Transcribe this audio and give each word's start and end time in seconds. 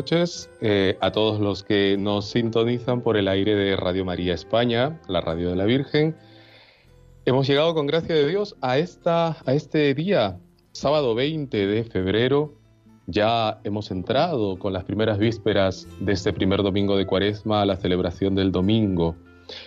Noches 0.00 0.48
eh, 0.62 0.96
a 1.02 1.12
todos 1.12 1.40
los 1.40 1.62
que 1.62 1.98
nos 1.98 2.30
sintonizan 2.30 3.02
por 3.02 3.18
el 3.18 3.28
aire 3.28 3.54
de 3.54 3.76
Radio 3.76 4.02
María 4.06 4.32
España, 4.32 4.98
la 5.08 5.20
radio 5.20 5.50
de 5.50 5.56
la 5.56 5.66
Virgen. 5.66 6.16
Hemos 7.26 7.46
llegado 7.46 7.74
con 7.74 7.86
gracia 7.86 8.14
de 8.14 8.26
Dios 8.26 8.56
a, 8.62 8.78
esta, 8.78 9.36
a 9.44 9.52
este 9.52 9.92
día, 9.92 10.38
sábado 10.72 11.14
20 11.14 11.66
de 11.66 11.84
febrero. 11.84 12.54
Ya 13.08 13.60
hemos 13.62 13.90
entrado 13.90 14.58
con 14.58 14.72
las 14.72 14.84
primeras 14.84 15.18
vísperas 15.18 15.86
de 15.98 16.12
este 16.14 16.32
primer 16.32 16.62
domingo 16.62 16.96
de 16.96 17.04
Cuaresma 17.04 17.60
a 17.60 17.66
la 17.66 17.76
celebración 17.76 18.34
del 18.34 18.52
domingo. 18.52 19.16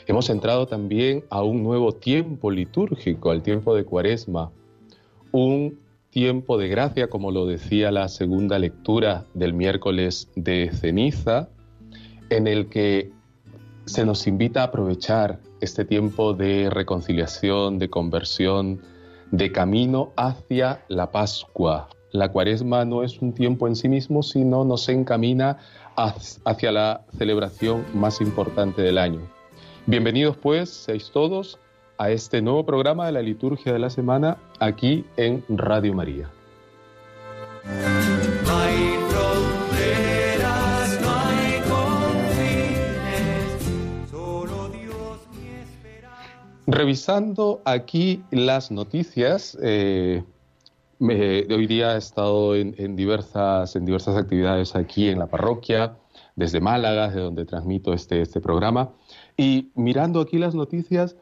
Hemos 0.08 0.32
entrado 0.32 0.66
también 0.66 1.26
a 1.30 1.44
un 1.44 1.62
nuevo 1.62 1.92
tiempo 1.92 2.50
litúrgico, 2.50 3.30
al 3.30 3.44
tiempo 3.44 3.76
de 3.76 3.86
Cuaresma, 3.86 4.50
un 5.32 5.78
tiempo 6.14 6.60
de 6.60 6.68
gracia, 6.68 7.10
como 7.10 7.32
lo 7.32 7.48
decía 7.48 7.92
la 7.92 8.08
segunda 8.08 8.60
lectura 8.60 9.26
del 9.34 9.54
miércoles 9.54 10.30
de 10.36 10.70
ceniza, 10.72 11.50
en 12.30 12.46
el 12.46 12.70
que 12.70 13.12
se 13.86 14.06
nos 14.06 14.28
invita 14.28 14.62
a 14.62 14.66
aprovechar 14.66 15.40
este 15.60 15.86
tiempo 15.86 16.34
de 16.34 16.70
reconciliación, 16.70 17.80
de 17.80 17.90
conversión, 17.90 18.82
de 19.32 19.52
camino 19.52 20.12
hacia 20.16 20.86
la 20.88 21.12
Pascua. 21.12 21.90
La 22.12 22.32
cuaresma 22.32 22.86
no 22.86 23.02
es 23.02 23.20
un 23.20 23.34
tiempo 23.34 23.68
en 23.68 23.76
sí 23.76 23.90
mismo, 23.90 24.22
sino 24.22 24.64
nos 24.64 24.88
encamina 24.90 25.58
hacia 25.96 26.72
la 26.72 27.06
celebración 27.18 27.86
más 27.96 28.22
importante 28.22 28.84
del 28.84 29.00
año. 29.00 29.22
Bienvenidos 29.88 30.38
pues, 30.38 30.70
seáis 30.70 31.10
todos, 31.12 31.58
a 31.98 32.12
este 32.12 32.42
nuevo 32.42 32.66
programa 32.66 33.06
de 33.06 33.12
la 33.12 33.22
liturgia 33.22 33.74
de 33.74 33.80
la 33.80 33.90
semana 33.90 34.38
aquí 34.60 35.06
en 35.18 35.44
Radio 35.50 35.94
María. 35.94 36.30
Revisando 46.66 47.62
aquí 47.66 48.24
las 48.32 48.72
noticias, 48.72 49.58
eh, 49.62 50.24
hoy 51.00 51.68
día 51.68 51.96
he 51.96 51.98
estado 51.98 52.56
en, 52.56 52.96
diversas, 52.96 53.76
en 53.76 53.86
diversas 53.86 54.16
actividades 54.16 54.76
aquí 54.76 55.10
en 55.10 55.20
la 55.20 55.28
parroquia, 55.28 55.98
desde 56.36 56.62
Málaga, 56.62 57.10
de 57.10 57.22
donde 57.22 57.46
transmito 57.46 57.94
este, 57.94 58.22
este 58.22 58.40
programa, 58.40 58.92
y 59.38 59.72
mirando 59.76 60.22
aquí 60.22 60.38
las 60.38 60.56
noticias, 60.56 61.16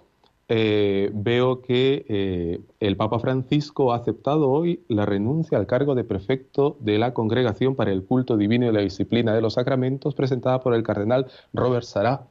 eh, 0.53 1.09
veo 1.13 1.61
que 1.61 2.05
eh, 2.09 2.59
el 2.81 2.97
Papa 2.97 3.19
Francisco 3.19 3.93
ha 3.93 3.95
aceptado 3.95 4.49
hoy 4.51 4.83
la 4.89 5.05
renuncia 5.05 5.57
al 5.57 5.65
cargo 5.65 5.95
de 5.95 6.03
prefecto 6.03 6.75
de 6.81 6.97
la 6.97 7.13
Congregación 7.13 7.73
para 7.73 7.93
el 7.93 8.03
Culto 8.03 8.35
Divino 8.35 8.65
y 8.65 8.73
la 8.73 8.81
Disciplina 8.81 9.33
de 9.33 9.39
los 9.39 9.53
Sacramentos, 9.53 10.13
presentada 10.13 10.59
por 10.59 10.73
el 10.73 10.83
cardenal 10.83 11.27
Robert 11.53 11.85
Sará. 11.85 12.27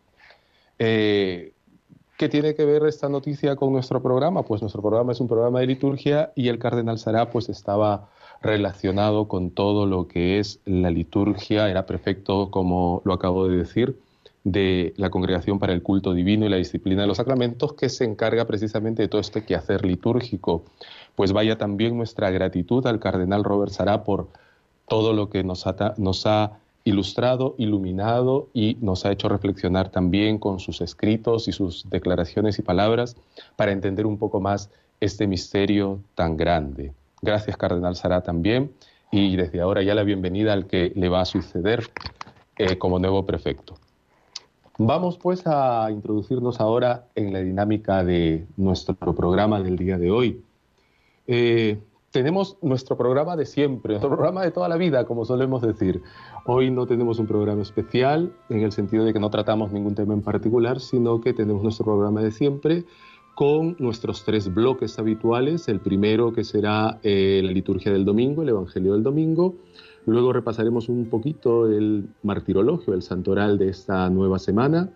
Eh, 0.78 1.54
¿Qué 2.19 2.28
tiene 2.28 2.54
que 2.54 2.66
ver 2.66 2.84
esta 2.84 3.09
noticia 3.09 3.56
con 3.56 3.72
nuestro 3.72 4.03
programa? 4.03 4.42
Pues 4.42 4.60
nuestro 4.60 4.82
programa 4.82 5.12
es 5.12 5.20
un 5.20 5.28
programa 5.28 5.60
de 5.60 5.69
liturgia 5.69 6.30
y 6.36 6.48
el 6.48 6.59
cardenal 6.59 6.98
Sará 6.98 7.30
pues 7.30 7.48
estaba 7.48 8.10
relacionado 8.42 9.28
con 9.28 9.50
todo 9.50 9.86
lo 9.86 10.09
que 10.09 10.38
es 10.38 10.60
la 10.66 10.91
liturgia, 10.91 11.70
era 11.70 11.86
prefecto, 11.86 12.50
como 12.50 13.00
lo 13.06 13.14
acabo 13.14 13.48
de 13.48 13.56
decir, 13.56 13.97
de 14.45 14.95
la 14.97 15.11
Congregación 15.11 15.59
para 15.59 15.73
el 15.73 15.83
Culto 15.83 16.15
Divino 16.15 16.47
y 16.47 16.49
la 16.49 16.56
Disciplina 16.56 17.03
de 17.03 17.09
los 17.09 17.19
Sacramentos, 17.19 17.75
que 17.75 17.89
se 17.89 18.05
encarga 18.05 18.47
precisamente 18.47 19.03
de 19.03 19.09
todo 19.09 19.21
este 19.21 19.45
quehacer 19.45 19.84
litúrgico. 19.84 20.65
Pues 21.15 21.33
vaya 21.33 21.59
también 21.59 21.97
nuestra 21.97 22.31
gratitud 22.31 22.87
al 22.87 23.01
cardenal 23.01 23.45
Robert 23.45 23.73
Sará 23.73 24.05
por 24.05 24.28
todo 24.89 25.12
lo 25.12 25.28
que 25.28 25.45
nos 25.45 25.67
ha, 25.67 25.95
nos 25.99 26.27
ha 26.27 26.59
ilustrado, 26.84 27.55
iluminado 27.59 28.49
y 28.55 28.77
nos 28.81 29.05
ha 29.05 29.12
hecho 29.12 29.28
reflexionar 29.28 29.91
también 29.91 30.39
con 30.39 30.61
sus 30.61 30.81
escritos 30.81 31.47
y 31.49 31.53
sus 31.53 31.89
declaraciones 31.91 32.59
y 32.59 32.62
palabras 32.62 33.17
para 33.57 33.72
entender 33.72 34.07
un 34.07 34.19
poco 34.19 34.41
más 34.41 34.71
este 35.01 35.27
misterio 35.27 36.01
tan 36.15 36.37
grande. 36.37 36.93
Gracias, 37.22 37.57
Cardenal 37.57 37.97
Sará, 37.97 38.22
también. 38.22 38.72
Y 39.12 39.37
desde 39.37 39.61
ahora 39.61 39.83
ya 39.83 39.95
la 39.95 40.05
bienvenida 40.05 40.53
al 40.53 40.67
que 40.67 40.93
le 40.95 41.09
va 41.09 41.21
a 41.21 41.25
suceder 41.25 41.91
eh, 42.57 42.78
como 42.78 42.99
nuevo 42.99 43.27
prefecto. 43.27 43.75
Vamos 44.82 45.18
pues 45.18 45.46
a 45.46 45.91
introducirnos 45.91 46.58
ahora 46.58 47.04
en 47.14 47.34
la 47.34 47.41
dinámica 47.41 48.02
de 48.02 48.46
nuestro 48.56 48.94
programa 48.94 49.60
del 49.60 49.76
día 49.76 49.98
de 49.98 50.10
hoy. 50.10 50.41
Eh, 51.26 51.82
tenemos 52.10 52.56
nuestro 52.62 52.96
programa 52.96 53.36
de 53.36 53.44
siempre, 53.44 53.92
nuestro 53.92 54.08
programa 54.08 54.42
de 54.42 54.52
toda 54.52 54.70
la 54.70 54.78
vida, 54.78 55.04
como 55.04 55.26
solemos 55.26 55.60
decir. 55.60 56.00
Hoy 56.46 56.70
no 56.70 56.86
tenemos 56.86 57.18
un 57.18 57.26
programa 57.26 57.60
especial 57.60 58.32
en 58.48 58.60
el 58.60 58.72
sentido 58.72 59.04
de 59.04 59.12
que 59.12 59.20
no 59.20 59.28
tratamos 59.28 59.70
ningún 59.70 59.94
tema 59.94 60.14
en 60.14 60.22
particular, 60.22 60.80
sino 60.80 61.20
que 61.20 61.34
tenemos 61.34 61.62
nuestro 61.62 61.84
programa 61.84 62.22
de 62.22 62.32
siempre 62.32 62.84
con 63.34 63.76
nuestros 63.78 64.24
tres 64.24 64.52
bloques 64.52 64.98
habituales. 64.98 65.68
El 65.68 65.80
primero 65.80 66.32
que 66.32 66.42
será 66.42 67.00
eh, 67.02 67.42
la 67.44 67.52
liturgia 67.52 67.92
del 67.92 68.06
domingo, 68.06 68.44
el 68.44 68.48
Evangelio 68.48 68.94
del 68.94 69.02
domingo. 69.02 69.56
Luego 70.06 70.33
repasaremos 70.33 70.88
un 70.88 71.06
poquito 71.06 71.66
el 71.66 72.09
martirologio, 72.22 72.94
el 72.94 73.03
santoral 73.03 73.59
de 73.59 73.69
esta 73.69 74.09
nueva 74.11 74.38
semana 74.38 74.88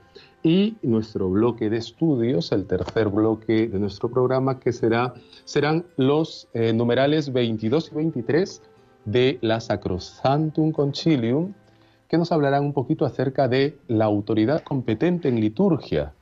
y 0.43 0.77
nuestro 0.83 1.31
bloque 1.31 1.71
de 1.71 1.79
estudios, 1.79 2.53
el 2.53 2.67
tercer 2.67 3.09
bloque 3.09 3.69
de 3.69 3.79
nuestro 3.79 4.11
programa, 4.11 4.61
que 4.61 4.73
será, 4.73 5.15
serán 5.45 5.87
los 5.97 6.49
eh, 6.53 6.73
numerales 6.73 7.33
22 7.33 7.93
y 7.93 7.95
23 7.95 8.63
de 9.07 9.39
la 9.41 9.61
Sacrosantum 9.61 10.73
Concilium, 10.73 11.55
que 12.09 12.19
nos 12.19 12.31
hablarán 12.33 12.65
un 12.65 12.73
poquito 12.73 13.07
acerca 13.07 13.49
de 13.49 13.79
la 13.89 14.05
autoridad 14.05 14.63
competente 14.63 15.29
en 15.29 15.41
liturgia. 15.41 16.13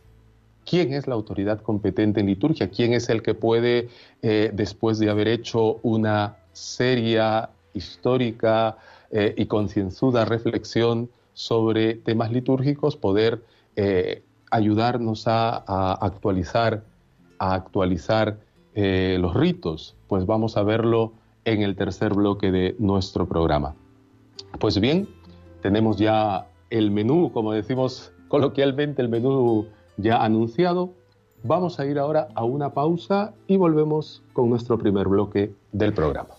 ¿Quién 0.65 0.93
es 0.93 1.09
la 1.09 1.15
autoridad 1.15 1.61
competente 1.61 2.21
en 2.21 2.27
liturgia? 2.27 2.71
¿Quién 2.71 2.93
es 2.93 3.09
el 3.09 3.23
que 3.23 3.35
puede, 3.35 3.89
eh, 4.23 4.51
después 4.55 5.01
de 5.01 5.11
haber 5.11 5.27
hecho 5.27 5.81
una 5.83 6.37
seria 6.53 7.51
histórica 7.75 8.77
eh, 9.11 9.35
y 9.37 9.47
concienzuda 9.47 10.25
reflexión 10.25 11.11
sobre 11.35 11.95
temas 11.95 12.31
litúrgicos, 12.31 12.97
poder 12.97 13.43
eh, 13.77 14.23
ayudarnos 14.51 15.27
a, 15.27 15.95
actualizar, 15.95 16.85
a 17.39 17.55
actualizar 17.55 18.39
eh, 18.75 19.17
los 19.21 19.35
ritos. 19.35 19.97
Pues 20.09 20.27
vamos 20.27 20.57
a 20.57 20.63
verlo 20.63 21.13
en 21.45 21.63
el 21.63 21.75
tercer 21.75 22.15
bloque 22.15 22.51
de 22.51 22.77
nuestro 22.79 23.27
programa. 23.27 23.75
Pues 24.61 24.79
bien, 24.79 25.09
tenemos 25.63 25.97
ya 25.97 26.47
el 26.71 26.91
menú, 26.91 27.33
como 27.33 27.53
decimos 27.53 28.13
coloquialmente, 28.29 29.03
el 29.03 29.09
menú 29.09 29.67
ya 29.97 30.23
anunciado. 30.23 30.91
Vamos 31.45 31.81
a 31.81 31.87
ir 31.87 31.99
ahora 31.99 32.29
a 32.35 32.45
una 32.45 32.73
pausa 32.73 33.35
y 33.47 33.57
volvemos 33.57 34.23
con 34.33 34.49
nuestro 34.49 34.79
primer 34.79 35.09
bloque 35.09 35.53
del 35.73 35.93
programa. 35.93 36.31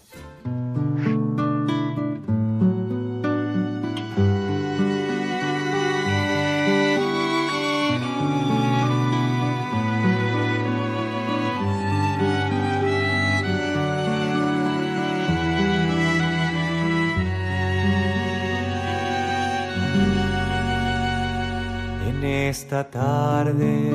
Esta 22.53 22.83
tarde 22.83 23.89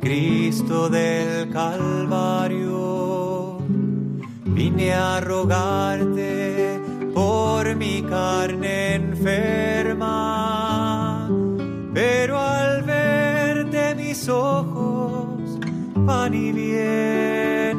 Cristo 0.00 0.88
del 0.88 1.48
Calvario, 1.50 3.58
vine 4.44 4.92
a 4.92 5.20
rogarte 5.20 6.80
por 7.14 7.76
mi 7.76 8.02
carne 8.02 8.96
enferma, 8.96 10.18
pero 11.94 12.40
al 12.40 12.82
verte 12.82 13.94
mis 13.94 14.28
ojos 14.28 15.60
van 15.94 16.34
y 16.34 16.50
vienen 16.50 17.76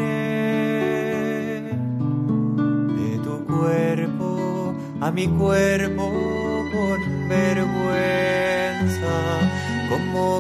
de 2.95 3.17
tu 3.25 3.45
cuerpo 3.45 4.73
a 5.01 5.11
mi 5.11 5.27
cuerpo 5.27 6.40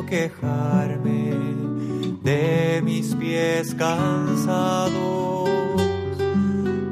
quejarme 0.05 1.33
de 2.21 2.81
mis 2.83 3.15
pies 3.15 3.73
cansados. 3.75 5.49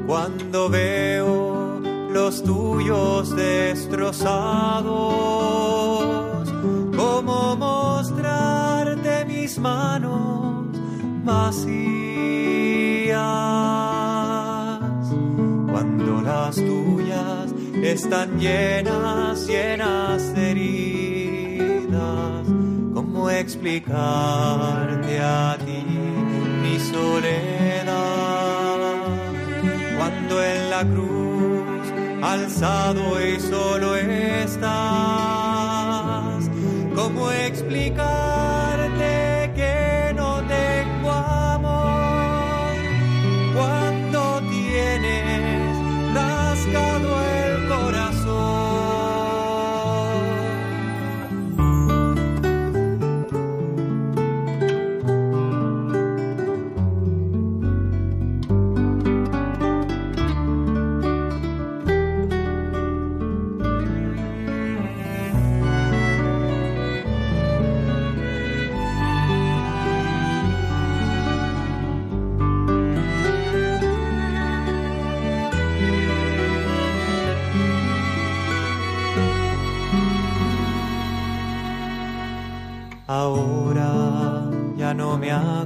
Cuando 0.06 0.68
veo 0.68 1.80
los 2.12 2.42
tuyos 2.42 3.34
destrozados, 3.36 4.88
como 6.96 7.56
mostrarte 7.56 9.24
mis 9.26 9.58
manos 9.58 10.66
vacías. 11.24 11.70
Cuando 15.70 16.20
las 16.22 16.56
tuyas 16.56 17.54
están 17.82 18.38
llenas, 18.38 19.46
llenas 19.46 20.34
de 20.34 20.50
heridas 20.50 20.99
explicarte 23.40 25.18
a 25.18 25.56
ti 25.64 25.82
mi 26.62 26.78
soledad 26.78 27.96
cuando 29.96 30.44
en 30.44 30.70
la 30.70 30.82
cruz 30.84 31.86
alzado 32.22 33.20
y 33.20 33.40
solo 33.40 33.96
estás? 33.96 34.60
¿Cómo 36.94 37.30
explicarte 37.30 38.29
ya 85.30 85.62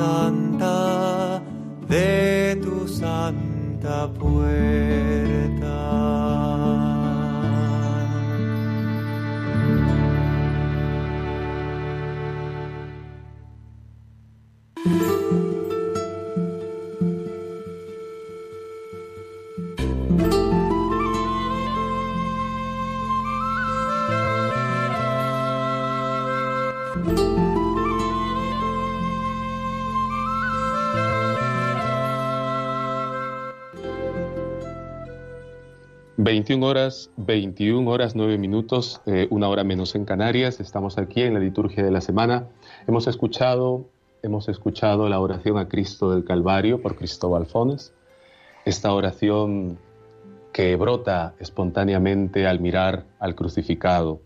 sun 0.00 0.39
...21 36.30 36.62
horas, 36.64 37.10
21 37.16 37.90
horas 37.90 38.14
9 38.14 38.38
minutos, 38.38 39.00
eh, 39.06 39.26
una 39.30 39.48
hora 39.48 39.64
menos 39.64 39.96
en 39.96 40.04
Canarias. 40.04 40.60
Estamos 40.60 40.96
aquí 40.96 41.22
en 41.22 41.34
la 41.34 41.40
liturgia 41.40 41.82
de 41.82 41.90
la 41.90 42.00
semana. 42.00 42.46
Hemos 42.86 43.08
escuchado, 43.08 43.86
hemos 44.22 44.48
escuchado 44.48 45.08
la 45.08 45.18
oración 45.18 45.58
a 45.58 45.66
Cristo 45.66 46.12
del 46.12 46.24
Calvario 46.24 46.80
por 46.80 46.94
Cristóbal 46.94 47.46
Fones. 47.46 47.92
Esta 48.64 48.94
oración 48.94 49.76
que 50.52 50.76
brota 50.76 51.34
espontáneamente 51.40 52.46
al 52.46 52.60
mirar 52.60 53.06
al 53.18 53.34
crucificado. 53.34 54.20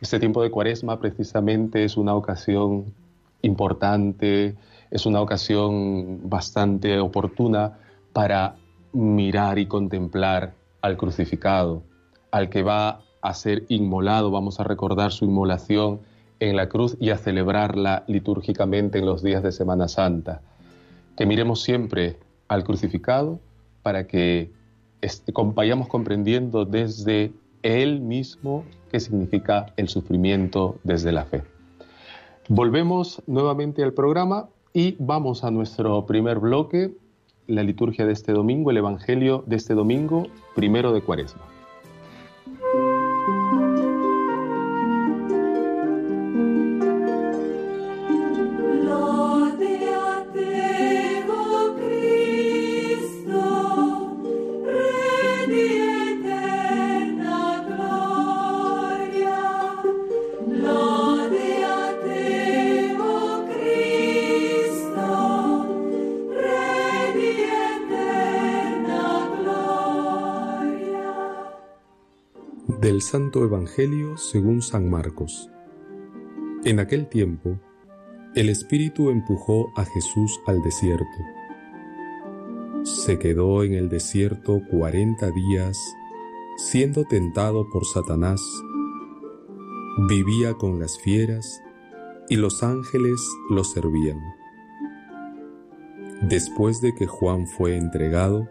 Este 0.00 0.20
tiempo 0.20 0.44
de 0.44 0.52
Cuaresma 0.52 1.00
precisamente 1.00 1.82
es 1.82 1.96
una 1.96 2.14
ocasión 2.14 2.94
importante, 3.42 4.54
es 4.92 5.06
una 5.06 5.20
ocasión 5.20 6.20
bastante 6.30 7.00
oportuna 7.00 7.80
para 8.12 8.54
mirar 8.92 9.58
y 9.58 9.66
contemplar 9.66 10.54
al 10.80 10.96
crucificado, 10.96 11.82
al 12.30 12.48
que 12.50 12.62
va 12.62 13.00
a 13.20 13.34
ser 13.34 13.64
inmolado, 13.68 14.30
vamos 14.30 14.60
a 14.60 14.64
recordar 14.64 15.12
su 15.12 15.24
inmolación 15.24 16.00
en 16.40 16.56
la 16.56 16.68
cruz 16.68 16.96
y 17.00 17.10
a 17.10 17.18
celebrarla 17.18 18.04
litúrgicamente 18.06 18.98
en 18.98 19.06
los 19.06 19.22
días 19.22 19.42
de 19.42 19.52
Semana 19.52 19.88
Santa. 19.88 20.40
Que 21.16 21.26
miremos 21.26 21.62
siempre 21.62 22.16
al 22.46 22.64
crucificado 22.64 23.40
para 23.82 24.06
que 24.06 24.50
vayamos 25.54 25.88
comprendiendo 25.88 26.64
desde 26.64 27.32
Él 27.62 28.00
mismo 28.00 28.64
qué 28.90 29.00
significa 29.00 29.66
el 29.76 29.88
sufrimiento 29.88 30.78
desde 30.84 31.12
la 31.12 31.24
fe. 31.24 31.42
Volvemos 32.48 33.22
nuevamente 33.26 33.82
al 33.82 33.92
programa 33.92 34.48
y 34.72 34.96
vamos 34.98 35.44
a 35.44 35.50
nuestro 35.50 36.06
primer 36.06 36.38
bloque 36.38 36.94
la 37.48 37.62
liturgia 37.62 38.06
de 38.06 38.12
este 38.12 38.32
domingo, 38.32 38.70
el 38.70 38.76
Evangelio 38.76 39.42
de 39.46 39.56
este 39.56 39.74
domingo, 39.74 40.28
primero 40.54 40.92
de 40.92 41.00
Cuaresma. 41.00 41.42
Del 72.80 73.02
Santo 73.02 73.42
Evangelio 73.42 74.16
según 74.16 74.62
San 74.62 74.88
Marcos. 74.88 75.50
En 76.62 76.78
aquel 76.78 77.08
tiempo, 77.08 77.58
el 78.36 78.48
Espíritu 78.48 79.10
empujó 79.10 79.72
a 79.74 79.84
Jesús 79.84 80.38
al 80.46 80.62
desierto. 80.62 81.04
Se 82.84 83.18
quedó 83.18 83.64
en 83.64 83.74
el 83.74 83.88
desierto 83.88 84.62
cuarenta 84.70 85.32
días, 85.32 85.76
siendo 86.56 87.02
tentado 87.02 87.68
por 87.68 87.84
Satanás. 87.84 88.40
Vivía 90.08 90.54
con 90.54 90.78
las 90.78 91.00
fieras 91.00 91.60
y 92.28 92.36
los 92.36 92.62
ángeles 92.62 93.20
lo 93.50 93.64
servían. 93.64 94.20
Después 96.22 96.80
de 96.80 96.94
que 96.94 97.08
Juan 97.08 97.48
fue 97.48 97.76
entregado, 97.76 98.48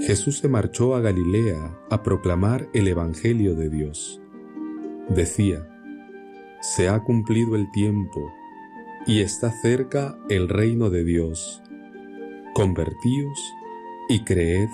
Jesús 0.00 0.38
se 0.38 0.48
marchó 0.48 0.94
a 0.94 1.00
Galilea 1.00 1.78
a 1.90 2.02
proclamar 2.02 2.68
el 2.72 2.88
Evangelio 2.88 3.54
de 3.54 3.68
Dios. 3.68 4.20
Decía, 5.08 5.68
se 6.60 6.88
ha 6.88 7.02
cumplido 7.02 7.56
el 7.56 7.70
tiempo 7.72 8.32
y 9.06 9.20
está 9.20 9.50
cerca 9.50 10.18
el 10.28 10.48
reino 10.48 10.90
de 10.90 11.04
Dios. 11.04 11.62
Convertíos 12.54 13.38
y 14.08 14.24
creed 14.24 14.68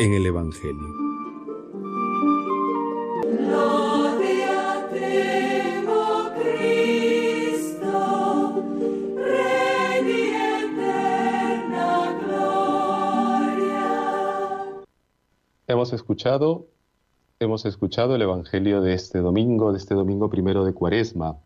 en 0.00 0.14
el 0.14 0.26
Evangelio. 0.26 1.01
Hemos 15.82 15.94
escuchado, 15.94 16.68
hemos 17.40 17.66
escuchado 17.66 18.14
el 18.14 18.22
Evangelio 18.22 18.82
de 18.82 18.94
este 18.94 19.18
domingo, 19.18 19.72
de 19.72 19.78
este 19.78 19.96
domingo 19.96 20.30
primero 20.30 20.64
de 20.64 20.72
Cuaresma. 20.72 21.38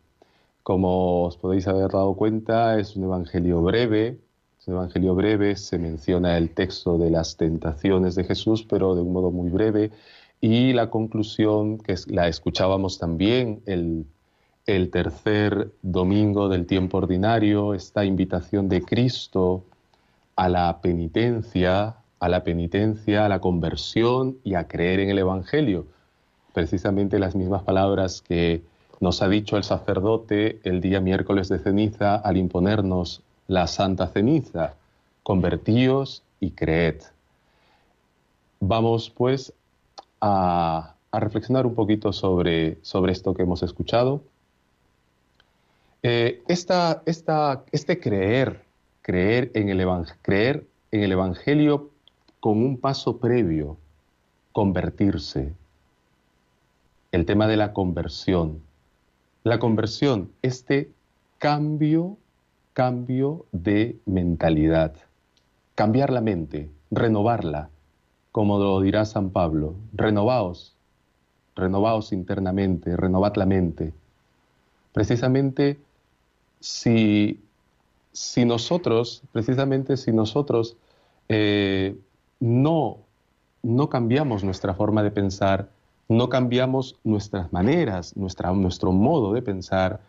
Como 0.62 1.24
os 1.24 1.38
podéis 1.38 1.66
haber 1.68 1.90
dado 1.90 2.12
cuenta, 2.12 2.78
es 2.78 2.96
un 2.96 3.04
Evangelio 3.04 3.62
breve, 3.62 4.18
un 4.66 4.74
Evangelio 4.74 5.14
breve, 5.14 5.56
se 5.56 5.78
menciona 5.78 6.36
el 6.36 6.50
texto 6.50 6.98
de 6.98 7.08
las 7.08 7.38
tentaciones 7.38 8.14
de 8.14 8.24
Jesús, 8.24 8.66
pero 8.68 8.94
de 8.94 9.00
un 9.00 9.14
modo 9.14 9.30
muy 9.30 9.48
breve, 9.48 9.90
y 10.38 10.74
la 10.74 10.90
conclusión, 10.90 11.78
que 11.78 11.94
la 12.08 12.28
escuchábamos 12.28 12.98
también 12.98 13.62
el, 13.64 14.04
el 14.66 14.90
tercer 14.90 15.72
domingo 15.80 16.50
del 16.50 16.66
tiempo 16.66 16.98
ordinario, 16.98 17.72
esta 17.72 18.04
invitación 18.04 18.68
de 18.68 18.82
Cristo 18.82 19.64
a 20.36 20.50
la 20.50 20.78
penitencia, 20.82 21.96
a 22.18 22.28
la 22.28 22.44
penitencia, 22.44 23.25
a 23.25 23.28
la 23.28 23.40
conversión 23.40 24.38
y 24.44 24.54
a 24.54 24.66
creer 24.66 25.00
en 25.00 25.11
el 25.11 25.18
Evangelio. 25.18 25.87
Precisamente 26.52 27.18
las 27.18 27.35
mismas 27.35 27.62
palabras 27.62 28.23
que 28.23 28.62
nos 29.00 29.20
ha 29.20 29.28
dicho 29.28 29.56
el 29.56 29.64
sacerdote 29.64 30.58
el 30.64 30.80
día 30.80 31.00
miércoles 31.00 31.49
de 31.49 31.58
ceniza 31.58 32.16
al 32.16 32.37
imponernos 32.37 33.23
la 33.46 33.66
santa 33.66 34.08
ceniza. 34.08 34.75
Convertíos 35.23 36.23
y 36.40 36.52
creed. 36.52 37.02
Vamos 38.61 39.11
pues 39.11 39.52
a, 40.20 40.94
reflexionar 41.12 41.66
un 41.66 41.75
poquito 41.75 42.12
sobre, 42.12 42.78
sobre, 42.82 43.12
esto 43.12 43.35
que 43.35 43.42
hemos 43.42 43.62
escuchado. 43.62 44.23
Eh, 46.02 46.42
este 46.49 48.00
creer, 48.00 48.62
creer 49.02 49.50
en, 49.54 49.68
el 49.68 49.87
creer 50.23 50.66
en 50.90 51.02
el 51.02 51.12
Evangelio 51.12 51.90
con 52.46 52.58
un 52.58 52.78
paso 52.78 53.16
previo, 53.18 53.76
convertirse. 54.52 55.52
El 57.10 57.26
tema 57.26 57.48
de 57.48 57.56
la 57.56 57.72
conversión. 57.72 58.60
La 59.42 59.58
conversión, 59.58 60.30
este 60.42 60.92
cambio, 61.38 62.16
cambio 62.72 63.46
de 63.50 63.98
mentalidad. 64.06 64.94
Cambiar 65.74 66.12
la 66.12 66.20
mente, 66.20 66.70
renovarla, 66.92 67.68
como 68.30 68.60
lo 68.60 68.80
dirá 68.80 69.06
San 69.06 69.30
Pablo. 69.30 69.74
Renovaos, 69.92 70.76
renovaos 71.56 72.12
internamente, 72.12 72.96
renovad 72.96 73.34
la 73.34 73.46
mente. 73.46 73.92
Precisamente 74.92 75.78
si, 76.60 77.40
si 78.12 78.44
nosotros, 78.44 79.24
precisamente 79.32 79.96
si 79.96 80.12
nosotros 80.12 80.76
eh, 81.28 81.96
no, 82.40 82.98
no 83.62 83.88
cambiamos 83.88 84.44
nuestra 84.44 84.74
forma 84.74 85.02
de 85.02 85.10
pensar, 85.10 85.68
no 86.08 86.28
cambiamos 86.28 86.96
nuestras 87.04 87.52
maneras, 87.52 88.16
nuestra, 88.16 88.52
nuestro 88.52 88.92
modo 88.92 89.32
de 89.32 89.42
pensar, 89.42 90.00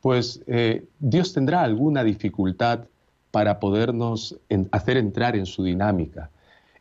pues 0.00 0.42
eh, 0.46 0.84
Dios 0.98 1.32
tendrá 1.32 1.62
alguna 1.62 2.04
dificultad 2.04 2.80
para 3.30 3.60
podernos 3.60 4.36
hacer 4.70 4.96
entrar 4.96 5.36
en 5.36 5.46
su 5.46 5.64
dinámica. 5.64 6.30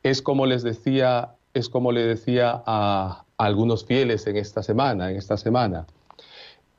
Es 0.03 0.21
como 0.21 0.45
les 0.45 0.63
decía, 0.63 1.31
es 1.53 1.69
como 1.69 1.91
le 1.91 2.01
decía 2.01 2.61
a, 2.65 3.23
algunos 3.37 3.85
fieles 3.85 4.27
en 4.27 4.37
esta 4.37 4.61
semana, 4.63 5.11
en 5.11 5.17
esta 5.17 5.37
semana. 5.37 5.85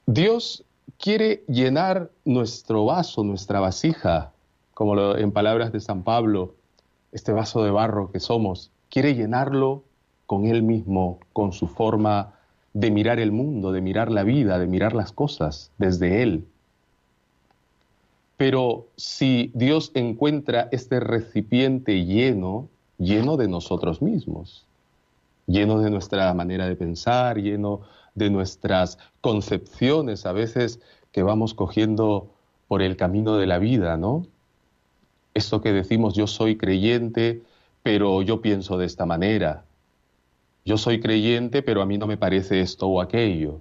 Dios 0.07 0.65
quiere 0.99 1.43
llenar 1.49 2.11
nuestro 2.25 2.85
vaso, 2.85 3.25
nuestra 3.25 3.61
vasija, 3.61 4.33
como 4.75 5.17
en 5.17 5.33
palabras 5.33 5.73
de 5.73 5.81
San 5.81 6.03
Pablo, 6.03 6.55
este 7.13 7.33
vaso 7.33 7.63
de 7.63 7.71
barro 7.71 8.11
que 8.11 8.21
somos, 8.21 8.71
quiere 8.91 9.15
llenarlo 9.15 9.85
con 10.27 10.47
Él 10.47 10.63
mismo, 10.63 11.19
con 11.33 11.53
su 11.53 11.67
forma 11.69 12.35
de 12.75 12.91
mirar 12.91 13.21
el 13.21 13.33
mundo, 13.33 13.71
de 13.71 13.83
mirar 13.83 14.11
la 14.11 14.23
vida, 14.23 14.59
de 14.59 14.67
mirar 14.67 14.95
las 14.95 15.13
cosas 15.13 15.71
desde 15.79 16.23
Él. 16.23 16.47
Pero 18.37 18.87
si 18.97 19.51
Dios 19.55 19.93
encuentra 19.95 20.69
este 20.73 21.01
recipiente 21.01 22.05
lleno, 22.05 22.69
lleno 22.99 23.37
de 23.37 23.47
nosotros 23.47 24.01
mismos, 24.01 24.65
lleno 25.47 25.81
de 25.81 25.91
nuestra 25.91 26.33
manera 26.35 26.67
de 26.67 26.77
pensar, 26.77 27.39
lleno 27.39 27.83
de 28.15 28.31
nuestras 28.31 28.99
concepciones 29.21 30.27
a 30.27 30.33
veces 30.33 30.81
que 31.13 31.23
vamos 31.23 31.55
cogiendo 31.55 32.31
por 32.69 32.83
el 32.83 32.97
camino 32.97 33.37
de 33.37 33.47
la 33.47 33.59
vida, 33.59 33.97
¿no? 33.97 34.27
Esto 35.35 35.61
que 35.61 35.73
decimos 35.73 36.15
yo 36.15 36.27
soy 36.27 36.57
creyente, 36.57 37.43
pero 37.83 38.23
yo 38.23 38.41
pienso 38.41 38.79
de 38.79 38.87
esta 38.87 39.07
manera. 39.07 39.65
Yo 40.65 40.79
soy 40.79 41.01
creyente, 41.01 41.63
pero 41.63 41.83
a 41.83 41.87
mí 41.87 41.99
no 41.99 42.07
me 42.07 42.17
parece 42.17 42.61
esto 42.61 42.87
o 42.87 43.01
aquello. 43.01 43.61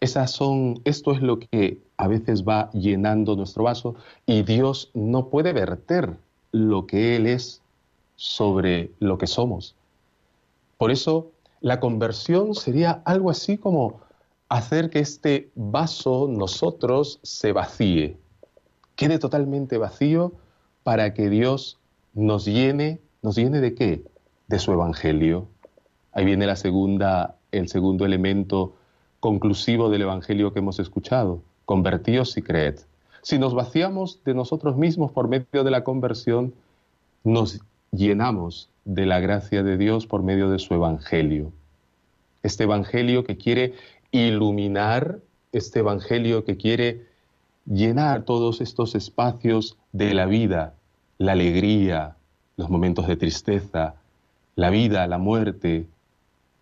Esas 0.00 0.32
son, 0.32 0.80
esto 0.84 1.12
es 1.12 1.22
lo 1.22 1.38
que 1.38 1.78
a 1.96 2.08
veces 2.08 2.42
va 2.42 2.70
llenando 2.72 3.36
nuestro 3.36 3.64
vaso 3.64 3.94
y 4.26 4.42
Dios 4.42 4.90
no 4.94 5.28
puede 5.28 5.52
verter 5.52 6.16
lo 6.50 6.86
que 6.86 7.14
Él 7.14 7.26
es 7.26 7.62
sobre 8.16 8.90
lo 8.98 9.18
que 9.18 9.28
somos. 9.28 9.76
Por 10.76 10.90
eso 10.90 11.30
la 11.60 11.78
conversión 11.78 12.56
sería 12.56 13.02
algo 13.04 13.30
así 13.30 13.56
como 13.56 14.00
hacer 14.48 14.90
que 14.90 14.98
este 14.98 15.50
vaso 15.54 16.26
nosotros 16.28 17.20
se 17.22 17.52
vacíe, 17.52 18.16
quede 19.02 19.18
totalmente 19.18 19.78
vacío 19.78 20.32
para 20.84 21.12
que 21.12 21.28
Dios 21.28 21.78
nos 22.14 22.44
llene, 22.44 23.00
¿nos 23.20 23.34
llene 23.34 23.60
de 23.60 23.74
qué? 23.74 24.04
De 24.46 24.60
su 24.60 24.72
evangelio. 24.72 25.48
Ahí 26.12 26.24
viene 26.24 26.46
la 26.46 26.54
segunda, 26.54 27.34
el 27.50 27.68
segundo 27.68 28.04
elemento 28.04 28.74
conclusivo 29.18 29.90
del 29.90 30.02
evangelio 30.02 30.52
que 30.52 30.60
hemos 30.60 30.78
escuchado. 30.78 31.42
Convertíos 31.64 32.36
y 32.36 32.42
creed. 32.42 32.78
Si 33.22 33.40
nos 33.40 33.54
vaciamos 33.54 34.22
de 34.24 34.34
nosotros 34.34 34.76
mismos 34.76 35.10
por 35.10 35.26
medio 35.26 35.64
de 35.64 35.70
la 35.72 35.82
conversión, 35.82 36.54
nos 37.24 37.60
llenamos 37.90 38.68
de 38.84 39.06
la 39.06 39.18
gracia 39.18 39.64
de 39.64 39.78
Dios 39.78 40.06
por 40.06 40.22
medio 40.22 40.48
de 40.48 40.60
su 40.60 40.74
evangelio. 40.74 41.52
Este 42.44 42.64
evangelio 42.64 43.24
que 43.24 43.36
quiere 43.36 43.74
iluminar, 44.12 45.18
este 45.50 45.80
evangelio 45.80 46.44
que 46.44 46.56
quiere 46.56 47.11
llenar 47.66 48.24
todos 48.24 48.60
estos 48.60 48.94
espacios 48.94 49.76
de 49.92 50.14
la 50.14 50.26
vida, 50.26 50.74
la 51.18 51.32
alegría, 51.32 52.16
los 52.56 52.70
momentos 52.70 53.06
de 53.06 53.16
tristeza, 53.16 53.94
la 54.56 54.70
vida, 54.70 55.06
la 55.06 55.18
muerte, 55.18 55.86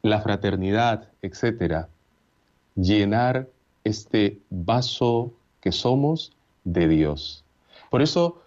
la 0.03 0.21
fraternidad, 0.21 1.09
etc. 1.23 1.87
Llenar 2.75 3.49
este 3.85 4.39
vaso 4.51 5.33
que 5.61 5.73
somos 5.73 6.33
de 6.65 6.89
Dios. 6.89 7.45
Por 7.91 8.03
eso 8.03 8.43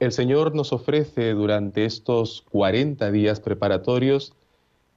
el 0.00 0.12
Señor 0.12 0.54
nos 0.54 0.72
ofrece 0.72 1.32
durante 1.32 1.84
estos 1.84 2.44
40 2.50 3.10
días 3.10 3.40
preparatorios 3.40 4.34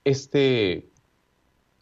este, 0.04 0.88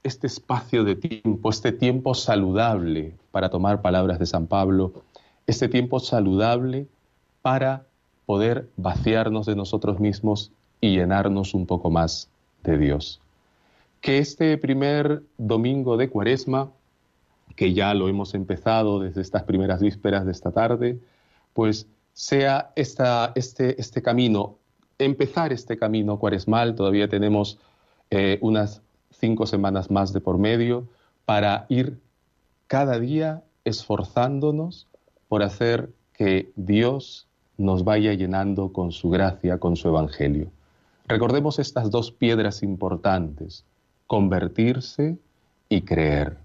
este 0.04 0.28
espacio 0.28 0.84
de 0.84 0.96
tiempo, 0.96 1.50
este 1.50 1.72
tiempo 1.72 2.14
saludable, 2.14 3.16
para 3.32 3.50
tomar 3.50 3.82
palabras 3.82 4.20
de 4.20 4.26
San 4.26 4.48
Pablo, 4.48 5.05
este 5.48 5.68
tiempo 5.68 6.00
saludable 6.00 6.88
para 7.42 7.86
poder 8.26 8.68
vaciarnos 8.78 9.46
de 9.46 9.56
nosotros 9.56 10.00
mismos 10.00 10.52
y 10.82 10.96
llenarnos 10.96 11.54
un 11.54 11.66
poco 11.66 11.90
más 11.90 12.30
de 12.64 12.78
Dios. 12.78 13.22
que 14.02 14.20
este 14.20 14.58
primer 14.60 15.24
domingo 15.38 15.98
de 15.98 16.10
Cuaresma, 16.10 16.70
que 17.56 17.74
ya 17.74 17.96
lo 17.96 18.08
hemos 18.08 18.36
empezado 18.36 19.00
desde 19.00 19.22
estas 19.22 19.44
primeras 19.44 19.82
vísperas 19.82 20.26
de 20.26 20.32
esta 20.32 20.52
tarde, 20.52 21.00
pues 21.54 21.88
sea 22.14 22.72
esta, 22.76 23.32
este, 23.34 23.80
este 23.82 24.04
camino, 24.04 24.58
empezar 25.00 25.52
este 25.52 25.78
camino 25.78 26.20
cuaresmal, 26.20 26.76
todavía 26.76 27.10
tenemos 27.10 27.58
eh, 28.12 28.38
unas 28.42 28.82
cinco 29.12 29.48
semanas 29.48 29.90
más 29.90 30.14
de 30.14 30.22
por 30.22 30.38
medio, 30.38 30.88
para 31.26 31.66
ir 31.70 31.98
cada 32.68 33.00
día 33.00 33.44
esforzándonos 33.64 34.88
por 35.28 35.44
hacer 35.44 35.90
que 36.14 36.52
Dios 36.56 37.28
nos 37.58 37.84
vaya 37.84 38.14
llenando 38.14 38.72
con 38.74 38.92
su 38.92 39.10
gracia, 39.10 39.58
con 39.60 39.76
su 39.76 39.88
evangelio. 39.88 40.52
Recordemos 41.08 41.60
estas 41.60 41.92
dos 41.92 42.12
piedras 42.12 42.64
importantes, 42.64 43.66
convertirse 44.08 45.18
y 45.70 45.82
creer. 45.82 46.38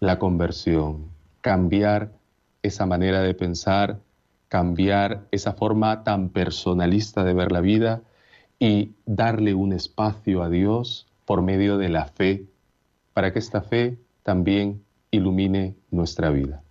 La 0.00 0.18
conversión, 0.18 1.06
cambiar 1.40 2.12
esa 2.62 2.86
manera 2.86 3.20
de 3.20 3.34
pensar, 3.34 4.00
cambiar 4.48 5.26
esa 5.30 5.52
forma 5.52 6.04
tan 6.04 6.28
personalista 6.28 7.24
de 7.24 7.34
ver 7.34 7.52
la 7.52 7.60
vida 7.60 8.02
y 8.58 8.92
darle 9.04 9.54
un 9.54 9.72
espacio 9.72 10.42
a 10.42 10.48
Dios 10.48 11.06
por 11.24 11.42
medio 11.42 11.76
de 11.78 11.88
la 11.88 12.06
fe, 12.06 12.46
para 13.12 13.32
que 13.32 13.38
esta 13.38 13.62
fe 13.62 13.98
también 14.22 14.82
ilumine 15.10 15.74
nuestra 15.90 16.30
vida. 16.30 16.63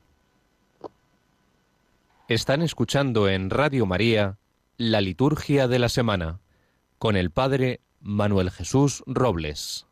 Están 2.30 2.62
escuchando 2.62 3.28
en 3.28 3.50
Radio 3.50 3.86
María 3.86 4.38
la 4.78 5.02
liturgia 5.02 5.68
de 5.68 5.78
la 5.78 5.90
semana 5.90 6.40
con 6.98 7.18
el 7.18 7.32
Padre 7.32 7.82
Manuel 8.00 8.50
Jesús 8.50 9.04
Robles. 9.06 9.88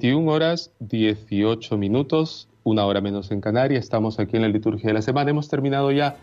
21 0.00 0.32
horas 0.32 0.72
18 0.78 1.76
minutos, 1.76 2.48
una 2.64 2.86
hora 2.86 3.02
menos 3.02 3.30
en 3.32 3.42
Canarias. 3.42 3.84
Estamos 3.84 4.18
aquí 4.18 4.36
en 4.36 4.42
la 4.42 4.48
liturgia 4.48 4.88
de 4.88 4.94
la 4.94 5.02
semana. 5.02 5.30
Hemos 5.30 5.50
terminado 5.50 5.92
ya 5.92 6.16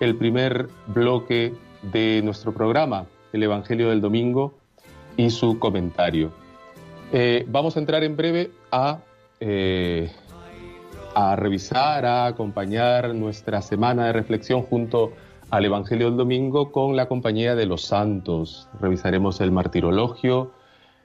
el 0.00 0.16
primer 0.16 0.68
bloque 0.88 1.54
de 1.80 2.20
nuestro 2.22 2.52
programa, 2.52 3.06
el 3.32 3.42
Evangelio 3.42 3.88
del 3.88 4.02
Domingo 4.02 4.52
y 5.16 5.30
su 5.30 5.58
comentario. 5.58 6.30
Eh, 7.10 7.46
vamos 7.48 7.74
a 7.78 7.80
entrar 7.80 8.04
en 8.04 8.18
breve 8.18 8.50
a, 8.70 8.98
eh, 9.40 10.10
a 11.14 11.34
revisar, 11.34 12.04
a 12.04 12.26
acompañar 12.26 13.14
nuestra 13.14 13.62
semana 13.62 14.04
de 14.04 14.12
reflexión 14.12 14.60
junto 14.60 15.14
al 15.48 15.64
Evangelio 15.64 16.08
del 16.08 16.18
Domingo 16.18 16.70
con 16.70 16.96
la 16.96 17.08
compañía 17.08 17.54
de 17.54 17.64
los 17.64 17.80
santos. 17.80 18.68
Revisaremos 18.78 19.40
el 19.40 19.52
martirologio, 19.52 20.52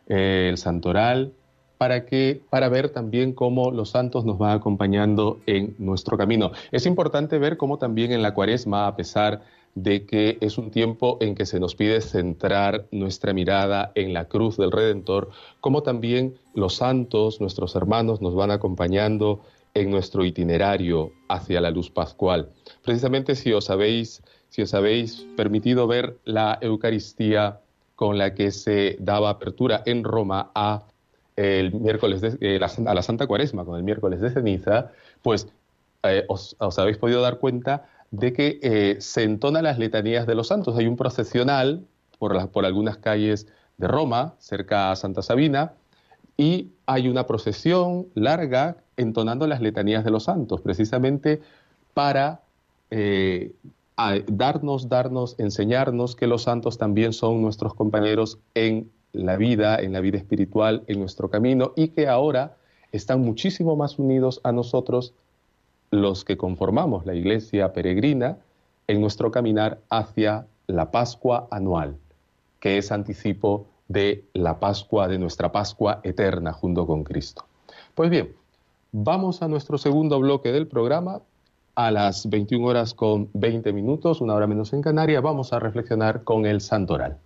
eh, 0.09 0.47
el 0.49 0.57
santoral 0.57 1.31
para, 1.77 2.05
que, 2.05 2.41
para 2.49 2.69
ver 2.69 2.89
también 2.89 3.33
cómo 3.33 3.71
los 3.71 3.91
santos 3.91 4.25
nos 4.25 4.37
van 4.37 4.57
acompañando 4.57 5.39
en 5.45 5.75
nuestro 5.77 6.17
camino. 6.17 6.51
Es 6.71 6.85
importante 6.85 7.37
ver 7.37 7.57
cómo 7.57 7.77
también 7.77 8.11
en 8.11 8.21
la 8.21 8.33
cuaresma, 8.33 8.87
a 8.87 8.95
pesar 8.95 9.41
de 9.75 10.07
que 10.07 10.39
es 10.41 10.57
un 10.57 10.71
tiempo 10.71 11.17
en 11.21 11.35
que 11.35 11.45
se 11.45 11.59
nos 11.59 11.75
pide 11.75 12.01
centrar 12.01 12.85
nuestra 12.91 13.31
mirada 13.33 13.91
en 13.93 14.11
la 14.11 14.25
cruz 14.25 14.57
del 14.57 14.71
Redentor, 14.71 15.29
cómo 15.61 15.83
también 15.83 16.39
los 16.55 16.75
santos, 16.75 17.39
nuestros 17.41 17.75
hermanos, 17.75 18.19
nos 18.19 18.33
van 18.33 18.49
acompañando 18.49 19.41
en 19.75 19.91
nuestro 19.91 20.25
itinerario 20.25 21.11
hacia 21.29 21.61
la 21.61 21.69
luz 21.69 21.91
pascual. 21.91 22.49
Precisamente 22.83 23.35
si 23.35 23.53
os 23.53 23.69
habéis, 23.69 24.23
si 24.49 24.63
os 24.63 24.73
habéis 24.73 25.27
permitido 25.35 25.85
ver 25.85 26.17
la 26.25 26.57
Eucaristía 26.59 27.59
con 27.95 28.17
la 28.17 28.33
que 28.33 28.51
se 28.51 28.95
daba 28.99 29.29
apertura 29.29 29.83
en 29.85 30.03
Roma 30.03 30.51
a 30.55 30.87
el 31.37 31.71
miércoles 31.71 32.19
de, 32.19 32.37
eh, 32.41 32.59
a 32.59 32.93
la 32.93 33.01
Santa 33.03 33.27
Cuaresma 33.27 33.63
con 33.63 33.77
el 33.77 33.83
miércoles 33.83 34.19
de 34.19 34.31
ceniza, 34.31 34.91
pues 35.21 35.47
eh, 36.03 36.25
os, 36.27 36.57
habéis 36.77 36.97
podido 36.97 37.21
dar 37.21 37.37
cuenta 37.37 37.85
de 38.11 38.33
que 38.33 38.59
eh, 38.61 38.97
se 38.99 39.23
entonan 39.23 39.63
las 39.63 39.77
letanías 39.77 40.25
de 40.25 40.35
los 40.35 40.47
santos. 40.47 40.77
Hay 40.77 40.87
un 40.87 40.97
procesional 40.97 41.85
por, 42.17 42.65
algunas 42.65 42.97
calles 42.97 43.47
de 43.77 43.87
Roma, 43.87 44.33
cerca 44.39 44.91
a 44.91 44.95
Santa 44.95 45.21
Sabina, 45.21 45.73
y 46.35 46.71
hay 46.87 47.07
una 47.07 47.27
procesión 47.27 48.07
larga 48.15 48.77
entonando 48.95 49.45
las 49.45 49.61
letanías 49.61 50.03
de 50.03 50.11
los 50.11 50.23
santos, 50.23 50.61
precisamente 50.61 51.41
para 51.93 52.41
darnos, 54.27 54.89
darnos, 54.89 55.35
enseñarnos 55.39 56.15
que 56.15 56.25
los 56.25 56.43
santos 56.43 56.77
también 56.77 57.13
son 57.13 57.41
nuestros 57.41 57.73
compañeros 57.73 58.39
en 58.55 58.89
la 59.25 59.37
vida, 59.37 59.77
en 59.79 59.93
la 59.93 59.99
vida 59.99 60.17
espiritual, 60.17 60.83
en 60.87 60.99
nuestro 60.99 61.29
camino 61.29 61.73
y 61.75 61.89
que 61.89 62.07
ahora 62.07 62.55
están 62.91 63.21
muchísimo 63.21 63.75
más 63.75 63.99
unidos 63.99 64.39
a 64.43 64.51
nosotros 64.51 65.13
los 65.91 66.25
que 66.25 66.37
conformamos 66.37 67.05
la 67.05 67.15
iglesia 67.15 67.73
peregrina 67.73 68.37
en 68.87 69.01
nuestro 69.01 69.31
caminar 69.31 69.79
hacia 69.89 70.47
la 70.67 70.91
Pascua 70.91 71.47
anual, 71.51 71.97
que 72.59 72.77
es 72.77 72.91
anticipo 72.91 73.67
de 73.87 74.25
la 74.33 74.59
Pascua, 74.59 75.07
de 75.07 75.17
nuestra 75.17 75.51
Pascua 75.51 75.99
eterna 76.03 76.53
junto 76.53 76.85
con 76.85 77.03
Cristo. 77.03 77.45
Pues 77.95 78.09
bien, 78.09 78.33
vamos 78.91 79.41
a 79.41 79.47
nuestro 79.47 79.77
segundo 79.77 80.19
bloque 80.19 80.51
del 80.51 80.67
programa. 80.67 81.21
A 81.75 81.91
las 81.91 82.27
21 82.27 82.65
horas 82.65 82.95
con 82.95 83.29
20 83.33 83.71
minutos, 83.71 84.19
una 84.19 84.33
hora 84.33 84.47
menos 84.47 84.73
en 84.73 84.81
Canarias, 84.81 85.21
vamos 85.21 85.53
a 85.53 85.59
reflexionar 85.59 86.23
con 86.23 86.47
el 86.47 86.59
Santoral. 86.59 87.19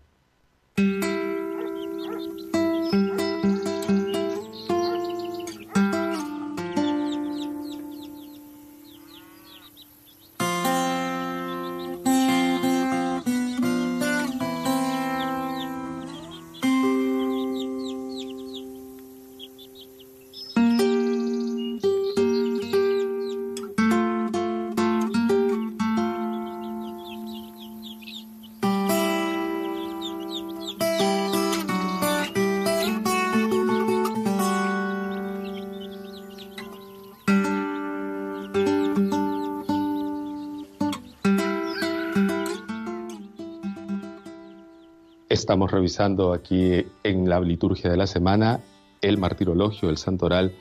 Revisando 45.72 46.34
aquí 46.34 46.86
en 47.04 47.30
la 47.30 47.40
liturgia 47.40 47.90
de 47.90 47.96
la 47.96 48.06
semana 48.06 48.60
el 49.00 49.18
martirologio, 49.18 49.90
el 49.90 49.98
santoral 49.98 50.52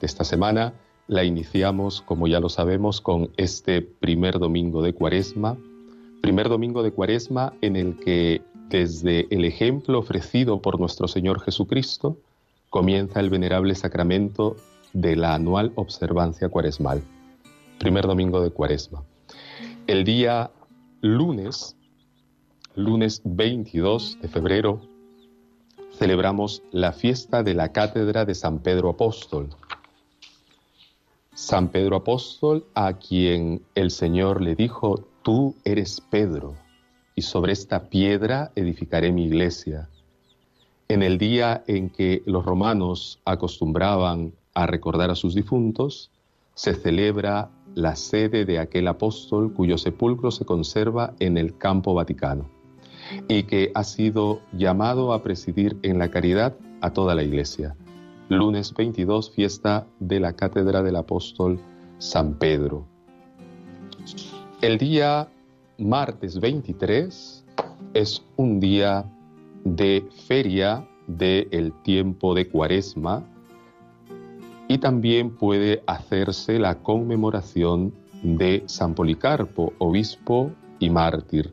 de 0.00 0.06
esta 0.06 0.22
semana. 0.22 0.74
La 1.08 1.24
iniciamos, 1.24 2.02
como 2.02 2.28
ya 2.28 2.38
lo 2.38 2.48
sabemos, 2.48 3.00
con 3.00 3.30
este 3.36 3.82
primer 3.82 4.38
domingo 4.38 4.80
de 4.80 4.92
Cuaresma, 4.92 5.56
primer 6.22 6.48
domingo 6.48 6.84
de 6.84 6.92
Cuaresma 6.92 7.52
en 7.62 7.74
el 7.74 7.96
que 7.96 8.42
desde 8.68 9.26
el 9.30 9.44
ejemplo 9.44 9.98
ofrecido 9.98 10.62
por 10.62 10.78
nuestro 10.78 11.08
Señor 11.08 11.40
Jesucristo 11.40 12.16
comienza 12.68 13.18
el 13.18 13.28
venerable 13.28 13.74
sacramento 13.74 14.56
de 14.92 15.16
la 15.16 15.34
anual 15.34 15.72
observancia 15.74 16.48
cuaresmal, 16.48 17.02
primer 17.80 18.06
domingo 18.06 18.40
de 18.40 18.50
Cuaresma. 18.50 19.02
El 19.88 20.04
día 20.04 20.52
lunes, 21.00 21.76
lunes 22.76 23.20
22 23.24 24.18
de 24.22 24.28
febrero, 24.28 24.80
celebramos 25.92 26.62
la 26.70 26.92
fiesta 26.92 27.42
de 27.42 27.54
la 27.54 27.72
cátedra 27.72 28.24
de 28.24 28.34
San 28.34 28.60
Pedro 28.60 28.90
Apóstol. 28.90 29.48
San 31.34 31.68
Pedro 31.68 31.96
Apóstol 31.96 32.64
a 32.74 32.92
quien 32.94 33.62
el 33.74 33.90
Señor 33.90 34.40
le 34.40 34.54
dijo, 34.54 35.04
tú 35.22 35.56
eres 35.64 36.00
Pedro, 36.00 36.54
y 37.16 37.22
sobre 37.22 37.52
esta 37.52 37.88
piedra 37.88 38.52
edificaré 38.54 39.10
mi 39.10 39.24
iglesia. 39.24 39.88
En 40.88 41.02
el 41.02 41.18
día 41.18 41.64
en 41.66 41.90
que 41.90 42.22
los 42.24 42.44
romanos 42.44 43.20
acostumbraban 43.24 44.32
a 44.54 44.66
recordar 44.66 45.10
a 45.10 45.16
sus 45.16 45.34
difuntos, 45.34 46.10
se 46.54 46.74
celebra 46.74 47.50
la 47.74 47.96
sede 47.96 48.44
de 48.44 48.58
aquel 48.58 48.86
apóstol 48.88 49.52
cuyo 49.54 49.76
sepulcro 49.76 50.30
se 50.30 50.44
conserva 50.44 51.14
en 51.18 51.36
el 51.36 51.56
campo 51.56 51.94
vaticano 51.94 52.59
y 53.28 53.44
que 53.44 53.72
ha 53.74 53.84
sido 53.84 54.40
llamado 54.52 55.12
a 55.12 55.22
presidir 55.22 55.78
en 55.82 55.98
la 55.98 56.10
caridad 56.10 56.56
a 56.80 56.92
toda 56.92 57.14
la 57.14 57.22
iglesia. 57.22 57.76
Lunes 58.28 58.72
22, 58.74 59.32
fiesta 59.32 59.86
de 59.98 60.20
la 60.20 60.34
cátedra 60.34 60.82
del 60.82 60.96
apóstol 60.96 61.58
San 61.98 62.34
Pedro. 62.34 62.86
El 64.60 64.78
día 64.78 65.28
martes 65.78 66.38
23 66.38 67.44
es 67.94 68.22
un 68.36 68.60
día 68.60 69.04
de 69.64 70.06
feria 70.26 70.86
del 71.06 71.72
tiempo 71.82 72.34
de 72.34 72.48
cuaresma 72.48 73.24
y 74.68 74.78
también 74.78 75.30
puede 75.36 75.82
hacerse 75.86 76.58
la 76.58 76.76
conmemoración 76.82 77.92
de 78.22 78.62
San 78.66 78.94
Policarpo, 78.94 79.72
obispo 79.78 80.52
y 80.78 80.90
mártir. 80.90 81.52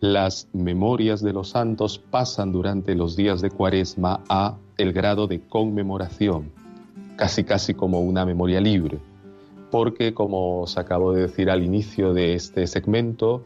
Las 0.00 0.48
memorias 0.52 1.22
de 1.22 1.32
los 1.32 1.48
santos 1.50 1.98
pasan 1.98 2.52
durante 2.52 2.94
los 2.94 3.16
días 3.16 3.40
de 3.40 3.50
cuaresma 3.50 4.22
a 4.28 4.56
el 4.76 4.92
grado 4.92 5.26
de 5.26 5.40
conmemoración, 5.40 6.52
casi 7.16 7.42
casi 7.42 7.74
como 7.74 8.00
una 8.00 8.24
memoria 8.24 8.60
libre, 8.60 9.00
porque 9.72 10.14
como 10.14 10.60
os 10.60 10.78
acabo 10.78 11.12
de 11.12 11.22
decir 11.22 11.50
al 11.50 11.64
inicio 11.64 12.14
de 12.14 12.34
este 12.34 12.68
segmento, 12.68 13.44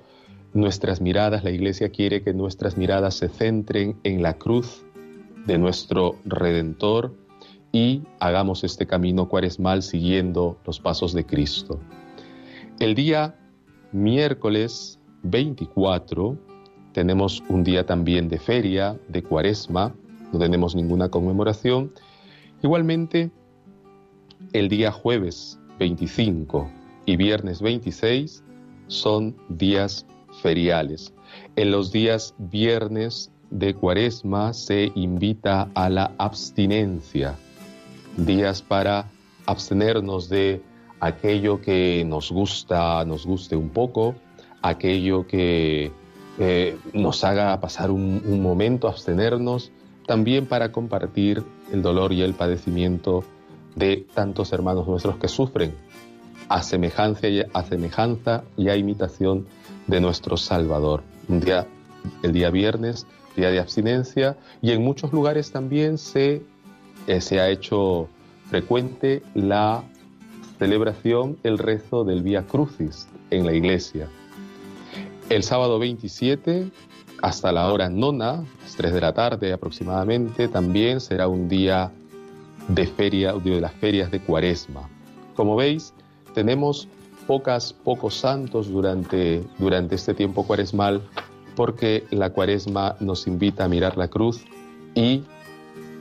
nuestras 0.52 1.00
miradas, 1.00 1.42
la 1.42 1.50
Iglesia 1.50 1.88
quiere 1.88 2.22
que 2.22 2.34
nuestras 2.34 2.76
miradas 2.76 3.14
se 3.14 3.30
centren 3.30 3.96
en 4.04 4.22
la 4.22 4.34
cruz 4.34 4.84
de 5.46 5.56
nuestro 5.56 6.16
Redentor 6.26 7.14
y 7.72 8.02
hagamos 8.20 8.62
este 8.62 8.86
camino 8.86 9.26
cuaresmal 9.26 9.82
siguiendo 9.82 10.58
los 10.66 10.80
pasos 10.80 11.14
de 11.14 11.24
Cristo. 11.24 11.80
El 12.78 12.94
día 12.94 13.36
miércoles 13.92 14.98
24 15.22 16.36
tenemos 16.92 17.42
un 17.48 17.64
día 17.64 17.86
también 17.86 18.28
de 18.28 18.38
feria, 18.38 18.98
de 19.08 19.22
cuaresma, 19.22 19.94
no 20.32 20.38
tenemos 20.38 20.74
ninguna 20.74 21.08
conmemoración. 21.08 21.92
Igualmente, 22.62 23.30
el 24.52 24.68
día 24.68 24.92
jueves 24.92 25.58
25 25.78 26.70
y 27.06 27.16
viernes 27.16 27.62
26 27.62 28.44
son 28.88 29.34
días 29.48 30.06
feriales. 30.42 31.14
En 31.56 31.70
los 31.70 31.92
días 31.92 32.34
viernes 32.38 33.30
de 33.50 33.74
cuaresma 33.74 34.52
se 34.52 34.92
invita 34.94 35.70
a 35.74 35.88
la 35.88 36.12
abstinencia, 36.18 37.36
días 38.16 38.60
para 38.60 39.10
abstenernos 39.46 40.28
de 40.28 40.62
aquello 41.00 41.60
que 41.60 42.04
nos 42.06 42.30
gusta, 42.30 43.04
nos 43.04 43.26
guste 43.26 43.56
un 43.56 43.70
poco, 43.70 44.14
aquello 44.62 45.26
que 45.26 45.92
eh, 46.38 46.76
nos 46.92 47.24
haga 47.24 47.60
pasar 47.60 47.90
un, 47.90 48.22
un 48.24 48.42
momento, 48.42 48.88
abstenernos, 48.88 49.72
también 50.06 50.46
para 50.46 50.72
compartir 50.72 51.42
el 51.72 51.82
dolor 51.82 52.12
y 52.12 52.22
el 52.22 52.34
padecimiento 52.34 53.24
de 53.74 54.06
tantos 54.14 54.52
hermanos 54.52 54.86
nuestros 54.86 55.16
que 55.16 55.28
sufren 55.28 55.72
a 56.48 56.62
semejanza 56.62 57.28
y 57.28 57.40
a, 57.40 57.62
semejanza 57.64 58.44
y 58.56 58.68
a 58.68 58.76
imitación 58.76 59.46
de 59.86 60.00
nuestro 60.00 60.36
Salvador. 60.36 61.02
Un 61.28 61.40
día, 61.40 61.66
el 62.22 62.32
día 62.32 62.50
viernes, 62.50 63.06
día 63.36 63.50
de 63.50 63.58
abstinencia, 63.58 64.36
y 64.60 64.72
en 64.72 64.82
muchos 64.82 65.12
lugares 65.12 65.50
también 65.50 65.96
se, 65.98 66.42
eh, 67.06 67.20
se 67.20 67.40
ha 67.40 67.48
hecho 67.48 68.08
frecuente 68.50 69.22
la 69.34 69.82
celebración, 70.58 71.38
el 71.42 71.58
rezo 71.58 72.04
del 72.04 72.22
Vía 72.22 72.42
Crucis 72.42 73.08
en 73.30 73.46
la 73.46 73.54
iglesia. 73.54 74.08
El 75.32 75.44
sábado 75.44 75.78
27, 75.78 76.70
hasta 77.22 77.52
la 77.52 77.72
hora 77.72 77.88
nona, 77.88 78.44
las 78.60 78.76
3 78.76 78.92
de 78.92 79.00
la 79.00 79.14
tarde 79.14 79.54
aproximadamente, 79.54 80.46
también 80.46 81.00
será 81.00 81.26
un 81.26 81.48
día 81.48 81.90
de 82.68 82.86
feria, 82.86 83.32
de 83.32 83.58
las 83.58 83.72
ferias 83.72 84.10
de 84.10 84.20
Cuaresma. 84.20 84.90
Como 85.34 85.56
veis, 85.56 85.94
tenemos 86.34 86.86
pocas, 87.26 87.72
pocos 87.72 88.14
santos 88.14 88.68
durante, 88.68 89.42
durante 89.58 89.94
este 89.94 90.12
tiempo 90.12 90.46
cuaresmal 90.46 91.00
porque 91.56 92.04
la 92.10 92.28
cuaresma 92.28 92.96
nos 93.00 93.26
invita 93.26 93.64
a 93.64 93.68
mirar 93.68 93.96
la 93.96 94.08
cruz 94.08 94.44
y 94.94 95.24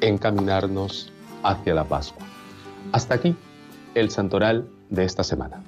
encaminarnos 0.01 1.09
hacia 1.41 1.73
la 1.73 1.85
Pascua. 1.85 2.27
Hasta 2.91 3.13
aquí 3.15 3.33
el 3.95 4.09
santoral 4.09 4.67
de 4.89 5.05
esta 5.05 5.23
semana. 5.23 5.63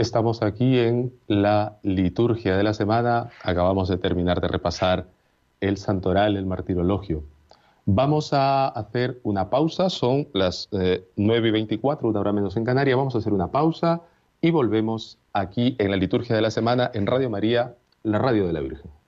Estamos 0.00 0.40
aquí 0.40 0.78
en 0.78 1.12
la 1.26 1.76
liturgia 1.82 2.56
de 2.56 2.62
la 2.62 2.72
semana. 2.72 3.28
Acabamos 3.42 3.86
de 3.90 3.98
terminar 3.98 4.40
de 4.40 4.48
repasar 4.48 5.08
el 5.60 5.76
santoral, 5.76 6.38
el 6.38 6.46
martirologio. 6.46 7.22
Vamos 7.84 8.32
a 8.32 8.68
hacer 8.68 9.20
una 9.24 9.50
pausa, 9.50 9.90
son 9.90 10.28
las 10.32 10.70
9 10.72 11.04
eh, 11.18 11.48
y 11.48 11.50
24, 11.50 12.08
una 12.08 12.20
hora 12.20 12.32
menos 12.32 12.56
en 12.56 12.64
Canarias. 12.64 12.96
Vamos 12.96 13.14
a 13.14 13.18
hacer 13.18 13.34
una 13.34 13.48
pausa 13.48 14.00
y 14.40 14.50
volvemos 14.50 15.18
aquí 15.34 15.76
en 15.78 15.90
la 15.90 15.98
liturgia 15.98 16.34
de 16.34 16.40
la 16.40 16.50
semana 16.50 16.90
en 16.94 17.06
Radio 17.06 17.28
María, 17.28 17.74
la 18.02 18.16
radio 18.16 18.46
de 18.46 18.54
la 18.54 18.60
Virgen. 18.60 18.99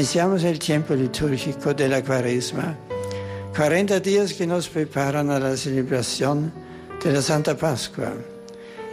Iniciamos 0.00 0.44
el 0.44 0.58
tiempo 0.58 0.94
litúrgico 0.94 1.74
de 1.74 1.86
la 1.86 2.02
cuaresma, 2.02 2.74
40 3.54 4.00
días 4.00 4.32
que 4.32 4.46
nos 4.46 4.66
preparan 4.66 5.28
a 5.28 5.38
la 5.38 5.54
celebración 5.54 6.50
de 7.04 7.12
la 7.12 7.20
Santa 7.20 7.54
Pascua. 7.54 8.14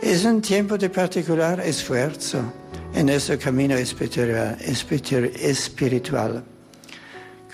Es 0.02 0.26
un 0.26 0.42
tiempo 0.42 0.78
de 0.78 0.90
particular 0.90 1.62
esfuerzo 1.62 2.52
en 2.94 3.06
nuestro 3.06 3.40
camino 3.40 3.78
espiritual. 3.78 6.44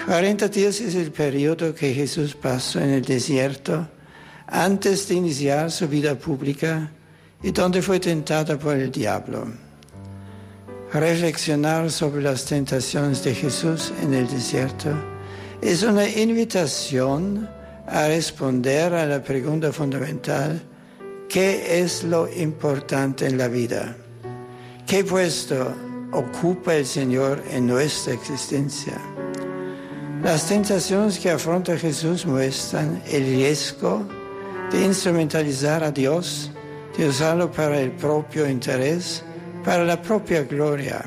40 0.04 0.48
días 0.48 0.82
es 0.82 0.96
el 0.96 1.12
periodo 1.12 1.76
que 1.76 1.94
Jesús 1.94 2.34
pasó 2.34 2.80
en 2.80 2.89
el 2.89 3.06
desierto 3.06 3.88
antes 4.48 5.08
de 5.08 5.13
iniciar 5.13 5.70
su 5.70 5.88
vida 5.88 6.16
pública 6.16 6.89
y 7.44 7.52
donde 7.52 7.84
fue 7.84 8.00
tentado 8.00 8.58
por 8.58 8.78
el 8.78 8.92
diablo. 8.92 9.62
Reflexionar 10.99 11.89
sobre 11.89 12.21
las 12.21 12.45
tentaciones 12.45 13.23
de 13.23 13.34
Jesús 13.34 13.91
en 14.03 14.13
el 14.13 14.27
desierto 14.27 14.91
es 15.60 15.82
una 15.82 16.08
invitación 16.08 17.49
a 17.88 18.08
responder 18.08 18.93
a 18.93 19.06
la 19.06 19.23
pregunta 19.23 19.71
fundamental, 19.71 20.62
¿qué 21.27 21.79
es 21.79 22.03
lo 22.03 22.32
importante 22.32 23.25
en 23.25 23.38
la 23.38 23.47
vida? 23.47 23.95
¿Qué 24.86 25.03
puesto 25.03 25.73
ocupa 26.12 26.75
el 26.75 26.86
Señor 26.86 27.41
en 27.49 27.65
nuestra 27.65 28.13
existencia? 28.13 28.93
Las 30.21 30.47
tentaciones 30.47 31.17
que 31.17 31.32
afronta 31.32 31.77
Jesús 31.77 32.25
muestran 32.25 33.01
el 33.08 33.23
riesgo 33.23 34.06
de 34.71 34.86
instrumentalizar 34.86 35.84
a 35.84 35.91
Dios, 35.91 36.51
de 36.97 37.08
usarlo 37.08 37.51
para 37.51 37.79
el 37.79 37.91
propio 37.91 38.47
interés, 38.47 39.23
para 39.63 39.84
la 39.84 40.02
propia 40.02 40.43
gloria. 40.43 41.04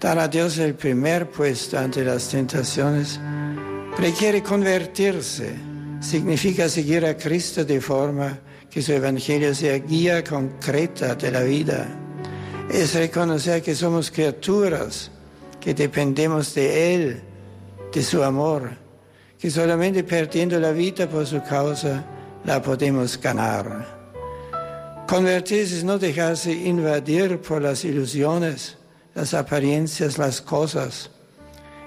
Dar 0.00 0.18
a 0.18 0.28
Dios 0.28 0.58
el 0.58 0.74
primer 0.74 1.30
puesto 1.30 1.78
ante 1.78 2.04
las 2.04 2.28
tentaciones 2.28 3.18
requiere 3.98 4.42
convertirse, 4.42 5.54
significa 6.00 6.68
seguir 6.68 7.04
a 7.06 7.16
Cristo 7.16 7.64
de 7.64 7.80
forma 7.80 8.38
que 8.70 8.82
su 8.82 8.92
Evangelio 8.92 9.54
sea 9.54 9.78
guía 9.78 10.22
concreta 10.22 11.14
de 11.14 11.30
la 11.30 11.42
vida. 11.42 11.86
Es 12.70 12.94
reconocer 12.94 13.62
que 13.62 13.74
somos 13.74 14.10
criaturas, 14.10 15.10
que 15.60 15.72
dependemos 15.72 16.54
de 16.54 16.94
Él, 16.94 17.22
de 17.92 18.02
su 18.02 18.22
amor, 18.22 18.76
que 19.38 19.50
solamente 19.50 20.04
perdiendo 20.04 20.60
la 20.60 20.72
vida 20.72 21.08
por 21.08 21.26
su 21.26 21.42
causa 21.42 22.04
la 22.44 22.60
podemos 22.60 23.18
ganar. 23.20 23.95
Convertirse 25.06 25.76
es 25.76 25.84
no 25.84 25.98
dejarse 25.98 26.52
invadir 26.52 27.40
por 27.40 27.62
las 27.62 27.84
ilusiones, 27.84 28.76
las 29.14 29.34
apariencias, 29.34 30.18
las 30.18 30.40
cosas. 30.40 31.10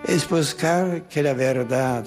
Es 0.07 0.27
buscar 0.29 1.07
que 1.09 1.21
la 1.21 1.33
verdad, 1.33 2.05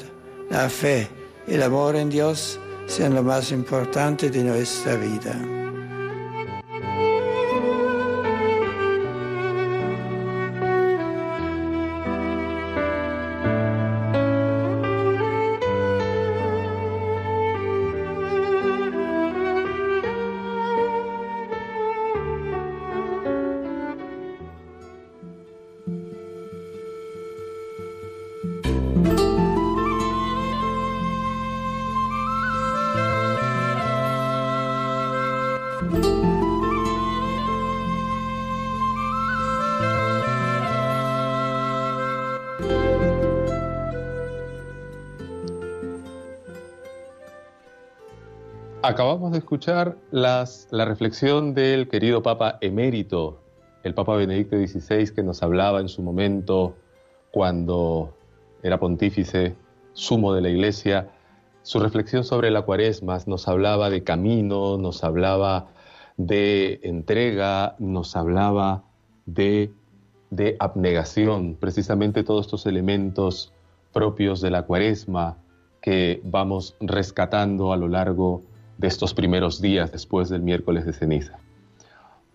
la 0.48 0.70
fe, 0.70 1.09
el 1.46 1.62
amor 1.62 1.96
en 1.96 2.09
Dios 2.09 2.59
sean 2.87 3.14
lo 3.14 3.22
más 3.22 3.53
importante 3.53 4.31
de 4.31 4.42
nuestra 4.42 4.96
vida. 4.96 5.62
Escuchar 49.52 49.98
las, 50.10 50.66
la 50.70 50.86
reflexión 50.86 51.52
del 51.52 51.86
querido 51.86 52.22
Papa 52.22 52.56
emérito, 52.62 53.42
el 53.82 53.92
Papa 53.92 54.16
Benedicto 54.16 54.56
XVI, 54.56 55.12
que 55.14 55.22
nos 55.22 55.42
hablaba 55.42 55.80
en 55.80 55.90
su 55.90 56.00
momento 56.00 56.74
cuando 57.32 58.16
era 58.62 58.80
pontífice, 58.80 59.54
sumo 59.92 60.32
de 60.32 60.40
la 60.40 60.48
Iglesia, 60.48 61.10
su 61.60 61.80
reflexión 61.80 62.24
sobre 62.24 62.50
la 62.50 62.62
cuaresma 62.62 63.18
nos 63.26 63.46
hablaba 63.46 63.90
de 63.90 64.02
camino, 64.02 64.78
nos 64.78 65.04
hablaba 65.04 65.66
de 66.16 66.80
entrega, 66.82 67.76
nos 67.78 68.16
hablaba 68.16 68.84
de, 69.26 69.70
de 70.30 70.56
abnegación, 70.60 71.56
precisamente 71.60 72.24
todos 72.24 72.46
estos 72.46 72.64
elementos 72.64 73.52
propios 73.92 74.40
de 74.40 74.48
la 74.48 74.62
cuaresma 74.62 75.36
que 75.82 76.22
vamos 76.24 76.74
rescatando 76.80 77.74
a 77.74 77.76
lo 77.76 77.88
largo 77.88 78.50
de 78.82 78.88
estos 78.88 79.14
primeros 79.14 79.62
días 79.62 79.92
después 79.92 80.28
del 80.28 80.42
miércoles 80.42 80.84
de 80.84 80.92
ceniza. 80.92 81.38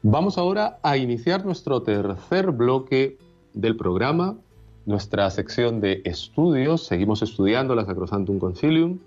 Vamos 0.02 0.38
ahora 0.38 0.80
a 0.82 0.96
iniciar 0.96 1.46
nuestro 1.46 1.82
tercer 1.84 2.52
bloque 2.52 3.18
del 3.54 3.76
programa, 3.76 4.38
nuestra 4.86 5.30
sección 5.30 5.82
de 5.82 6.02
estudios. 6.06 6.86
Seguimos 6.86 7.22
estudiando 7.22 7.76
la 7.76 7.86
Sacrosantum 7.86 8.40
Concilium 8.40 9.00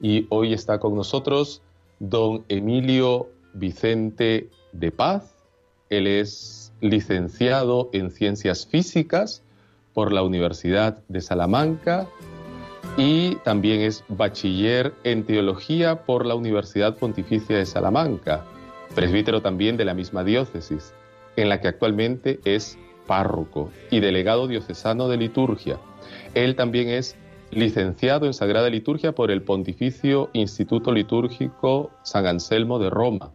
y 0.00 0.26
hoy 0.30 0.54
está 0.54 0.80
con 0.80 0.94
nosotros 0.94 1.60
don 1.98 2.42
Emilio 2.48 3.28
Vicente 3.52 4.48
de 4.72 4.90
Paz. 4.90 5.34
Él 5.90 6.06
es 6.06 6.72
licenciado 6.80 7.90
en 7.92 8.10
Ciencias 8.10 8.66
Físicas 8.66 9.42
por 9.92 10.10
la 10.10 10.22
Universidad 10.22 11.02
de 11.08 11.20
Salamanca 11.20 12.08
y 12.98 13.36
también 13.44 13.80
es 13.80 14.04
bachiller 14.08 14.92
en 15.04 15.24
teología 15.24 16.04
por 16.04 16.26
la 16.26 16.34
Universidad 16.34 16.96
Pontificia 16.98 17.56
de 17.56 17.64
Salamanca, 17.64 18.44
presbítero 18.96 19.40
también 19.40 19.76
de 19.76 19.84
la 19.84 19.94
misma 19.94 20.24
diócesis, 20.24 20.92
en 21.36 21.48
la 21.48 21.60
que 21.60 21.68
actualmente 21.68 22.40
es 22.44 22.76
párroco 23.06 23.70
y 23.92 24.00
delegado 24.00 24.48
diocesano 24.48 25.08
de 25.08 25.16
liturgia. 25.16 25.78
Él 26.34 26.56
también 26.56 26.88
es 26.88 27.16
licenciado 27.52 28.26
en 28.26 28.34
Sagrada 28.34 28.68
Liturgia 28.68 29.14
por 29.14 29.30
el 29.30 29.42
Pontificio 29.42 30.28
Instituto 30.32 30.90
Litúrgico 30.90 31.92
San 32.02 32.26
Anselmo 32.26 32.80
de 32.80 32.90
Roma 32.90 33.30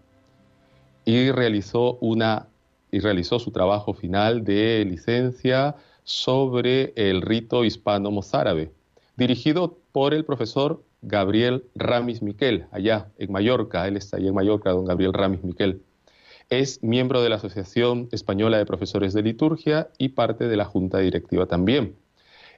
y 1.05 1.31
realizó 1.31 1.97
una 2.01 2.47
y 2.91 2.99
realizó 2.99 3.39
su 3.39 3.51
trabajo 3.51 3.93
final 3.93 4.43
de 4.43 4.85
licencia 4.85 5.77
sobre 6.03 6.91
el 6.95 7.21
rito 7.21 7.63
hispano-mozárabe 7.63 8.71
dirigido 9.15 9.77
por 9.91 10.13
el 10.13 10.25
profesor 10.25 10.83
Gabriel 11.01 11.65
Ramis 11.75 12.21
Miquel, 12.21 12.65
allá 12.71 13.07
en 13.17 13.31
Mallorca. 13.31 13.87
Él 13.87 13.97
está 13.97 14.17
allá 14.17 14.29
en 14.29 14.35
Mallorca, 14.35 14.71
don 14.71 14.85
Gabriel 14.85 15.13
Ramis 15.13 15.43
Miquel. 15.43 15.81
Es 16.49 16.83
miembro 16.83 17.21
de 17.21 17.29
la 17.29 17.35
Asociación 17.35 18.09
Española 18.11 18.57
de 18.57 18.65
Profesores 18.65 19.13
de 19.13 19.21
Liturgia 19.21 19.89
y 19.97 20.09
parte 20.09 20.47
de 20.47 20.57
la 20.57 20.65
Junta 20.65 20.99
Directiva 20.99 21.45
también. 21.45 21.95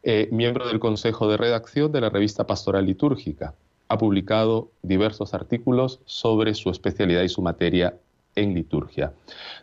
Eh, 0.03 0.29
miembro 0.31 0.67
del 0.67 0.79
Consejo 0.79 1.27
de 1.29 1.37
Redacción 1.37 1.91
de 1.91 2.01
la 2.01 2.09
revista 2.09 2.45
Pastoral 2.45 2.85
Litúrgica. 2.85 3.55
Ha 3.87 3.97
publicado 3.97 4.71
diversos 4.81 5.33
artículos 5.33 6.01
sobre 6.05 6.53
su 6.53 6.69
especialidad 6.69 7.23
y 7.23 7.29
su 7.29 7.41
materia 7.41 7.95
en 8.35 8.53
liturgia. 8.53 9.13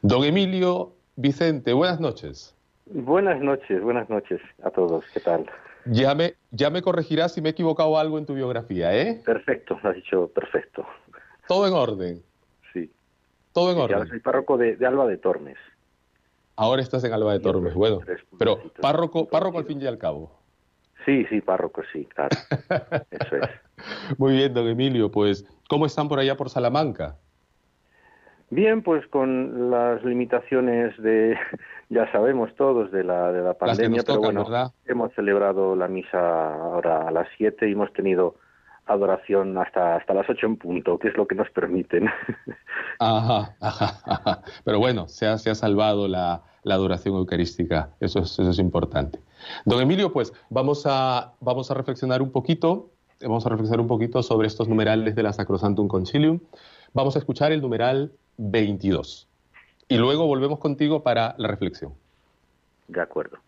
Don 0.02 0.24
Emilio 0.24 0.94
Vicente, 1.16 1.72
buenas 1.72 2.00
noches. 2.00 2.56
Buenas 2.86 3.40
noches, 3.40 3.82
buenas 3.82 4.08
noches 4.08 4.40
a 4.64 4.70
todos. 4.70 5.04
¿Qué 5.12 5.20
tal? 5.20 5.46
Ya 5.86 6.14
me, 6.14 6.34
ya 6.50 6.70
me 6.70 6.82
corregirás 6.82 7.34
si 7.34 7.40
me 7.40 7.48
he 7.48 7.52
equivocado 7.52 7.98
algo 7.98 8.18
en 8.18 8.26
tu 8.26 8.34
biografía, 8.34 8.96
¿eh? 8.96 9.20
Perfecto, 9.24 9.78
has 9.82 9.94
dicho 9.94 10.28
perfecto. 10.28 10.86
Todo 11.48 11.66
en 11.66 11.74
orden. 11.74 12.22
Sí. 12.72 12.90
Todo 13.52 13.72
en 13.72 13.78
orden. 13.78 13.96
Ahora 13.96 14.08
soy 14.08 14.20
párroco 14.20 14.56
de, 14.56 14.76
Alba 14.86 15.06
de 15.06 15.18
Tormes. 15.18 15.58
Ahora 16.56 16.82
estás 16.82 17.02
en 17.04 17.12
Alba 17.12 17.32
de 17.32 17.40
Tormes, 17.40 17.74
bueno. 17.74 18.00
Pero 18.38 18.58
párroco, 18.80 19.28
párroco 19.28 19.58
al 19.58 19.64
fin 19.64 19.80
y 19.82 19.86
al 19.86 19.98
cabo. 19.98 20.38
Sí, 21.04 21.24
sí, 21.28 21.40
párroco, 21.40 21.82
sí, 21.92 22.06
claro. 22.06 22.36
Eso 23.10 23.36
es. 23.36 24.18
Muy 24.18 24.34
bien, 24.34 24.54
don 24.54 24.68
Emilio. 24.68 25.10
Pues, 25.10 25.44
¿cómo 25.68 25.86
están 25.86 26.08
por 26.08 26.20
allá 26.20 26.36
por 26.36 26.48
Salamanca? 26.48 27.16
Bien, 28.52 28.82
pues 28.82 29.06
con 29.06 29.70
las 29.70 30.04
limitaciones 30.04 30.94
de, 31.02 31.38
ya 31.88 32.12
sabemos 32.12 32.54
todos 32.54 32.92
de 32.92 33.02
la, 33.02 33.32
de 33.32 33.42
la 33.42 33.54
pandemia, 33.54 34.02
pero 34.06 34.18
bueno, 34.18 34.46
hemos 34.84 35.10
celebrado 35.14 35.74
la 35.74 35.88
misa 35.88 36.52
ahora 36.52 37.08
a 37.08 37.10
las 37.10 37.26
7 37.38 37.66
y 37.66 37.72
hemos 37.72 37.90
tenido 37.94 38.34
adoración 38.84 39.56
hasta, 39.56 39.96
hasta 39.96 40.12
las 40.12 40.28
8 40.28 40.44
en 40.44 40.56
punto, 40.58 40.98
que 40.98 41.08
es 41.08 41.16
lo 41.16 41.26
que 41.26 41.34
nos 41.34 41.48
permiten. 41.48 42.10
Ajá, 42.98 43.56
ajá, 43.58 44.42
Pero 44.64 44.78
bueno, 44.78 45.08
se 45.08 45.26
ha, 45.26 45.38
se 45.38 45.48
ha 45.48 45.54
salvado 45.54 46.06
la, 46.06 46.42
la 46.62 46.74
adoración 46.74 47.16
eucarística, 47.16 47.94
eso 48.00 48.18
es, 48.18 48.38
eso 48.38 48.50
es 48.50 48.58
importante. 48.58 49.18
Don 49.64 49.80
Emilio, 49.80 50.12
pues 50.12 50.34
vamos 50.50 50.84
a, 50.84 51.32
vamos 51.40 51.70
a 51.70 51.74
reflexionar 51.74 52.20
un 52.20 52.30
poquito, 52.30 52.90
vamos 53.22 53.46
a 53.46 53.48
reflexionar 53.48 53.80
un 53.80 53.88
poquito 53.88 54.22
sobre 54.22 54.46
estos 54.46 54.68
numerales 54.68 55.14
de 55.14 55.22
la 55.22 55.32
Sacrosantum 55.32 55.88
Concilium. 55.88 56.40
Vamos 56.94 57.16
a 57.16 57.20
escuchar 57.20 57.52
el 57.52 57.62
numeral 57.62 58.12
22. 58.36 59.26
Y 59.88 59.96
luego 59.96 60.26
volvemos 60.26 60.58
contigo 60.58 61.02
para 61.02 61.34
la 61.38 61.48
reflexión. 61.48 61.94
De 62.88 63.00
acuerdo. 63.00 63.38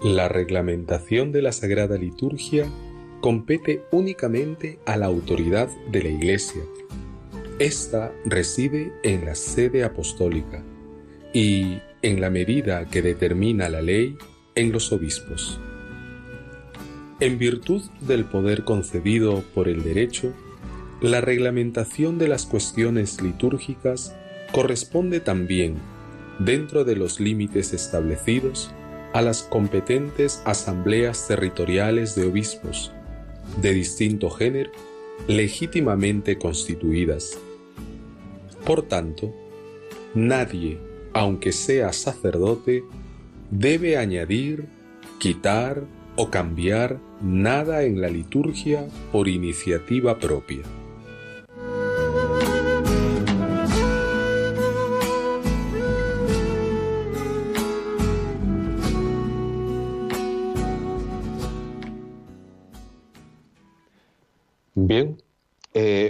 La 0.00 0.28
reglamentación 0.28 1.32
de 1.32 1.42
la 1.42 1.50
Sagrada 1.50 1.96
Liturgia 1.96 2.66
compete 3.20 3.82
únicamente 3.90 4.78
a 4.86 4.96
la 4.96 5.06
autoridad 5.06 5.68
de 5.90 6.04
la 6.04 6.08
Iglesia. 6.08 6.62
Esta 7.58 8.12
reside 8.24 8.92
en 9.02 9.24
la 9.24 9.34
sede 9.34 9.82
apostólica 9.82 10.62
y, 11.32 11.78
en 12.02 12.20
la 12.20 12.30
medida 12.30 12.86
que 12.86 13.02
determina 13.02 13.68
la 13.68 13.82
ley, 13.82 14.16
en 14.54 14.72
los 14.72 14.92
obispos. 14.92 15.58
En 17.20 17.38
virtud 17.38 17.82
del 18.00 18.24
poder 18.24 18.64
concedido 18.64 19.42
por 19.54 19.68
el 19.68 19.82
derecho, 19.82 20.32
la 21.00 21.20
reglamentación 21.20 22.18
de 22.18 22.28
las 22.28 22.46
cuestiones 22.46 23.20
litúrgicas 23.20 24.14
corresponde 24.52 25.20
también, 25.20 25.76
dentro 26.38 26.84
de 26.84 26.96
los 26.96 27.20
límites 27.20 27.72
establecidos, 27.72 28.70
a 29.12 29.22
las 29.22 29.42
competentes 29.42 30.42
asambleas 30.44 31.26
territoriales 31.26 32.14
de 32.14 32.26
obispos, 32.26 32.92
de 33.60 33.72
distinto 33.72 34.30
género, 34.30 34.70
legítimamente 35.26 36.38
constituidas. 36.38 37.38
Por 38.64 38.82
tanto, 38.82 39.34
nadie, 40.14 40.78
aunque 41.18 41.50
sea 41.50 41.92
sacerdote, 41.92 42.84
debe 43.50 43.96
añadir, 43.96 44.66
quitar 45.18 45.82
o 46.14 46.30
cambiar 46.30 47.00
nada 47.20 47.82
en 47.82 48.00
la 48.00 48.08
liturgia 48.08 48.86
por 49.10 49.26
iniciativa 49.26 50.16
propia. 50.20 50.62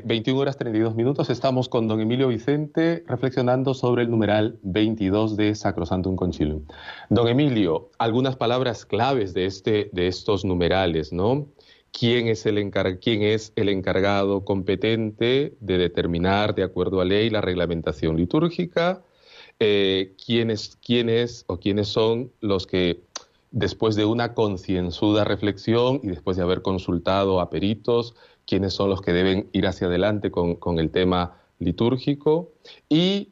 21 0.04 0.38
eh, 0.38 0.42
horas 0.42 0.56
32 0.56 0.94
minutos, 0.94 1.30
estamos 1.30 1.68
con 1.68 1.88
don 1.88 2.00
Emilio 2.00 2.28
Vicente 2.28 3.04
reflexionando 3.06 3.74
sobre 3.74 4.02
el 4.02 4.10
numeral 4.10 4.58
22 4.62 5.36
de 5.36 5.54
Sacrosantum 5.54 6.16
Concilium. 6.16 6.64
Don 7.10 7.28
Emilio, 7.28 7.90
algunas 7.98 8.36
palabras 8.36 8.84
claves 8.84 9.34
de, 9.34 9.46
este, 9.46 9.90
de 9.92 10.06
estos 10.06 10.44
numerales, 10.44 11.12
¿no? 11.12 11.48
¿Quién 11.92 12.28
es, 12.28 12.46
el 12.46 12.70
¿Quién 13.00 13.22
es 13.22 13.52
el 13.56 13.68
encargado 13.68 14.44
competente 14.44 15.56
de 15.60 15.78
determinar, 15.78 16.54
de 16.54 16.62
acuerdo 16.62 17.00
a 17.00 17.04
ley, 17.04 17.30
la 17.30 17.40
reglamentación 17.40 18.16
litúrgica? 18.16 19.02
Eh, 19.58 20.14
¿quién, 20.24 20.50
es, 20.50 20.78
¿Quién 20.84 21.08
es 21.08 21.44
o 21.48 21.58
quiénes 21.58 21.88
son 21.88 22.30
los 22.40 22.66
que 22.66 23.02
después 23.50 23.96
de 23.96 24.04
una 24.04 24.34
concienzuda 24.34 25.24
reflexión 25.24 26.00
y 26.02 26.08
después 26.08 26.36
de 26.36 26.42
haber 26.42 26.62
consultado 26.62 27.40
a 27.40 27.50
peritos, 27.50 28.14
quiénes 28.48 28.72
son 28.72 28.88
los 28.88 29.02
que 29.02 29.12
deben 29.12 29.48
ir 29.52 29.66
hacia 29.66 29.88
adelante 29.88 30.30
con, 30.30 30.78
el 30.78 30.90
tema 30.90 31.36
litúrgico. 31.58 32.50
Y 32.88 33.28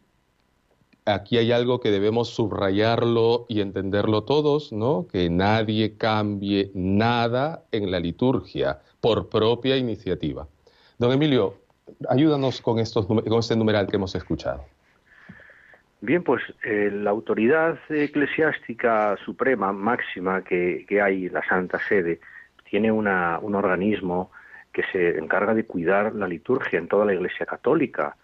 aquí 1.06 1.38
hay 1.38 1.52
algo 1.52 1.80
que 1.80 1.90
debemos 1.90 2.28
subrayarlo 2.28 3.46
y 3.48 3.62
entenderlo 3.62 4.24
todos, 4.24 4.72
¿no? 4.72 5.06
Que 5.10 5.30
nadie 5.30 5.96
cambie 5.96 6.70
nada 6.74 7.64
en 7.72 7.90
la 7.90 7.98
liturgia 7.98 8.80
por 9.00 9.30
propia 9.30 9.78
iniciativa. 9.78 10.46
Don 10.98 11.10
Emilio, 11.12 11.54
ayúdanos 12.10 12.60
con, 12.60 12.78
estos, 12.78 13.06
con 13.06 13.38
este 13.38 13.56
numeral 13.56 13.86
que 13.86 13.96
hemos 13.96 14.14
escuchado. 14.14 14.64
Bien, 16.02 16.22
pues 16.22 16.42
eh, 16.62 16.90
la 16.92 17.08
autoridad 17.08 17.78
eclesiástica 17.88 19.16
suprema, 19.24 19.72
máxima 19.72 20.42
que, 20.42 20.84
hay, 21.02 21.30
la 21.30 21.42
Santa 21.48 21.78
Sede, 21.88 22.20
tiene 22.68 22.92
un 22.92 23.06
organismo 23.06 24.30
que 24.76 24.82
se 24.92 25.16
encarga 25.16 25.54
de 25.54 25.64
cuidar 25.64 26.14
la 26.14 26.28
liturgia 26.28 26.78
en 26.78 26.86
toda 26.86 27.06
la 27.06 27.14
Iglesia 27.14 27.46
Católica, 27.46 28.14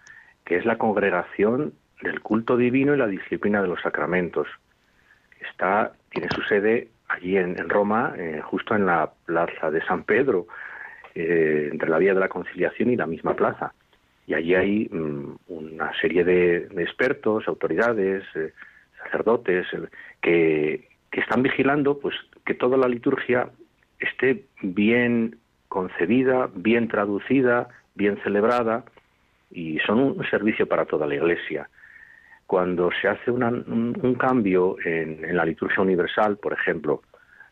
que 0.45 0.57
es 0.59 0.67
la 0.67 0.77
congregación 0.77 1.73
del 2.03 2.21
culto 2.21 2.59
divino 2.59 2.95
y 2.95 2.99
la 2.99 3.07
disciplina 3.07 3.63
de 3.63 3.69
los 3.69 3.81
sacramentos. 3.81 4.47
Está, 5.51 5.93
tiene 6.11 6.29
su 6.29 6.43
sede 6.43 6.89
allí 7.09 7.39
en, 7.39 7.57
Roma, 7.71 8.13
eh, 8.19 8.43
justo 8.45 8.75
en 8.75 8.85
la 8.85 9.11
plaza 9.25 9.71
de 9.71 9.83
San 9.87 10.05
Pedro, 10.05 10.47
eh, 11.15 11.71
entre 11.73 11.89
la 11.89 11.97
Vía 11.97 12.13
de 12.13 12.21
la 12.21 12.29
Conciliación 12.29 12.91
y 12.91 12.97
la 12.97 13.07
misma 13.07 13.35
plaza. 13.35 13.73
Y 14.27 14.35
allí 14.35 14.55
hay 14.55 14.89
mm, 14.93 15.37
una 15.49 15.99
serie 16.03 16.23
de, 16.23 16.69
expertos, 16.77 17.49
autoridades, 17.49 18.25
eh, 18.35 18.53
sacerdotes, 19.03 19.67
que, 20.21 20.87
que 21.11 21.21
están 21.21 21.43
vigilando 21.43 21.99
pues 21.99 22.15
que 22.45 22.53
toda 22.53 22.77
la 22.77 22.89
liturgia 22.89 23.49
esté 23.99 24.45
bien 24.61 25.39
concebida, 25.73 26.51
bien 26.55 26.87
traducida, 26.87 27.67
bien 27.95 28.19
celebrada 28.23 28.85
y 29.51 29.79
son 29.79 30.01
un 30.01 30.27
servicio 30.29 30.67
para 30.67 30.85
toda 30.85 31.07
la 31.07 31.15
Iglesia. 31.15 31.71
Cuando 32.47 32.91
se 33.01 33.09
hace 33.09 33.31
un, 33.31 34.17
cambio 34.21 34.77
en, 34.85 35.35
la 35.35 35.47
liturgia 35.47 35.83
universal, 35.83 36.37
por 36.37 36.53
ejemplo, 36.53 37.01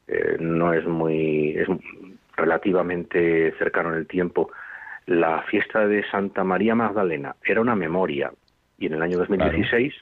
eh, 0.06 0.37
no 0.38 0.74
es 0.74 0.87
muy 0.87 1.56
es 1.56 1.66
relativamente 2.37 3.54
cercano 3.59 3.88
en 3.88 3.96
el 3.96 4.06
tiempo, 4.06 4.50
la 5.06 5.40
fiesta 5.44 5.87
de 5.87 6.04
Santa 6.11 6.44
María 6.44 6.74
Magdalena 6.74 7.37
era 7.42 7.62
una 7.62 7.74
memoria 7.74 8.30
y 8.78 8.85
en 8.85 8.92
el 8.92 9.02
año 9.02 9.16
2016 9.16 9.94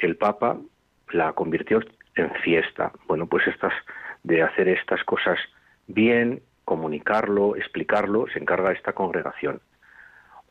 el 0.00 0.16
Papa 0.16 0.58
la 1.12 1.32
convirtió 1.32 1.80
en 2.14 2.30
fiesta. 2.42 2.92
Bueno, 3.08 3.26
pues 3.26 3.46
estas 3.46 3.72
de 4.22 4.42
hacer 4.42 4.68
estas 4.68 5.02
cosas 5.04 5.38
bien 5.86 6.42
comunicarlo, 6.64 7.56
explicarlo, 7.56 8.26
se 8.32 8.38
encarga 8.38 8.72
esta 8.72 8.92
congregación. 8.92 9.60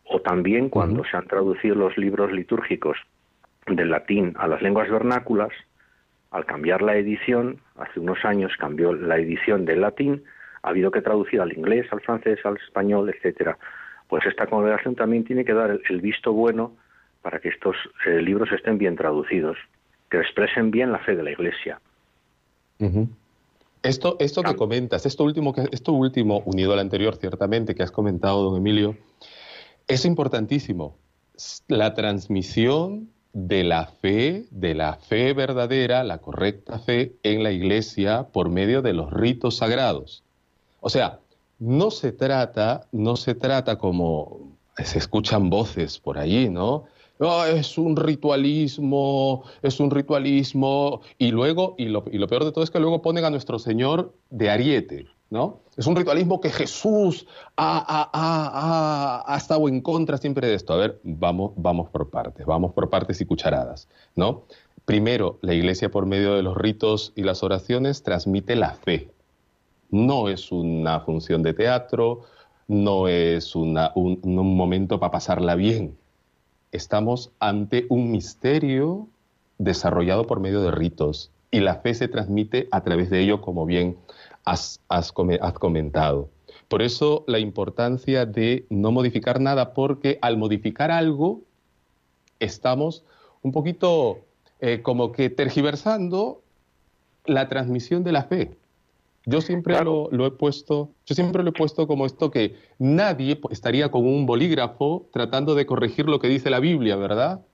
O 0.06 0.22
también 0.22 0.70
cuando 0.70 1.04
se 1.06 1.18
han 1.18 1.28
traducido 1.28 1.76
los 1.76 1.98
libros 1.98 2.32
litúrgicos 2.32 2.98
del 3.68 3.90
latín 3.90 4.34
a 4.38 4.48
las 4.48 4.62
lenguas 4.62 4.90
vernáculas, 4.90 5.52
al 6.32 6.46
cambiar 6.46 6.82
la 6.82 6.96
edición, 6.96 7.60
hace 7.78 8.00
unos 8.00 8.26
años 8.26 8.52
cambió 8.58 8.94
la 8.94 9.18
edición 9.18 9.66
del 9.66 9.82
latín, 9.82 10.24
ha 10.64 10.70
habido 10.70 10.92
que 10.92 11.02
traducir 11.02 11.40
al 11.42 11.54
inglés, 11.54 11.88
al 11.92 12.02
francés, 12.02 12.40
al 12.44 12.58
español, 12.58 13.10
etcétera. 13.10 13.58
Pues 14.08 14.26
esta 14.26 14.48
congregación 14.48 14.96
también 14.96 15.24
tiene 15.24 15.46
que 15.46 15.54
dar 15.54 15.80
el, 15.88 16.02
visto 16.02 16.34
bueno 16.34 16.74
para 17.22 17.40
que 17.40 17.50
estos 17.50 17.76
eh, 18.06 18.22
libros 18.22 18.52
estén 18.52 18.78
bien 18.78 18.96
traducidos, 18.96 19.58
que 20.10 20.18
expresen 20.18 20.72
bien 20.72 20.92
la 20.92 21.00
fe 21.00 21.16
de 21.16 21.24
la 21.24 21.32
Iglesia. 21.32 21.80
Esto, 23.84 24.16
esto 24.20 24.44
que 24.44 24.56
comentas, 24.56 25.06
esto 25.06 25.26
último, 25.26 25.54
esto 25.72 25.92
último, 25.92 26.42
unido 26.46 26.72
al 26.72 26.80
anterior, 26.80 27.18
ciertamente, 27.18 27.76
que 27.76 27.84
has 27.84 27.92
comentado, 27.92 28.42
don 28.42 28.58
Emilio, 28.58 28.98
es 29.88 30.06
importantísimo. 30.06 30.96
La 31.68 31.94
transmisión 31.94 33.10
de 33.34 33.64
la 33.64 33.88
fe, 33.88 34.46
de 34.52 34.74
la 34.74 34.96
fe 34.96 35.34
verdadera, 35.34 36.04
la 36.04 36.20
correcta 36.20 36.80
fe 36.80 37.16
en 37.24 37.44
la 37.44 37.52
iglesia 37.52 38.28
por 38.32 38.50
medio 38.50 38.82
de 38.82 38.94
los 38.94 39.12
ritos 39.12 39.58
sagrados. 39.58 40.24
O 40.80 40.90
sea, 40.90 41.20
no 41.60 41.92
se 41.92 42.12
trata, 42.12 42.88
no 42.92 43.16
se 43.16 43.36
trata 43.36 43.78
como 43.78 44.54
se 44.78 44.98
escuchan 44.98 45.50
voces 45.50 46.00
por 46.00 46.18
allí, 46.18 46.50
¿no? 46.50 46.86
Es 47.20 47.78
un 47.78 47.96
ritualismo, 47.96 49.44
es 49.62 49.80
un 49.80 49.92
ritualismo, 49.92 51.02
y 51.18 51.32
luego, 51.32 51.76
y 51.78 51.86
lo, 51.86 52.04
peor 52.04 52.44
de 52.44 52.52
todo 52.52 52.64
es 52.64 52.72
que 52.72 52.80
luego 52.80 53.02
ponen 53.02 53.26
a 53.26 53.30
nuestro 53.30 53.60
Señor 53.60 54.14
de 54.30 54.50
ariete, 54.50 55.06
¿no? 55.30 55.62
Es 55.78 55.88
un 55.88 55.96
ritualismo 55.96 56.42
que 56.42 56.50
Jesús 56.50 57.28
ha, 57.56 59.24
ha, 59.26 59.38
estado 59.38 59.68
en 59.68 59.82
contra 59.82 60.18
siempre 60.18 60.48
de 60.48 60.56
esto. 60.56 60.74
A 60.74 60.78
ver, 60.78 61.00
vamos, 61.04 61.52
vamos 61.56 61.90
por 61.90 62.10
partes, 62.10 62.46
vamos 62.46 62.74
por 62.74 62.90
partes 62.90 63.22
y 63.22 63.26
cucharadas, 63.26 63.88
¿no? 64.16 64.44
Primero, 64.86 65.40
la 65.42 65.54
Iglesia 65.54 65.90
por 65.90 66.06
medio 66.06 66.34
de 66.34 66.44
los 66.44 66.58
ritos 66.58 67.14
y 67.16 67.24
las 67.24 67.42
oraciones 67.42 68.04
transmite 68.04 68.56
la 68.56 68.72
fe. 68.72 69.12
No 69.90 70.28
es 70.28 70.52
una 70.52 71.00
función 71.00 71.42
de 71.42 71.54
teatro, 71.54 72.22
no 72.68 73.08
es 73.08 73.56
un 73.56 73.76
momento 74.56 75.00
para 75.00 75.12
pasarla 75.12 75.56
bien, 75.56 75.96
estamos 76.74 77.32
ante 77.40 77.86
un 77.90 78.12
misterio 78.12 79.08
desarrollado 79.60 80.28
por 80.28 80.40
medio 80.40 80.62
de 80.62 80.72
ritos 80.72 81.32
y 81.52 81.60
la 81.60 81.76
fe 81.76 81.94
se 81.94 82.08
transmite 82.08 82.68
a 82.72 82.82
través 82.82 83.10
de 83.10 83.22
ello, 83.22 83.40
como 83.40 83.66
bien 83.66 83.98
has, 84.44 84.80
comentado. 85.60 86.30
Por 86.68 86.82
eso 86.82 87.24
la 87.28 87.40
importancia 87.40 88.26
de 88.26 88.66
no 88.70 88.92
modificar 88.92 89.40
nada, 89.40 89.74
porque 89.74 90.18
al 90.22 90.38
modificar 90.38 90.92
algo 90.92 91.42
estamos 92.40 93.04
un 93.44 93.52
poquito 93.52 94.20
eh, 94.60 94.82
como 94.82 95.12
que 95.12 95.30
tergiversando 95.30 96.42
la 97.26 97.48
transmisión 97.48 98.04
de 98.04 98.12
la 98.12 98.24
fe. 98.24 98.58
Yo 99.26 99.40
siempre 99.40 99.82
lo, 99.84 100.10
he 100.12 100.32
puesto, 100.32 100.90
yo 101.06 101.16
siempre 101.16 101.44
lo 101.44 101.50
he 101.52 101.54
puesto 101.54 101.88
como 101.88 102.06
esto 102.06 102.30
que 102.30 102.56
nadie 102.78 103.40
estaría 103.52 103.90
con 103.90 104.06
un 104.06 104.26
bolígrafo 104.26 105.08
tratando 105.14 105.56
de 105.56 105.66
corregir 105.66 106.10
lo 106.10 106.20
que 106.20 106.28
dice 106.28 106.50
la 106.50 106.60
Biblia, 106.60 106.98
¿verdad? 106.98 107.46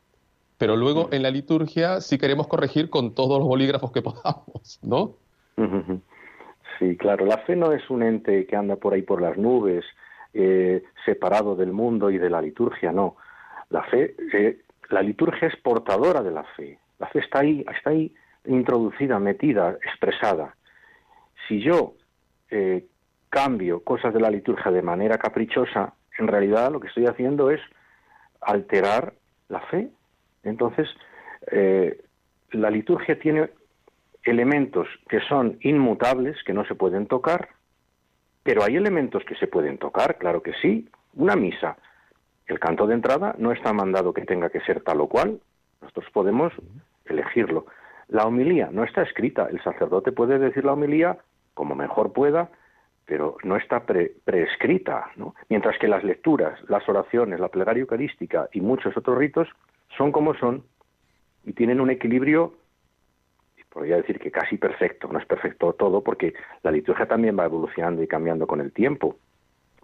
Pero 0.58 0.76
luego 0.76 1.10
en 1.12 1.22
la 1.22 1.30
liturgia 1.30 2.02
sí 2.02 2.18
queremos 2.18 2.48
corregir 2.48 2.90
con 2.90 3.14
todos 3.14 3.38
los 3.38 3.48
bolígrafos 3.48 3.92
que 3.92 4.02
podamos, 4.02 4.80
¿no? 4.82 5.16
Sí, 6.80 6.98
claro, 6.98 7.26
la 7.26 7.38
fe 7.40 7.56
no 7.56 7.72
es 7.72 7.88
un 7.90 8.02
ente 8.02 8.48
que 8.48 8.56
anda 8.56 8.76
por 8.78 8.94
ahí 8.94 9.04
por 9.04 9.22
las 9.22 9.38
nubes, 9.38 9.86
eh, 10.34 10.84
separado 11.06 11.56
del 11.56 11.72
mundo 11.72 12.10
y 12.10 12.18
de 12.18 12.30
la 12.30 12.42
liturgia, 12.42 12.92
no. 12.92 13.18
La 13.70 13.84
fe, 13.84 14.16
eh, 14.34 14.62
la 14.90 15.02
liturgia 15.02 15.48
es 15.48 15.56
portadora 15.58 16.24
de 16.24 16.32
la 16.32 16.44
fe. 16.56 16.80
La 16.98 17.08
fe 17.08 17.20
está 17.20 17.40
ahí, 17.40 17.64
está 17.76 17.92
ahí 17.92 18.14
introducida, 18.46 19.20
metida, 19.20 19.78
expresada. 19.84 20.56
Si 21.50 21.60
yo 21.60 21.96
eh, 22.50 22.86
cambio 23.30 23.84
cosas 23.84 24.14
de 24.14 24.22
la 24.22 24.30
liturgia 24.30 24.72
de 24.72 24.82
manera 24.82 25.18
caprichosa, 25.18 25.94
en 26.18 26.28
realidad 26.28 26.72
lo 26.72 26.80
que 26.80 26.88
estoy 26.88 27.08
haciendo 27.08 27.52
es 27.52 27.60
alterar 28.40 29.14
la 29.50 29.60
fe. 29.62 29.90
Entonces, 30.44 30.88
la 32.52 32.70
liturgia 32.70 33.20
tiene 33.20 33.50
elementos 34.24 34.88
que 35.10 35.20
son 35.22 35.58
inmutables, 35.62 36.38
que 36.44 36.54
no 36.54 36.66
se 36.66 36.76
pueden 36.76 37.08
tocar, 37.08 37.50
pero 38.44 38.64
hay 38.64 38.76
elementos 38.76 39.24
que 39.26 39.36
se 39.36 39.48
pueden 39.48 39.78
tocar, 39.78 40.18
claro 40.18 40.42
que 40.42 40.54
sí. 40.62 40.88
Una 41.16 41.36
misa, 41.36 41.78
el 42.48 42.60
canto 42.60 42.88
de 42.88 42.96
entrada 42.96 43.36
no 43.38 43.52
está 43.52 43.74
mandado 43.74 44.14
que 44.14 44.26
tenga 44.26 44.50
que 44.50 44.62
ser 44.62 44.82
tal 44.82 45.02
o 45.02 45.08
cual, 45.08 45.40
nosotros 45.82 46.06
podemos 46.12 46.54
elegirlo. 47.06 47.66
La 48.08 48.26
homilía 48.26 48.70
no 48.72 48.84
está 48.84 49.04
escrita, 49.04 49.48
el 49.50 49.62
sacerdote 49.64 50.12
puede 50.12 50.40
decir 50.40 50.66
la 50.66 50.74
homilía 50.74 51.18
como 51.60 51.76
mejor 51.76 52.14
pueda, 52.14 52.50
pero 53.06 53.36
no 53.44 53.58
está 53.58 53.86
preescrita, 53.86 55.12
¿no? 55.18 55.36
Mientras 55.50 55.78
que 55.78 55.90
las 55.90 56.06
lecturas, 56.06 56.58
las 56.70 56.88
oraciones, 56.88 57.42
la 57.42 57.50
plegaria 57.50 57.82
eucarística 57.82 58.48
y 58.54 58.62
muchos 58.62 58.96
otros 58.96 59.18
ritos 59.18 59.50
son 59.98 60.14
como 60.14 60.36
son 60.36 60.64
y 61.44 61.52
tienen 61.52 61.82
un 61.82 61.90
equilibrio 61.90 62.54
podría 63.70 63.98
decir 63.98 64.20
que 64.20 64.32
casi 64.32 64.58
perfecto, 64.58 65.08
no 65.12 65.20
es 65.20 65.26
perfecto 65.26 65.74
todo 65.74 66.02
porque 66.02 66.34
la 66.64 66.72
liturgia 66.72 67.06
también 67.06 67.38
va 67.38 67.46
evolucionando 67.46 68.02
y 68.02 68.08
cambiando 68.08 68.48
con 68.48 68.62
el 68.62 68.72
tiempo, 68.72 69.18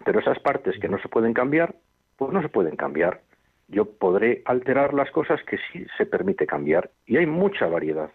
pero 0.02 0.18
esas 0.18 0.38
partes 0.40 0.78
que 0.80 0.88
no 0.88 0.98
se 0.98 1.08
pueden 1.08 1.32
cambiar, 1.34 1.74
pues 2.16 2.32
no 2.32 2.42
se 2.42 2.48
pueden 2.48 2.76
cambiar. 2.76 3.20
Yo 3.68 3.84
podré 3.84 4.42
alterar 4.46 4.94
las 4.94 5.10
cosas 5.10 5.40
que 5.44 5.58
sí 5.70 5.86
se 5.96 6.06
permite 6.06 6.46
cambiar 6.46 6.90
y 7.06 7.16
hay 7.16 7.26
mucha 7.26 7.66
variedad, 7.66 8.10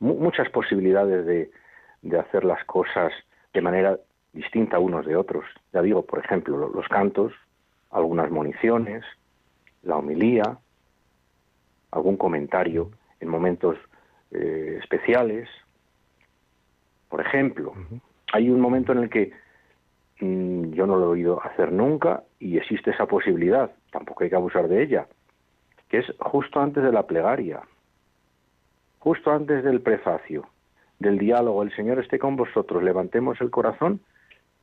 muchas 0.00 0.48
posibilidades 0.50 1.26
de, 1.26 1.50
de 2.04 2.18
hacer 2.18 2.44
las 2.44 2.64
cosas 2.64 3.12
de 3.52 3.60
manera 3.60 3.98
distinta 4.32 4.78
unos 4.78 5.06
de 5.06 5.16
otros. 5.16 5.44
Ya 5.72 5.82
digo, 5.82 6.04
por 6.04 6.18
ejemplo, 6.18 6.68
los 6.68 6.86
cantos, 6.88 7.32
algunas 7.90 8.30
municiones, 8.30 9.04
la 9.82 9.96
homilía, 9.96 10.58
algún 11.90 12.16
comentario 12.16 12.90
en 13.20 13.28
momentos 13.28 13.76
eh, 14.30 14.78
especiales. 14.80 15.48
Por 17.08 17.20
ejemplo, 17.20 17.72
hay 18.32 18.50
un 18.50 18.60
momento 18.60 18.92
en 18.92 18.98
el 18.98 19.10
que 19.10 19.32
mm, 20.20 20.72
yo 20.72 20.86
no 20.86 20.96
lo 20.96 21.06
he 21.06 21.08
oído 21.08 21.42
hacer 21.42 21.72
nunca 21.72 22.24
y 22.38 22.58
existe 22.58 22.90
esa 22.90 23.06
posibilidad, 23.06 23.70
tampoco 23.90 24.24
hay 24.24 24.30
que 24.30 24.36
abusar 24.36 24.68
de 24.68 24.82
ella, 24.82 25.06
que 25.88 25.98
es 25.98 26.06
justo 26.18 26.60
antes 26.60 26.82
de 26.82 26.92
la 26.92 27.06
plegaria, 27.06 27.62
justo 28.98 29.30
antes 29.30 29.62
del 29.62 29.80
prefacio, 29.80 30.48
del 30.98 31.18
diálogo, 31.18 31.62
el 31.62 31.74
Señor 31.74 31.98
esté 31.98 32.18
con 32.18 32.36
vosotros, 32.36 32.82
levantemos 32.82 33.40
el 33.40 33.50
corazón, 33.50 34.00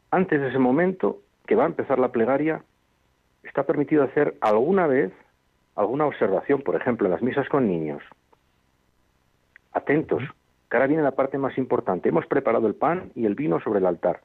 antes 0.10 0.42
de 0.42 0.50
ese 0.50 0.60
momento 0.60 1.22
que 1.46 1.56
va 1.56 1.64
a 1.64 1.68
empezar 1.68 2.00
la 2.00 2.12
plegaria, 2.12 2.64
está 3.44 3.64
permitido 3.64 4.04
hacer 4.04 4.36
alguna 4.42 4.88
vez 4.88 5.12
alguna 5.76 6.06
observación, 6.06 6.62
por 6.62 6.76
ejemplo, 6.76 7.08
en 7.08 7.14
las 7.14 7.22
misas 7.22 7.48
con 7.50 7.68
niños, 7.68 8.04
Atentos, 9.74 10.22
que 10.70 10.78
ahora 10.78 10.88
viene 10.88 11.04
la 11.04 11.12
parte 11.12 11.38
más 11.38 11.58
importante. 11.58 12.10
Hemos 12.10 12.26
preparado 12.26 12.68
el 12.68 12.76
pan 12.76 13.12
y 13.16 13.26
el 13.26 13.36
vino 13.36 13.60
sobre 13.62 13.80
el 13.80 13.86
altar. 13.86 14.22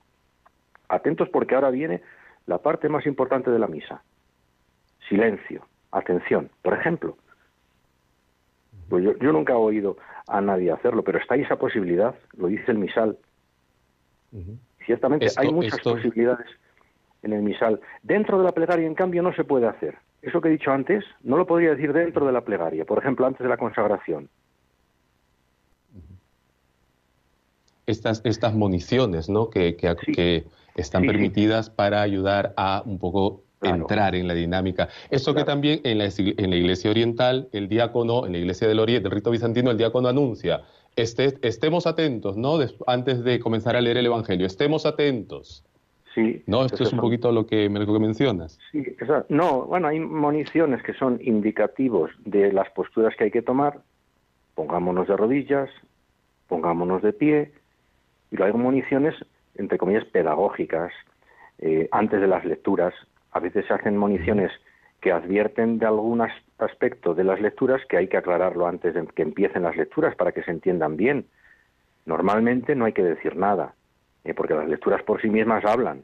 Atentos 0.88 1.28
porque 1.28 1.54
ahora 1.54 1.70
viene 1.70 2.02
la 2.46 2.58
parte 2.58 2.88
más 2.88 3.06
importante 3.06 3.50
de 3.50 3.58
la 3.58 3.68
misa. 3.68 4.02
Silencio, 5.08 5.66
atención. 5.92 6.50
Por 6.62 6.74
ejemplo, 6.74 7.16
pues 8.88 9.04
yo, 9.04 9.32
nunca 9.32 9.52
he 9.52 9.56
oído 9.56 9.96
a 10.28 10.40
nadie 10.40 10.70
hacerlo, 10.70 11.02
pero 11.02 11.18
está 11.18 11.34
ahí 11.34 11.42
esa 11.42 11.56
posibilidad, 11.56 12.14
lo 12.36 12.48
dice 12.48 12.70
el 12.72 12.78
misal. 12.78 13.18
Ciertamente 14.84 15.26
hay 15.36 15.52
muchas 15.52 15.80
posibilidades 15.80 16.46
en 17.22 17.32
el 17.32 17.42
misal. 17.42 17.80
Dentro 18.02 18.38
de 18.38 18.44
la 18.44 18.52
plegaria, 18.52 18.86
en 18.86 18.94
cambio, 18.94 19.22
no 19.22 19.34
se 19.34 19.44
puede 19.44 19.66
hacer. 19.66 19.96
Eso 20.22 20.40
que 20.40 20.48
he 20.48 20.52
dicho 20.52 20.70
antes, 20.70 21.04
no 21.22 21.36
lo 21.36 21.46
podría 21.46 21.70
decir 21.70 21.92
dentro 21.92 22.26
de 22.26 22.32
la 22.32 22.42
plegaria, 22.42 22.84
por 22.84 22.98
ejemplo, 22.98 23.26
antes 23.26 23.42
de 23.42 23.48
la 23.48 23.56
consagración. 23.56 24.28
estas, 27.86 28.20
estas 28.24 28.54
municiones 28.54 29.28
¿no? 29.28 29.48
que, 29.48 29.76
que, 29.76 30.44
están 30.74 31.06
permitidas 31.06 31.70
para 31.70 32.02
ayudar 32.02 32.52
a 32.58 32.82
un 32.84 32.98
poco 32.98 33.44
entrar 33.68 34.14
en 34.14 34.28
la 34.28 34.34
dinámica. 34.34 34.88
Eso 35.10 35.34
que 35.34 35.44
también 35.44 35.80
en 35.84 35.98
la, 35.98 36.06
en 36.06 36.50
la, 36.50 36.56
Iglesia 36.56 36.90
Oriental, 36.90 37.48
el 37.52 37.68
diácono, 37.68 38.26
en 38.26 38.32
la 38.32 38.38
Iglesia 38.38 38.68
del 38.68 38.78
Oriente, 38.78 39.08
rito 39.08 39.30
bizantino, 39.30 39.70
el 39.70 39.78
diácono 39.78 40.08
anuncia, 40.08 40.62
este, 40.96 41.34
estemos 41.42 41.86
atentos, 41.86 42.36
¿no? 42.36 42.58
antes 42.86 43.22
de 43.22 43.38
comenzar 43.38 43.76
a 43.76 43.80
leer 43.80 43.98
el 43.98 44.06
Evangelio, 44.06 44.46
estemos 44.46 44.86
atentos. 44.86 45.64
Sí. 46.14 46.42
¿No? 46.46 46.64
Esto 46.64 46.82
es 46.82 46.92
un 46.94 47.00
poquito 47.00 47.30
lo 47.30 47.46
que, 47.46 47.68
lo 47.68 47.92
que 47.92 48.00
mencionas. 48.00 48.58
Sí, 48.72 48.82
no, 49.28 49.66
bueno, 49.66 49.88
hay 49.88 50.00
municiones 50.00 50.82
que 50.82 50.94
son 50.94 51.20
indicativos 51.22 52.10
de 52.24 52.50
las 52.54 52.70
posturas 52.70 53.14
que 53.16 53.24
hay 53.24 53.30
que 53.30 53.42
tomar. 53.42 53.80
Pongámonos 54.54 55.08
de 55.08 55.14
rodillas, 55.14 55.68
pongámonos 56.48 57.02
de 57.02 57.12
pie, 57.12 57.52
y 58.30 58.36
luego 58.36 58.56
hay 58.56 58.62
municiones, 58.62 59.14
entre 59.56 59.76
comillas, 59.76 60.06
pedagógicas, 60.06 60.90
eh, 61.58 61.88
antes 61.92 62.20
de 62.20 62.26
las 62.26 62.44
lecturas. 62.44 62.94
A 63.36 63.40
veces 63.40 63.66
se 63.66 63.74
hacen 63.74 63.98
municiones 63.98 64.50
que 65.02 65.12
advierten 65.12 65.78
de 65.78 65.84
algún 65.84 66.26
aspecto 66.56 67.12
de 67.12 67.22
las 67.22 67.38
lecturas 67.38 67.82
que 67.86 67.98
hay 67.98 68.08
que 68.08 68.16
aclararlo 68.16 68.66
antes 68.66 68.94
de 68.94 69.06
que 69.08 69.20
empiecen 69.20 69.64
las 69.64 69.76
lecturas 69.76 70.16
para 70.16 70.32
que 70.32 70.42
se 70.42 70.50
entiendan 70.50 70.96
bien. 70.96 71.26
Normalmente 72.06 72.74
no 72.74 72.86
hay 72.86 72.94
que 72.94 73.02
decir 73.02 73.36
nada, 73.36 73.74
eh, 74.24 74.32
porque 74.32 74.54
las 74.54 74.66
lecturas 74.66 75.02
por 75.02 75.20
sí 75.20 75.28
mismas 75.28 75.66
hablan, 75.66 76.02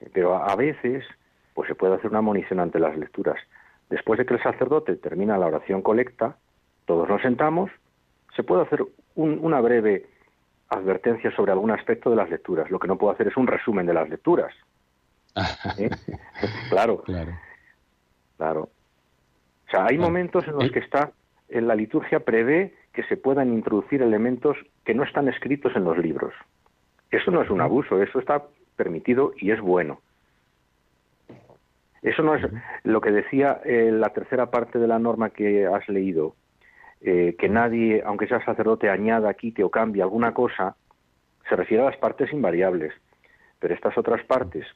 eh, 0.00 0.08
pero 0.10 0.36
a 0.36 0.56
veces 0.56 1.04
pues 1.52 1.68
se 1.68 1.74
puede 1.74 1.96
hacer 1.96 2.10
una 2.10 2.22
munición 2.22 2.60
ante 2.60 2.78
las 2.78 2.96
lecturas. 2.96 3.36
Después 3.90 4.16
de 4.16 4.24
que 4.24 4.32
el 4.32 4.42
sacerdote 4.42 4.96
termina 4.96 5.36
la 5.36 5.48
oración 5.48 5.82
colecta, 5.82 6.38
todos 6.86 7.06
nos 7.10 7.20
sentamos, 7.20 7.70
se 8.34 8.42
puede 8.42 8.62
hacer 8.62 8.86
una 9.16 9.60
breve 9.60 10.06
advertencias 10.70 11.34
sobre 11.34 11.52
algún 11.52 11.72
aspecto 11.72 12.08
de 12.08 12.16
las 12.16 12.30
lecturas. 12.30 12.70
Lo 12.70 12.78
que 12.78 12.88
no 12.88 12.96
puedo 12.96 13.12
hacer 13.12 13.28
es 13.28 13.36
un 13.36 13.48
resumen 13.48 13.84
de 13.84 13.92
las 13.92 14.08
lecturas. 14.08 14.54
¿Eh? 15.78 15.90
claro. 16.70 17.02
Claro. 18.36 18.62
O 19.66 19.70
sea, 19.70 19.86
hay 19.86 19.98
momentos 19.98 20.46
en 20.46 20.54
los 20.54 20.70
que 20.70 20.80
está 20.80 21.12
en 21.48 21.68
la 21.68 21.74
liturgia 21.74 22.20
prevé 22.20 22.74
que 22.92 23.02
se 23.04 23.16
puedan 23.16 23.52
introducir 23.52 24.02
elementos 24.02 24.56
que 24.84 24.94
no 24.94 25.02
están 25.02 25.28
escritos 25.28 25.74
en 25.76 25.84
los 25.84 25.98
libros. 25.98 26.32
Eso 27.10 27.30
no 27.30 27.42
es 27.42 27.50
un 27.50 27.60
abuso, 27.60 28.02
eso 28.02 28.18
está 28.18 28.44
permitido 28.76 29.32
y 29.36 29.50
es 29.50 29.60
bueno. 29.60 30.00
Eso 32.02 32.22
no 32.22 32.34
es 32.34 32.44
lo 32.82 33.00
que 33.00 33.10
decía 33.10 33.60
eh, 33.64 33.90
la 33.90 34.10
tercera 34.10 34.50
parte 34.50 34.78
de 34.78 34.86
la 34.86 34.98
norma 34.98 35.30
que 35.30 35.66
has 35.66 35.88
leído, 35.88 36.34
eh, 37.00 37.34
que 37.38 37.48
nadie, 37.48 38.02
aunque 38.04 38.26
sea 38.26 38.44
sacerdote, 38.44 38.90
añada, 38.90 39.32
quite 39.34 39.64
o 39.64 39.70
cambie 39.70 40.02
alguna 40.02 40.34
cosa, 40.34 40.76
se 41.48 41.56
refiere 41.56 41.82
a 41.82 41.86
las 41.86 41.96
partes 41.96 42.32
invariables. 42.32 42.92
Pero 43.58 43.74
estas 43.74 43.96
otras 43.96 44.22
partes 44.24 44.66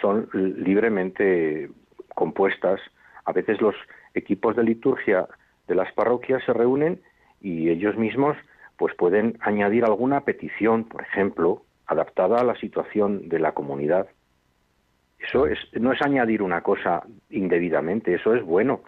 son 0.00 0.28
libremente 0.32 1.70
compuestas. 2.14 2.80
A 3.24 3.32
veces 3.32 3.60
los 3.60 3.74
equipos 4.14 4.56
de 4.56 4.64
liturgia 4.64 5.26
de 5.66 5.74
las 5.74 5.92
parroquias 5.92 6.42
se 6.44 6.52
reúnen 6.52 7.00
y 7.40 7.68
ellos 7.68 7.96
mismos 7.96 8.36
pues 8.76 8.94
pueden 8.94 9.36
añadir 9.40 9.84
alguna 9.84 10.20
petición, 10.20 10.84
por 10.84 11.02
ejemplo, 11.02 11.62
adaptada 11.86 12.40
a 12.40 12.44
la 12.44 12.54
situación 12.56 13.28
de 13.28 13.40
la 13.40 13.52
comunidad. 13.52 14.08
Eso 15.18 15.46
es, 15.46 15.58
no 15.72 15.92
es 15.92 16.00
añadir 16.00 16.42
una 16.42 16.62
cosa 16.62 17.02
indebidamente, 17.28 18.14
eso 18.14 18.34
es 18.34 18.44
bueno 18.44 18.82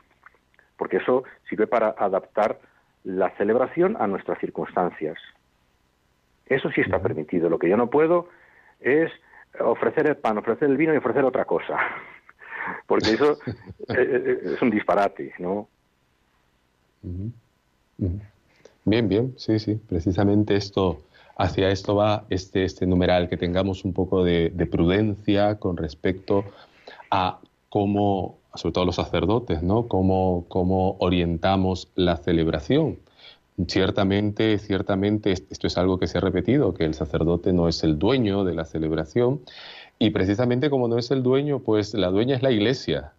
porque 0.81 0.97
eso 0.97 1.25
sirve 1.47 1.67
para 1.67 1.95
adaptar 1.99 2.59
la 3.05 3.29
celebración 3.37 3.99
a 4.01 4.07
nuestras 4.07 4.39
circunstancias. 4.39 5.19
Eso 6.47 6.71
sí 6.71 6.81
está 6.81 7.03
permitido. 7.03 7.51
Lo 7.51 7.59
que 7.59 7.69
yo 7.69 7.77
no 7.77 7.91
puedo 7.91 8.31
es 8.81 9.13
ofrecer 9.59 10.09
el 10.09 10.17
pan, 10.17 10.39
ofrecer 10.39 10.71
el 10.71 10.77
vino 10.77 10.95
y 10.95 10.99
ofrecer 10.99 11.25
otra 11.25 11.45
cosa, 11.45 11.79
porque 12.87 13.11
eso 13.13 13.39
eh, 13.47 13.95
eh, 13.97 14.41
es 14.55 14.63
un 14.63 14.71
disparate, 14.71 15.35
¿no? 15.39 15.69
Bien, 18.85 19.09
bien, 19.09 19.35
sí, 19.37 19.59
sí, 19.59 19.75
precisamente 19.89 20.57
esto, 20.57 21.03
hacia 21.37 21.71
esto 21.71 21.97
va 21.97 22.25
este, 22.31 22.65
este 22.65 22.87
numeral, 22.87 23.29
que 23.29 23.37
tengamos 23.37 23.85
un 23.85 23.93
poco 23.93 24.25
de, 24.25 24.51
de 24.51 24.67
prudencia 24.67 25.57
con 25.59 25.77
respecto 25.77 26.45
a 27.11 27.39
cómo 27.69 28.41
sobre 28.55 28.73
todo 28.73 28.85
los 28.85 28.97
sacerdotes, 28.97 29.63
¿no? 29.63 29.87
Cómo, 29.87 30.45
cómo 30.49 30.97
orientamos 30.99 31.89
la 31.95 32.17
celebración. 32.17 32.99
Ciertamente, 33.69 34.59
ciertamente, 34.59 35.33
esto 35.33 35.67
es 35.67 35.77
algo 35.79 35.99
que 35.99 36.07
se 36.07 36.19
ha 36.19 36.21
repetido, 36.21 36.75
que 36.75 36.85
el 36.85 36.95
sacerdote 36.95 37.53
no 37.53 37.69
es 37.69 37.83
el 37.83 37.99
dueño 37.99 38.45
de 38.45 38.55
la 38.55 38.65
celebración 38.65 39.41
y 39.99 40.11
precisamente 40.11 40.71
como 40.71 40.89
no 40.89 40.99
es 40.99 41.11
el 41.11 41.23
dueño, 41.23 41.59
pues 41.59 41.95
la 41.95 42.09
dueña 42.09 42.37
es 42.37 42.43
la 42.43 42.51
iglesia. 42.51 43.13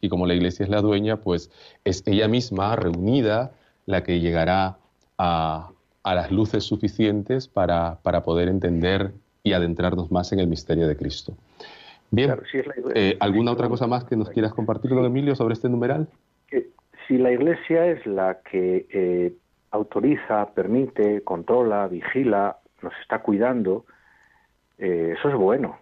Y 0.00 0.08
como 0.08 0.26
la 0.26 0.34
iglesia 0.34 0.64
es 0.64 0.70
la 0.70 0.80
dueña, 0.80 1.18
pues 1.18 1.50
es 1.84 2.02
ella 2.06 2.26
misma 2.26 2.74
reunida 2.74 3.52
la 3.86 4.02
que 4.02 4.18
llegará 4.18 4.78
a, 5.16 5.70
las 6.04 6.32
luces 6.32 6.64
suficientes 6.64 7.46
para, 7.46 7.98
para, 8.02 8.24
poder 8.24 8.48
entender 8.48 9.12
y 9.44 9.52
adentrarnos 9.52 10.10
más 10.10 10.32
en 10.32 10.40
el 10.40 10.48
misterio 10.48 10.88
de 10.88 10.96
Cristo. 10.96 11.34
Bien, 12.10 12.34
eh, 12.94 13.16
¿alguna 13.20 13.52
otra 13.52 13.68
cosa 13.68 13.86
más 13.86 14.02
que 14.04 14.16
nos 14.16 14.28
quieras 14.28 14.52
compartir, 14.52 14.90
don 14.90 15.04
Emilio, 15.04 15.36
sobre 15.36 15.54
este 15.54 15.68
numeral? 15.68 16.08
Si 17.06 17.16
la 17.16 17.30
iglesia 17.30 17.86
es 17.86 18.04
la 18.06 18.40
que 18.50 18.86
eh, 18.90 19.32
autoriza, 19.72 20.50
permite, 20.54 21.22
controla, 21.22 21.88
vigila, 21.88 22.58
nos 22.82 22.92
está 23.00 23.20
cuidando, 23.20 23.86
eh, 24.78 25.14
eso 25.18 25.28
es 25.28 25.34
bueno, 25.34 25.78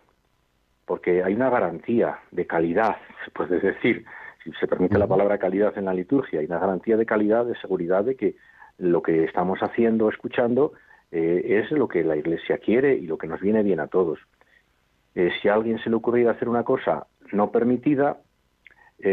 porque 0.86 1.22
hay 1.22 1.34
una 1.34 1.50
garantía 1.50 2.20
de 2.30 2.46
calidad, 2.46 2.96
se 3.24 3.30
puede 3.32 3.58
decir, 3.60 4.04
si 4.44 4.52
se 4.52 4.68
permite 4.68 4.96
la 4.96 5.08
palabra 5.08 5.38
calidad 5.38 5.76
en 5.76 5.84
la 5.84 5.94
liturgia, 5.94 6.40
hay 6.40 6.46
una 6.46 6.58
garantía 6.58 6.96
de 6.96 7.04
calidad, 7.04 7.44
de 7.44 7.56
seguridad 7.56 8.04
de 8.04 8.14
que 8.14 8.36
lo 8.78 9.02
que 9.02 9.24
estamos 9.24 9.58
haciendo, 9.60 10.08
escuchando, 10.08 10.72
eh, 11.10 11.62
es 11.62 11.70
lo 11.72 11.88
que 11.88 12.04
la 12.04 12.16
Iglesia 12.16 12.58
quiere 12.58 12.94
y 12.94 13.06
lo 13.06 13.18
que 13.18 13.26
nos 13.26 13.40
viene 13.40 13.62
bien 13.62 13.80
a 13.80 13.88
todos. 13.88 14.20
Eh, 15.16 15.30
si 15.42 15.48
a 15.48 15.54
alguien 15.54 15.78
se 15.80 15.90
le 15.90 15.96
ocurriera 15.96 16.30
hacer 16.30 16.48
una 16.48 16.62
cosa 16.62 17.06
no 17.32 17.50
permitida, 17.50 18.18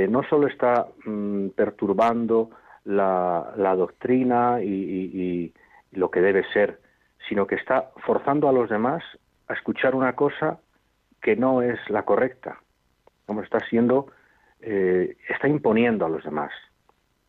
no 0.09 0.21
solo 0.23 0.47
está 0.47 0.86
mm, 1.05 1.49
perturbando 1.55 2.49
la, 2.88 3.75
doctrina 3.75 4.61
y, 4.61 5.53
lo 5.91 6.11
que 6.11 6.21
debe 6.21 6.43
ser, 6.53 6.79
sino 7.27 7.47
que 7.47 7.55
está 7.55 7.91
forzando 8.05 8.47
a 8.47 8.53
los 8.53 8.69
demás 8.69 9.03
a 9.47 9.53
escuchar 9.53 9.95
una 9.95 10.13
cosa 10.13 10.59
que 11.21 11.35
no 11.35 11.61
es 11.61 11.79
la 11.89 12.03
correcta. 12.03 12.59
Como 13.25 13.41
está 13.41 13.59
siendo, 13.67 14.07
eh, 14.61 15.17
está 15.27 15.47
imponiendo 15.47 16.05
a 16.05 16.09
los 16.09 16.23
demás. 16.23 16.51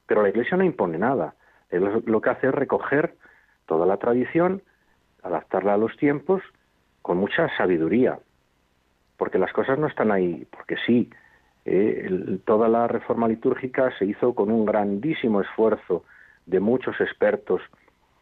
Pero 0.07 0.23
la 0.23 0.29
Iglesia 0.29 0.57
no 0.57 0.65
impone 0.65 0.99
nada. 0.99 1.35
Lo 1.71 2.21
que 2.21 2.31
hace 2.31 2.49
es 2.49 2.55
recoger 2.55 3.15
toda 3.67 3.87
la 3.87 3.97
tradición, 3.97 4.63
adaptarla 5.23 5.75
a 5.75 5.79
los 5.79 5.97
tiempos 5.97 6.43
con 7.03 7.19
mucha 7.19 7.49
sabiduría. 7.57 8.19
Porque 9.17 9.39
las 9.39 9.53
cosas 9.53 9.79
no 9.79 9.87
están 9.87 10.13
ahí 10.13 10.47
porque 10.51 10.77
sí, 10.87 11.11
eh, 11.71 12.39
toda 12.47 12.67
la 12.67 12.89
reforma 12.89 13.29
litúrgica 13.29 13.93
se 13.99 14.07
hizo 14.07 14.35
con 14.35 14.51
un 14.51 14.65
grandísimo 14.65 15.43
esfuerzo 15.43 16.03
de 16.47 16.61
muchos 16.61 16.99
expertos 16.99 17.61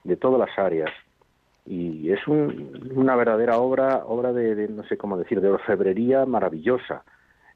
de 0.02 0.16
todas 0.16 0.40
las 0.40 0.58
áreas 0.58 0.90
y 1.64 2.10
es 2.10 2.26
una 2.26 3.14
verdadera 3.14 3.58
obra, 3.58 4.02
obra 4.04 4.32
de, 4.32 4.68
no 4.68 4.82
sé 4.84 4.96
cómo 4.96 5.16
decir, 5.16 5.40
de 5.40 5.48
orfebrería 5.48 6.26
maravillosa, 6.26 7.04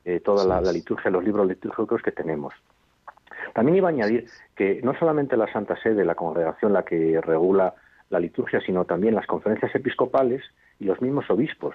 eh, 0.05 0.21
toda 0.21 0.45
la, 0.45 0.61
la, 0.61 0.73
liturgia, 0.73 1.11
los 1.11 1.25
libros 1.25 1.49
litúrgicos 1.49 2.03
que 2.03 2.13
tenemos. 2.13 2.55
También 3.53 3.77
iba 3.77 3.89
a 3.89 3.93
añadir 3.93 4.27
que 4.55 4.81
no 4.83 4.95
solamente 4.95 5.37
la 5.37 5.53
Santa 5.53 5.77
Sede, 5.83 6.05
la 6.05 6.15
congregación, 6.15 6.73
la 6.73 6.85
que 6.85 7.21
regula 7.21 7.75
la 8.11 8.21
liturgia, 8.21 8.61
sino 8.61 8.85
también 8.85 9.17
las 9.17 9.27
conferencias 9.27 9.75
episcopales 9.75 10.43
y 10.79 10.85
los 10.85 11.01
mismos 11.01 11.29
obispos, 11.31 11.75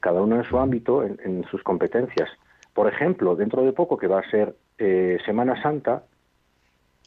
cada 0.00 0.22
uno 0.22 0.36
en 0.36 0.44
su 0.44 0.58
ámbito, 0.58 1.02
en 1.04 1.44
sus 1.50 1.62
competencias. 1.62 2.30
Por 2.74 2.88
ejemplo, 2.88 3.36
dentro 3.36 3.62
de 3.62 3.72
poco 3.72 3.96
que 3.96 4.06
va 4.06 4.20
a 4.20 4.30
ser 4.30 4.54
eh, 4.78 5.18
Semana 5.24 5.60
Santa, 5.62 6.04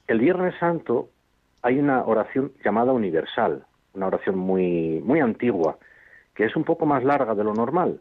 el 0.08 0.20
Viernes 0.20 0.54
Santo 0.60 1.10
hay 1.62 1.80
una 1.80 2.04
oración 2.04 2.52
llamada 2.64 2.94
universal, 2.94 3.66
una 3.94 4.08
oración 4.08 4.38
muy, 4.38 5.02
muy 5.04 5.20
antigua, 5.20 5.78
que 6.36 6.46
es 6.46 6.56
un 6.56 6.64
poco 6.64 6.86
más 6.86 7.04
larga 7.04 7.34
de 7.34 7.44
lo 7.44 7.54
normal, 7.54 8.00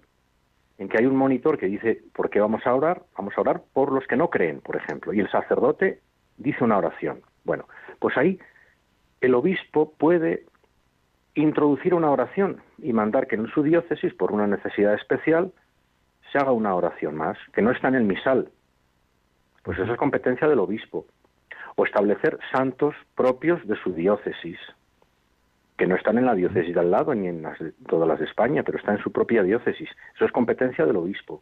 en 0.76 0.88
que 0.88 0.98
hay 0.98 1.06
un 1.06 1.16
monitor 1.16 1.56
que 1.56 1.66
dice, 1.66 2.02
¿por 2.14 2.28
qué 2.28 2.40
vamos 2.40 2.66
a 2.66 2.74
orar? 2.74 3.02
Vamos 3.16 3.32
a 3.36 3.40
orar 3.40 3.62
por 3.72 3.92
los 3.92 4.06
que 4.06 4.16
no 4.16 4.28
creen, 4.28 4.60
por 4.60 4.76
ejemplo, 4.76 5.14
y 5.14 5.20
el 5.20 5.30
sacerdote 5.30 6.00
dice 6.36 6.62
una 6.64 6.78
oración. 6.78 7.22
Bueno, 7.44 7.66
pues 8.00 8.16
ahí 8.18 8.38
el 9.20 9.34
obispo 9.34 9.92
puede 9.96 10.44
introducir 11.34 11.94
una 11.94 12.10
oración 12.10 12.60
y 12.78 12.92
mandar 12.92 13.26
que 13.26 13.36
en 13.36 13.46
su 13.48 13.62
diócesis, 13.62 14.12
por 14.14 14.32
una 14.32 14.46
necesidad 14.46 14.94
especial, 14.94 15.52
se 16.34 16.38
haga 16.40 16.50
una 16.50 16.74
oración 16.74 17.14
más, 17.14 17.38
que 17.52 17.62
no 17.62 17.70
está 17.70 17.86
en 17.86 17.94
el 17.94 18.02
misal. 18.02 18.50
Pues 19.62 19.78
eso 19.78 19.92
es 19.92 19.98
competencia 19.98 20.48
del 20.48 20.58
obispo. 20.58 21.06
O 21.76 21.84
establecer 21.84 22.40
santos 22.50 22.96
propios 23.14 23.64
de 23.68 23.76
su 23.76 23.92
diócesis, 23.92 24.58
que 25.78 25.86
no 25.86 25.94
están 25.94 26.18
en 26.18 26.26
la 26.26 26.34
diócesis 26.34 26.74
de 26.74 26.80
al 26.80 26.90
lado 26.90 27.14
ni 27.14 27.28
en 27.28 27.46
todas 27.86 28.08
las 28.08 28.18
de 28.18 28.24
España, 28.24 28.64
pero 28.64 28.78
están 28.78 28.96
en 28.96 29.02
su 29.04 29.12
propia 29.12 29.44
diócesis. 29.44 29.88
Eso 30.16 30.24
es 30.24 30.32
competencia 30.32 30.84
del 30.84 30.96
obispo. 30.96 31.40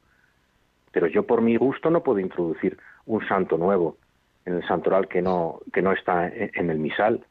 Pero 0.90 1.06
yo 1.06 1.26
por 1.26 1.40
mi 1.40 1.56
gusto 1.56 1.88
no 1.88 2.02
puedo 2.02 2.18
introducir 2.18 2.76
un 3.06 3.26
santo 3.26 3.56
nuevo 3.56 3.96
en 4.44 4.56
el 4.56 4.68
santoral 4.68 5.08
que 5.08 5.22
no, 5.22 5.60
que 5.72 5.80
no 5.80 5.92
está 5.92 6.28
en 6.28 6.68
el 6.68 6.78
misal. 6.78 7.24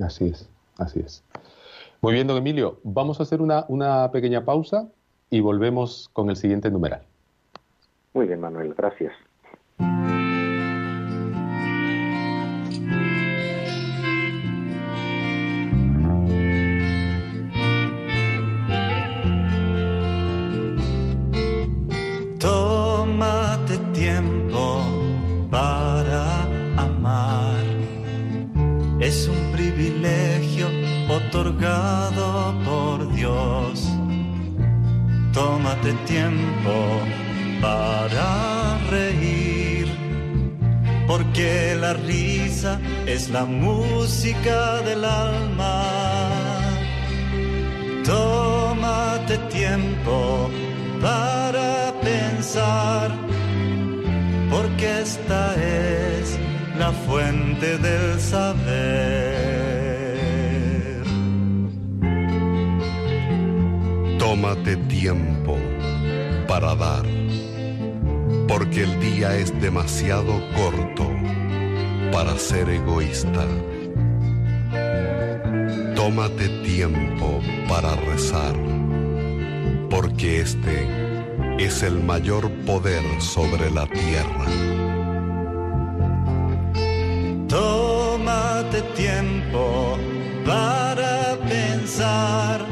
Así 0.00 0.26
es, 0.26 0.50
así 0.76 0.98
es. 0.98 1.24
Muy 2.00 2.14
bien, 2.14 2.26
don 2.26 2.36
Emilio, 2.36 2.80
vamos 2.82 3.20
a 3.20 3.22
hacer 3.22 3.40
una, 3.40 3.64
una 3.68 4.10
pequeña 4.10 4.44
pausa 4.44 4.88
y 5.30 5.40
volvemos 5.40 6.08
con 6.12 6.30
el 6.30 6.36
siguiente 6.36 6.70
numeral. 6.70 7.02
Muy 8.14 8.26
bien, 8.26 8.40
Manuel, 8.40 8.74
gracias. 8.74 9.12
Tómate 22.38 23.78
tiempo 23.92 24.80
para 25.50 26.42
amar. 26.76 27.64
Es 29.00 29.28
un 29.28 29.52
privilegio 29.52 30.66
otorgado 31.08 32.27
tómate 35.68 35.92
tiempo 36.06 37.02
para 37.60 38.78
reír, 38.90 39.86
porque 41.06 41.76
la 41.78 41.92
risa 41.92 42.80
es 43.06 43.28
la 43.28 43.44
música 43.44 44.80
del 44.82 45.04
alma. 45.04 45.82
Tómate 48.04 49.36
tiempo 49.50 50.48
para 51.02 51.92
pensar, 52.00 53.10
porque 54.50 55.00
esta 55.02 55.54
es 55.54 56.38
la 56.78 56.92
fuente 56.92 57.76
del 57.76 58.18
saber. 58.20 59.47
Tómate 64.58 64.76
tiempo 64.88 65.56
para 66.48 66.74
dar, 66.74 67.04
porque 68.48 68.82
el 68.82 68.98
día 68.98 69.36
es 69.36 69.58
demasiado 69.60 70.32
corto 70.56 71.08
para 72.10 72.36
ser 72.36 72.68
egoísta. 72.68 73.46
Tómate 75.94 76.48
tiempo 76.64 77.40
para 77.68 77.94
rezar, 77.94 78.56
porque 79.88 80.40
este 80.40 80.88
es 81.58 81.84
el 81.84 82.02
mayor 82.02 82.50
poder 82.66 83.04
sobre 83.20 83.70
la 83.70 83.86
tierra. 83.86 84.46
Tómate 87.48 88.82
tiempo 88.96 89.96
para 90.44 91.38
pensar 91.48 92.67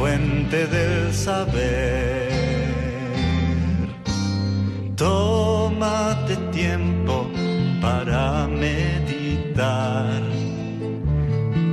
fuente 0.00 0.66
del 0.66 1.12
saber. 1.12 2.30
Tómate 4.96 6.36
tiempo 6.52 7.30
para 7.82 8.46
meditar. 8.48 10.22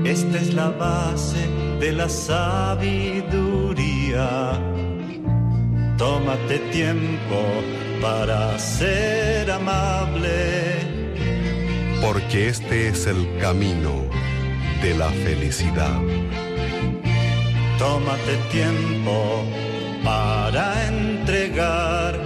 Esta 0.03 0.37
es 0.43 0.53
la 0.53 0.69
base 0.71 1.47
de 1.79 1.93
la 1.93 2.09
sabiduría. 2.09 3.29
Tómate 5.97 6.57
tiempo 6.79 7.39
para 8.01 8.59
ser 8.59 9.49
amable. 9.51 10.39
Porque 12.01 12.49
este 12.49 12.89
es 12.89 13.07
el 13.07 13.21
camino 13.39 13.93
de 14.81 14.95
la 14.95 15.09
felicidad. 15.25 16.01
Tómate 17.79 18.37
tiempo 18.51 19.43
para 20.03 20.87
entregar. 20.87 22.19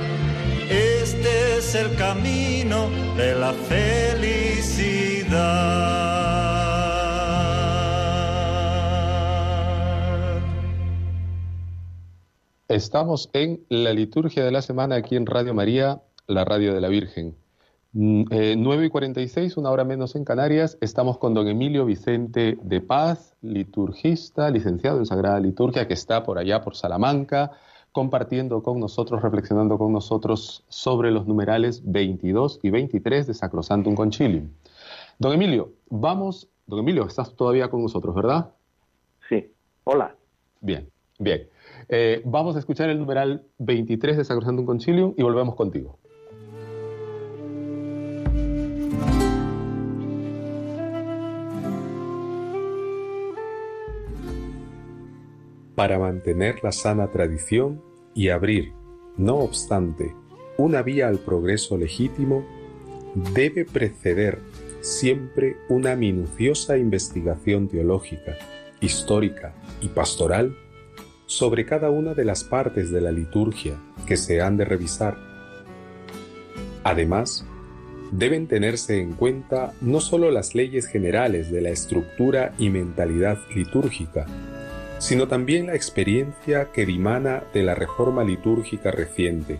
Este 0.69 1.57
es 1.57 1.75
el 1.75 1.93
camino 1.97 2.89
de 3.17 3.35
la 3.35 3.51
felicidad. 3.51 4.31
Estamos 12.69 13.29
en 13.33 13.65
la 13.67 13.91
liturgia 13.91 14.45
de 14.45 14.51
la 14.51 14.61
semana 14.61 14.95
aquí 14.95 15.17
en 15.17 15.25
Radio 15.25 15.53
María, 15.53 16.01
la 16.27 16.45
radio 16.45 16.73
de 16.73 16.79
la 16.79 16.87
Virgen. 16.87 17.40
9 17.93 18.25
mm, 18.25 18.27
eh, 18.31 18.85
y 18.85 18.89
46, 18.89 19.57
una 19.57 19.69
hora 19.69 19.83
menos 19.83 20.15
en 20.15 20.23
Canarias, 20.23 20.77
estamos 20.79 21.17
con 21.17 21.33
don 21.33 21.49
Emilio 21.49 21.85
Vicente 21.85 22.57
de 22.61 22.79
Paz, 22.79 23.35
liturgista, 23.41 24.49
licenciado 24.49 24.99
en 24.99 25.05
Sagrada 25.05 25.41
Liturgia, 25.41 25.87
que 25.89 25.93
está 25.93 26.23
por 26.23 26.37
allá, 26.37 26.61
por 26.61 26.77
Salamanca, 26.77 27.51
compartiendo 27.91 28.63
con 28.63 28.79
nosotros, 28.79 29.21
reflexionando 29.21 29.77
con 29.77 29.91
nosotros 29.91 30.63
sobre 30.69 31.11
los 31.11 31.27
numerales 31.27 31.81
22 31.83 32.61
y 32.63 32.69
23 32.69 33.27
de 33.27 33.33
Sacrosantum 33.33 33.93
Concilium. 33.93 34.51
Don 35.19 35.33
Emilio, 35.33 35.73
vamos, 35.89 36.49
don 36.67 36.79
Emilio, 36.79 37.05
estás 37.05 37.35
todavía 37.35 37.69
con 37.69 37.81
nosotros, 37.81 38.15
¿verdad? 38.15 38.51
Sí, 39.27 39.51
hola. 39.83 40.15
Bien, 40.61 40.89
bien. 41.19 41.49
Eh, 41.89 42.21
vamos 42.23 42.55
a 42.55 42.59
escuchar 42.59 42.89
el 42.89 42.99
numeral 42.99 43.43
23 43.57 44.15
de 44.15 44.23
Sacrosantum 44.23 44.65
Concilium 44.65 45.13
y 45.17 45.23
volvemos 45.23 45.55
contigo. 45.55 45.99
Para 55.81 55.97
mantener 55.97 56.63
la 56.63 56.71
sana 56.71 57.07
tradición 57.07 57.81
y 58.13 58.29
abrir, 58.29 58.71
no 59.17 59.37
obstante, 59.37 60.13
una 60.55 60.83
vía 60.83 61.07
al 61.07 61.17
progreso 61.17 61.75
legítimo, 61.75 62.45
debe 63.33 63.65
preceder 63.65 64.37
siempre 64.81 65.57
una 65.69 65.95
minuciosa 65.95 66.77
investigación 66.77 67.67
teológica, 67.67 68.37
histórica 68.79 69.55
y 69.81 69.87
pastoral 69.87 70.55
sobre 71.25 71.65
cada 71.65 71.89
una 71.89 72.13
de 72.13 72.25
las 72.25 72.43
partes 72.43 72.91
de 72.91 73.01
la 73.01 73.11
liturgia 73.11 73.73
que 74.05 74.17
se 74.17 74.39
han 74.39 74.57
de 74.57 74.65
revisar. 74.65 75.17
Además, 76.83 77.43
deben 78.11 78.45
tenerse 78.45 79.01
en 79.01 79.13
cuenta 79.13 79.73
no 79.81 79.99
sólo 79.99 80.29
las 80.29 80.53
leyes 80.53 80.85
generales 80.85 81.49
de 81.49 81.61
la 81.61 81.69
estructura 81.69 82.53
y 82.59 82.69
mentalidad 82.69 83.39
litúrgica, 83.55 84.27
sino 85.01 85.27
también 85.27 85.65
la 85.65 85.75
experiencia 85.75 86.71
que 86.71 86.85
dimana 86.85 87.43
de 87.55 87.63
la 87.63 87.73
reforma 87.73 88.23
litúrgica 88.23 88.91
reciente 88.91 89.57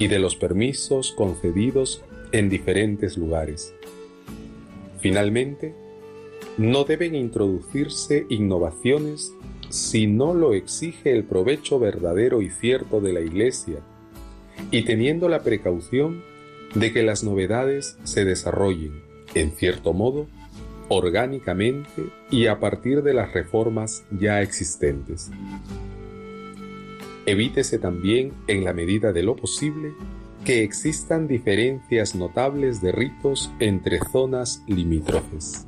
y 0.00 0.08
de 0.08 0.18
los 0.18 0.34
permisos 0.34 1.12
concedidos 1.12 2.02
en 2.32 2.50
diferentes 2.50 3.16
lugares. 3.16 3.72
Finalmente, 4.98 5.74
no 6.58 6.82
deben 6.82 7.14
introducirse 7.14 8.26
innovaciones 8.28 9.32
si 9.68 10.08
no 10.08 10.34
lo 10.34 10.54
exige 10.54 11.12
el 11.12 11.22
provecho 11.22 11.78
verdadero 11.78 12.42
y 12.42 12.50
cierto 12.50 13.00
de 13.00 13.12
la 13.12 13.20
Iglesia, 13.20 13.76
y 14.72 14.82
teniendo 14.82 15.28
la 15.28 15.44
precaución 15.44 16.24
de 16.74 16.92
que 16.92 17.04
las 17.04 17.22
novedades 17.22 17.96
se 18.02 18.24
desarrollen, 18.24 19.04
en 19.36 19.52
cierto 19.52 19.92
modo, 19.92 20.26
orgánicamente 20.88 22.04
y 22.30 22.46
a 22.46 22.60
partir 22.60 23.02
de 23.02 23.14
las 23.14 23.32
reformas 23.32 24.04
ya 24.10 24.42
existentes. 24.42 25.30
Evítese 27.26 27.78
también, 27.78 28.32
en 28.46 28.64
la 28.64 28.72
medida 28.72 29.12
de 29.12 29.22
lo 29.22 29.34
posible, 29.34 29.94
que 30.44 30.62
existan 30.62 31.26
diferencias 31.26 32.14
notables 32.14 32.82
de 32.82 32.92
ritos 32.92 33.50
entre 33.60 33.98
zonas 34.12 34.62
limítrofes. 34.66 35.66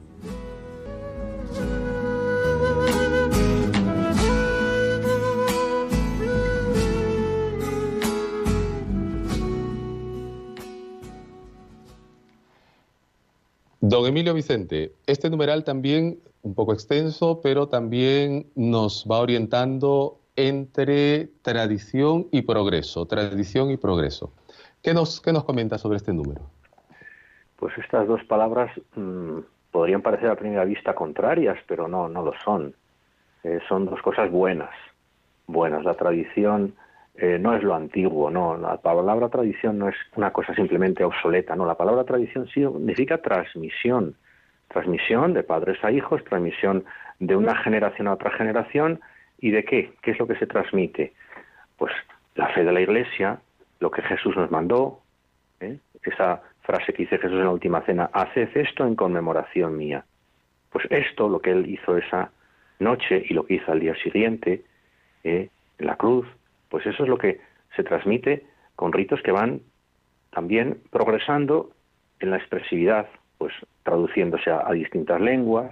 Don 13.97 14.05
Emilio 14.05 14.35
Vicente, 14.35 14.93
este 15.07 15.31
numeral 15.31 15.65
también 15.65 16.19
un 16.43 16.55
poco 16.55 16.75
extenso, 16.75 17.41
pero 17.43 17.67
también 17.67 18.45
nos 18.55 19.07
va 19.11 19.21
orientando 19.21 20.19
entre 20.37 21.31
tradición 21.41 22.27
y 22.31 22.43
progreso, 22.43 23.07
tradición 23.07 23.71
y 23.71 23.79
progreso. 23.79 24.35
¿Qué 24.83 24.93
nos, 24.93 25.23
qué 25.23 25.33
nos 25.33 25.45
comenta 25.45 25.79
sobre 25.79 25.97
este 25.97 26.13
número? 26.13 26.43
Pues 27.57 27.73
estas 27.79 28.07
dos 28.07 28.23
palabras 28.25 28.71
mm, 28.97 29.39
podrían 29.71 30.03
parecer 30.03 30.29
a 30.29 30.37
primera 30.37 30.67
vista 30.67 30.95
contrarias, 30.95 31.57
pero 31.67 31.89
no, 31.89 32.07
no 32.07 32.23
lo 32.23 32.35
son. 32.45 32.75
Eh, 33.45 33.61
son 33.67 33.87
dos 33.87 34.03
cosas 34.03 34.31
buenas. 34.31 34.75
Buenas, 35.47 35.85
la 35.85 35.95
tradición 35.95 36.75
eh, 37.19 37.39
no 37.39 37.55
es 37.55 37.63
lo 37.63 37.75
antiguo, 37.75 38.31
no. 38.31 38.57
La 38.57 38.77
palabra 38.77 39.29
tradición 39.29 39.79
no 39.79 39.89
es 39.89 39.97
una 40.17 40.33
cosa 40.33 40.55
simplemente 40.55 41.05
obsoleta, 41.05 41.57
no. 41.57 41.67
La 41.67 41.77
palabra 41.77 42.05
tradición 42.05 42.47
significa 42.49 43.19
transmisión. 43.19 44.17
Transmisión 44.69 45.33
de 45.33 45.43
padres 45.43 45.83
a 45.83 45.91
hijos, 45.91 46.23
transmisión 46.25 46.85
de 47.19 47.37
una 47.37 47.57
generación 47.57 48.09
a 48.09 48.15
otra 48.15 48.31
generación. 48.33 49.01
¿Y 49.39 49.51
de 49.51 49.65
qué? 49.65 49.93
¿Qué 50.03 50.11
es 50.11 50.19
lo 50.19 50.27
que 50.27 50.37
se 50.37 50.47
transmite? 50.47 51.15
Pues 51.79 51.93
la 52.35 52.49
fe 52.49 52.65
de 52.65 52.73
la 52.73 52.81
Iglesia, 52.81 53.39
lo 53.81 53.91
que 53.91 54.03
Jesús 54.03 54.37
nos 54.37 54.51
mandó, 54.51 55.01
¿eh? 55.61 55.79
esa 56.03 56.43
frase 56.63 56.93
que 56.93 57.05
dice 57.05 57.19
Jesús 57.19 57.39
en 57.39 57.45
la 57.45 57.51
última 57.51 57.83
cena, 57.83 58.11
haced 58.13 58.49
esto 58.57 58.87
en 58.87 58.95
conmemoración 58.95 59.77
mía. 59.77 60.05
Pues 60.71 60.87
esto, 60.91 61.29
lo 61.29 61.41
que 61.41 61.53
él 61.53 61.69
hizo 61.71 61.97
esa 61.97 62.31
noche 62.79 63.25
y 63.29 63.33
lo 63.33 63.47
que 63.47 63.55
hizo 63.55 63.73
al 63.73 63.81
día 63.81 63.95
siguiente, 64.03 64.65
¿eh? 65.25 65.49
en 65.79 65.87
la 65.87 65.97
cruz, 65.97 66.27
pues 66.69 66.87
eso 66.87 67.03
es 67.03 67.09
lo 67.09 67.19
que 67.19 67.41
se 67.75 67.85
transmite 67.85 68.47
con 68.75 68.93
ritos 68.93 69.21
que 69.23 69.33
van 69.33 69.61
también 70.31 70.79
progresando 70.91 71.71
en 72.21 72.31
la 72.31 72.37
expresividad, 72.37 73.09
pues 73.39 73.55
traduciéndose 73.83 74.51
a, 74.51 74.71
distintas 74.73 75.21
lenguas, 75.21 75.71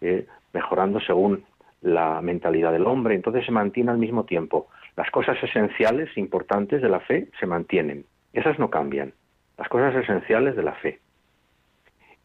eh, 0.00 0.26
mejorando 0.52 1.00
según 1.00 1.44
la 1.80 2.20
mentalidad 2.20 2.72
del 2.72 2.86
hombre. 2.86 3.14
Entonces 3.14 3.44
se 3.44 3.52
mantiene 3.52 3.90
al 3.90 3.98
mismo 3.98 4.24
tiempo. 4.24 4.68
Las 4.96 5.10
cosas 5.10 5.42
esenciales, 5.42 6.16
importantes 6.16 6.82
de 6.82 6.88
la 6.88 7.00
fe, 7.00 7.28
se 7.38 7.46
mantienen. 7.46 8.04
Esas 8.32 8.58
no 8.58 8.70
cambian. 8.70 9.12
Las 9.56 9.68
cosas 9.68 9.94
esenciales 9.94 10.56
de 10.56 10.62
la 10.62 10.74
fe. 10.74 11.00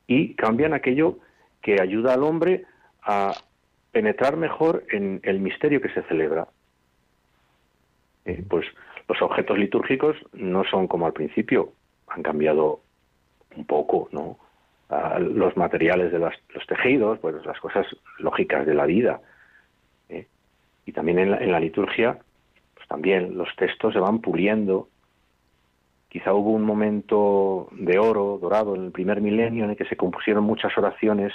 Y 0.07 0.35
cambian 0.35 0.73
aquello 0.73 1.17
que 1.61 1.81
ayuda 1.81 2.13
al 2.13 2.23
hombre 2.23 2.65
a 3.01 3.33
penetrar 3.91 4.37
mejor 4.37 4.83
en 4.91 5.19
el 5.23 5.39
misterio 5.39 5.81
que 5.81 5.89
se 5.89 6.03
celebra. 6.03 6.47
Eh, 8.25 8.43
pues 8.49 8.65
los 9.07 9.21
objetos 9.21 9.57
litúrgicos 9.57 10.17
no 10.33 10.63
son 10.63 10.87
como 10.87 11.05
al 11.05 11.13
principio, 11.13 11.73
han 12.07 12.23
cambiado 12.23 12.81
un 13.55 13.65
poco, 13.65 14.09
¿no? 14.11 14.37
los 15.19 15.57
materiales 15.57 16.11
de 16.11 16.19
los 16.19 16.67
tejidos, 16.67 17.17
pues 17.19 17.43
las 17.45 17.59
cosas 17.59 17.87
lógicas 18.19 18.65
de 18.65 18.75
la 18.75 18.85
vida. 18.85 19.19
¿eh? 20.09 20.27
Y 20.85 20.91
también 20.91 21.19
en 21.19 21.31
la, 21.31 21.37
en 21.37 21.51
la 21.51 21.59
liturgia, 21.59 22.19
pues 22.75 22.87
también 22.87 23.35
los 23.35 23.49
textos 23.55 23.93
se 23.93 23.99
van 23.99 24.19
puliendo. 24.19 24.87
Quizá 26.09 26.33
hubo 26.33 26.51
un 26.51 26.63
momento 26.63 27.67
de 27.71 27.97
oro, 27.97 28.37
dorado, 28.39 28.75
en 28.75 28.85
el 28.85 28.91
primer 28.91 29.21
milenio, 29.21 29.63
en 29.63 29.71
el 29.71 29.75
que 29.75 29.85
se 29.85 29.97
compusieron 29.97 30.43
muchas 30.43 30.77
oraciones 30.77 31.33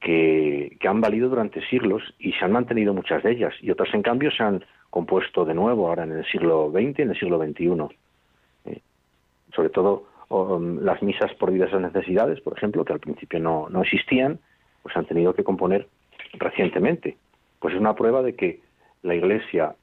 que, 0.00 0.76
que, 0.78 0.88
han 0.88 1.00
valido 1.00 1.28
durante 1.28 1.66
siglos 1.66 2.02
y 2.18 2.32
se 2.32 2.44
han 2.44 2.52
mantenido 2.52 2.94
muchas 2.94 3.22
de 3.24 3.32
ellas, 3.32 3.54
y 3.60 3.70
otras, 3.70 3.92
en 3.94 4.02
cambio, 4.02 4.30
se 4.30 4.42
han 4.42 4.64
compuesto 4.90 5.44
de 5.44 5.54
nuevo 5.54 5.88
ahora 5.88 6.04
en 6.04 6.12
el 6.12 6.26
siglo 6.26 6.70
XX 6.70 6.98
y 6.98 7.02
en 7.02 7.10
el 7.10 7.18
siglo 7.18 7.38
XXI. 7.38 7.96
Eh, 8.66 8.80
sobre 9.54 9.68
todo 9.70 10.04
um, 10.28 10.78
las 10.80 11.02
misas 11.02 11.32
por 11.34 11.50
diversas 11.50 11.80
necesidades, 11.80 12.40
por 12.40 12.56
ejemplo, 12.56 12.84
que 12.84 12.92
al 12.92 13.00
principio 13.00 13.38
no, 13.40 13.68
no 13.68 13.82
existían, 13.82 14.38
pues 14.82 14.96
han 14.96 15.06
tenido 15.06 15.34
que 15.34 15.44
componer 15.44 15.88
recientemente. 16.34 17.16
Pues 17.58 17.74
es 17.74 17.80
una 17.80 17.94
prueba 17.94 18.22
de 18.22 18.34
que 18.34 18.60
la 19.02 19.14
Iglesia 19.14 19.74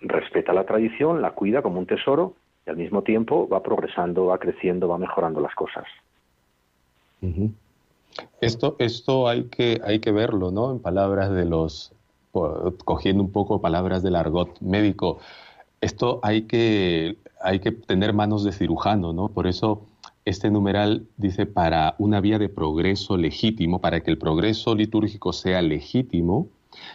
respeta 0.00 0.52
la 0.52 0.64
tradición, 0.64 1.22
la 1.22 1.32
cuida 1.32 1.62
como 1.62 1.78
un 1.78 1.86
tesoro 1.86 2.34
y 2.66 2.70
al 2.70 2.76
mismo 2.76 3.02
tiempo 3.02 3.48
va 3.48 3.62
progresando, 3.62 4.26
va 4.26 4.38
creciendo, 4.38 4.88
va 4.88 4.98
mejorando 4.98 5.40
las 5.40 5.54
cosas. 5.54 5.84
Esto, 8.40 8.76
esto 8.78 9.28
hay 9.28 9.44
que, 9.44 9.80
hay 9.84 10.00
que 10.00 10.12
verlo, 10.12 10.50
¿no? 10.50 10.70
En 10.70 10.80
palabras 10.80 11.30
de 11.32 11.44
los 11.44 11.92
cogiendo 12.84 13.22
un 13.22 13.32
poco 13.32 13.60
palabras 13.60 14.02
del 14.02 14.16
argot 14.16 14.60
médico, 14.60 15.18
esto 15.80 16.20
hay 16.22 16.42
que, 16.42 17.18
hay 17.40 17.60
que 17.60 17.72
tener 17.72 18.12
manos 18.12 18.44
de 18.44 18.52
cirujano, 18.52 19.12
¿no? 19.12 19.28
Por 19.28 19.46
eso 19.46 19.82
este 20.24 20.50
numeral 20.50 21.06
dice 21.16 21.46
para 21.46 21.94
una 21.98 22.20
vía 22.20 22.38
de 22.38 22.48
progreso 22.48 23.16
legítimo, 23.16 23.80
para 23.80 24.00
que 24.00 24.10
el 24.10 24.18
progreso 24.18 24.74
litúrgico 24.74 25.32
sea 25.32 25.62
legítimo, 25.62 26.48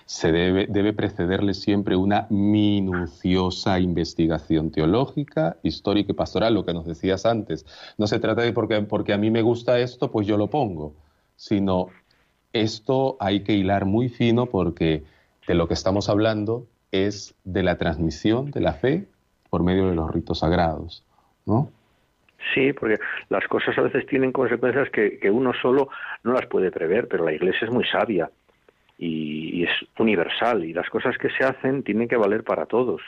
se 0.05 0.31
debe, 0.31 0.67
debe 0.67 0.93
precederle 0.93 1.53
siempre 1.53 1.95
una 1.95 2.27
minuciosa 2.29 3.79
investigación 3.79 4.71
teológica, 4.71 5.57
histórica 5.63 6.11
y 6.11 6.15
pastoral, 6.15 6.53
lo 6.53 6.65
que 6.65 6.73
nos 6.73 6.85
decías 6.85 7.25
antes. 7.25 7.65
No 7.97 8.07
se 8.07 8.19
trata 8.19 8.41
de 8.41 8.53
porque, 8.53 8.81
porque 8.81 9.13
a 9.13 9.17
mí 9.17 9.31
me 9.31 9.41
gusta 9.41 9.79
esto, 9.79 10.11
pues 10.11 10.27
yo 10.27 10.37
lo 10.37 10.49
pongo, 10.49 10.93
sino 11.35 11.87
esto 12.53 13.17
hay 13.19 13.41
que 13.41 13.53
hilar 13.53 13.85
muy 13.85 14.09
fino 14.09 14.45
porque 14.45 15.03
de 15.47 15.53
lo 15.53 15.67
que 15.67 15.73
estamos 15.73 16.09
hablando 16.09 16.67
es 16.91 17.35
de 17.43 17.63
la 17.63 17.77
transmisión 17.77 18.51
de 18.51 18.61
la 18.61 18.73
fe 18.73 19.05
por 19.49 19.63
medio 19.63 19.89
de 19.89 19.95
los 19.95 20.11
ritos 20.11 20.39
sagrados, 20.39 21.03
¿no? 21.45 21.71
Sí, 22.53 22.73
porque 22.73 22.99
las 23.29 23.47
cosas 23.47 23.77
a 23.77 23.81
veces 23.81 24.05
tienen 24.05 24.31
consecuencias 24.31 24.89
que, 24.89 25.19
uno 25.31 25.53
solo 25.53 25.89
no 26.23 26.33
las 26.33 26.45
puede 26.47 26.71
prever, 26.71 27.07
pero 27.07 27.23
la 27.23 27.33
Iglesia 27.33 27.65
es 27.67 27.71
muy 27.71 27.85
sabia 27.85 28.29
y, 28.97 29.63
es 29.63 29.69
universal 29.97 30.65
y 30.65 30.73
las 30.73 30.89
cosas 30.89 31.17
que 31.17 31.29
se 31.29 31.43
hacen 31.43 31.83
tienen 31.83 32.07
que 32.07 32.17
valer 32.17 32.43
para 32.43 32.65
todos. 32.65 33.01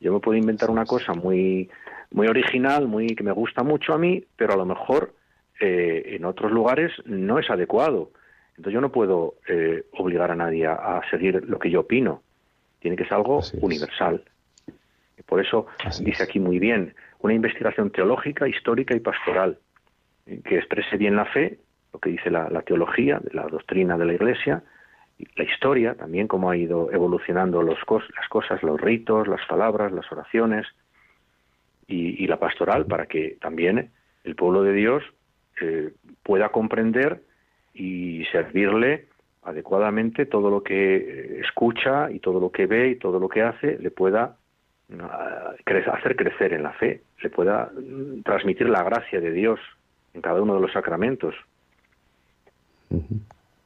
Yo 0.00 0.12
me 0.12 0.20
puedo 0.20 0.36
inventar 0.36 0.70
una 0.70 0.84
cosa 0.84 1.12
muy 1.12 1.70
muy 2.12 2.26
original, 2.26 2.88
muy 2.88 3.14
que 3.14 3.22
me 3.22 3.30
gusta 3.30 3.62
mucho 3.62 3.94
a 3.94 3.98
mí, 3.98 4.24
pero 4.36 4.54
a 4.54 4.56
lo 4.56 4.66
mejor 4.66 5.14
eh, 5.60 6.16
en 6.16 6.24
otros 6.24 6.50
lugares 6.50 6.90
no 7.04 7.38
es 7.38 7.48
adecuado. 7.50 8.10
Entonces 8.60 8.74
yo 8.74 8.82
no 8.82 8.92
puedo 8.92 9.36
eh, 9.48 9.84
obligar 9.92 10.30
a 10.30 10.36
nadie 10.36 10.66
a, 10.66 11.00
seguir 11.10 11.42
lo 11.48 11.58
que 11.58 11.70
yo 11.70 11.80
opino. 11.80 12.22
Tiene 12.78 12.94
que 12.94 13.04
ser 13.04 13.14
algo 13.14 13.40
universal. 13.62 14.22
Por 15.24 15.40
eso 15.40 15.66
dice 16.02 16.24
aquí 16.24 16.38
muy 16.38 16.58
bien, 16.58 16.94
una 17.20 17.32
investigación 17.32 17.88
teológica, 17.90 18.46
histórica 18.46 18.94
y 18.94 19.00
pastoral, 19.00 19.56
eh, 20.26 20.42
que 20.44 20.58
exprese 20.58 20.98
bien 20.98 21.16
la 21.16 21.24
fe, 21.24 21.58
lo 21.94 22.00
que 22.00 22.10
dice 22.10 22.30
la, 22.30 22.50
la 22.50 22.60
teología, 22.60 23.22
la 23.32 23.46
doctrina 23.46 23.96
de 23.96 24.04
la 24.04 24.12
Iglesia, 24.12 24.62
la 25.36 25.44
historia, 25.44 25.94
también 25.94 26.28
cómo 26.28 26.50
ha 26.50 26.56
ido 26.58 26.92
evolucionando 26.92 27.62
los 27.62 27.78
las 27.88 28.28
cosas, 28.28 28.62
los 28.62 28.78
ritos, 28.78 29.26
las 29.26 29.46
palabras, 29.46 29.90
las 29.90 30.12
oraciones, 30.12 30.66
y, 31.86 32.26
la 32.26 32.38
pastoral, 32.38 32.84
para 32.84 33.06
que 33.06 33.38
también 33.40 33.90
el 34.22 34.36
pueblo 34.36 34.62
de 34.62 34.74
Dios 34.74 35.02
eh, 35.62 35.92
pueda 36.22 36.50
comprender 36.50 37.22
y 37.74 38.24
servirle 38.26 39.06
adecuadamente 39.42 40.26
todo 40.26 40.50
lo 40.50 40.62
que 40.62 40.96
eh, 40.96 41.40
escucha 41.40 42.10
y 42.10 42.18
todo 42.20 42.40
lo 42.40 42.50
que 42.50 42.66
ve 42.66 42.88
y 42.90 42.96
todo 42.96 43.18
lo 43.18 43.28
que 43.28 43.42
hace, 43.42 43.78
le 43.78 43.90
pueda 43.90 44.36
ah, 44.98 45.54
hacer 45.92 46.16
crecer 46.16 46.52
en 46.52 46.62
la 46.62 46.72
fe, 46.72 47.02
le 47.22 47.30
pueda 47.30 47.70
mm, 47.74 48.22
transmitir 48.22 48.68
la 48.68 48.82
gracia 48.82 49.20
de 49.20 49.32
Dios 49.32 49.60
en 50.14 50.20
cada 50.20 50.42
uno 50.42 50.54
de 50.54 50.60
los 50.60 50.72
sacramentos. 50.72 51.34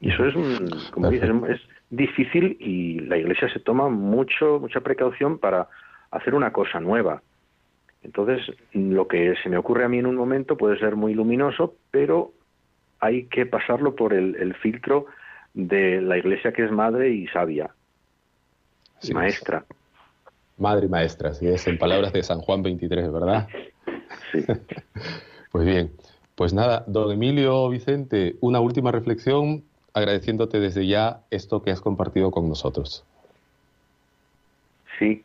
Y 0.00 0.10
eso 0.10 0.26
es, 0.26 0.34
como 0.90 1.10
dices, 1.10 1.30
es 1.48 1.60
difícil 1.88 2.58
y 2.60 3.00
la 3.00 3.16
Iglesia 3.16 3.48
se 3.48 3.60
toma 3.60 3.88
mucho, 3.88 4.60
mucha 4.60 4.80
precaución 4.80 5.38
para 5.38 5.68
hacer 6.10 6.34
una 6.34 6.52
cosa 6.52 6.78
nueva. 6.78 7.22
Entonces, 8.02 8.54
lo 8.74 9.08
que 9.08 9.34
se 9.42 9.48
me 9.48 9.56
ocurre 9.56 9.84
a 9.84 9.88
mí 9.88 9.98
en 9.98 10.06
un 10.06 10.16
momento 10.16 10.58
puede 10.58 10.78
ser 10.78 10.94
muy 10.94 11.14
luminoso, 11.14 11.74
pero 11.90 12.32
hay 13.04 13.24
que 13.26 13.44
pasarlo 13.44 13.94
por 13.94 14.14
el, 14.14 14.54
filtro 14.54 15.06
de 15.52 16.00
la 16.00 16.16
Iglesia 16.16 16.52
que 16.52 16.64
es 16.64 16.72
madre 16.72 17.10
y 17.10 17.26
sabia, 17.28 17.70
y 19.02 19.12
maestra. 19.12 19.66
Madre 20.56 20.86
y 20.86 20.88
maestra, 20.88 21.34
sí 21.34 21.46
es 21.46 21.66
en 21.66 21.76
palabras 21.76 22.14
de 22.14 22.22
San 22.22 22.40
Juan 22.40 22.62
23, 22.62 23.12
¿verdad? 23.12 23.46
Sí. 24.32 24.38
pues 25.52 25.66
bien, 25.66 25.92
pues 26.34 26.54
nada, 26.54 26.84
don 26.86 27.12
Emilio 27.12 27.68
Vicente, 27.68 28.36
una 28.40 28.60
última 28.60 28.90
reflexión 28.90 29.64
agradeciéndote 29.92 30.58
desde 30.58 30.86
ya 30.86 31.20
esto 31.30 31.62
que 31.62 31.72
has 31.72 31.82
compartido 31.82 32.30
con 32.30 32.48
nosotros. 32.48 33.04
Sí. 34.98 35.22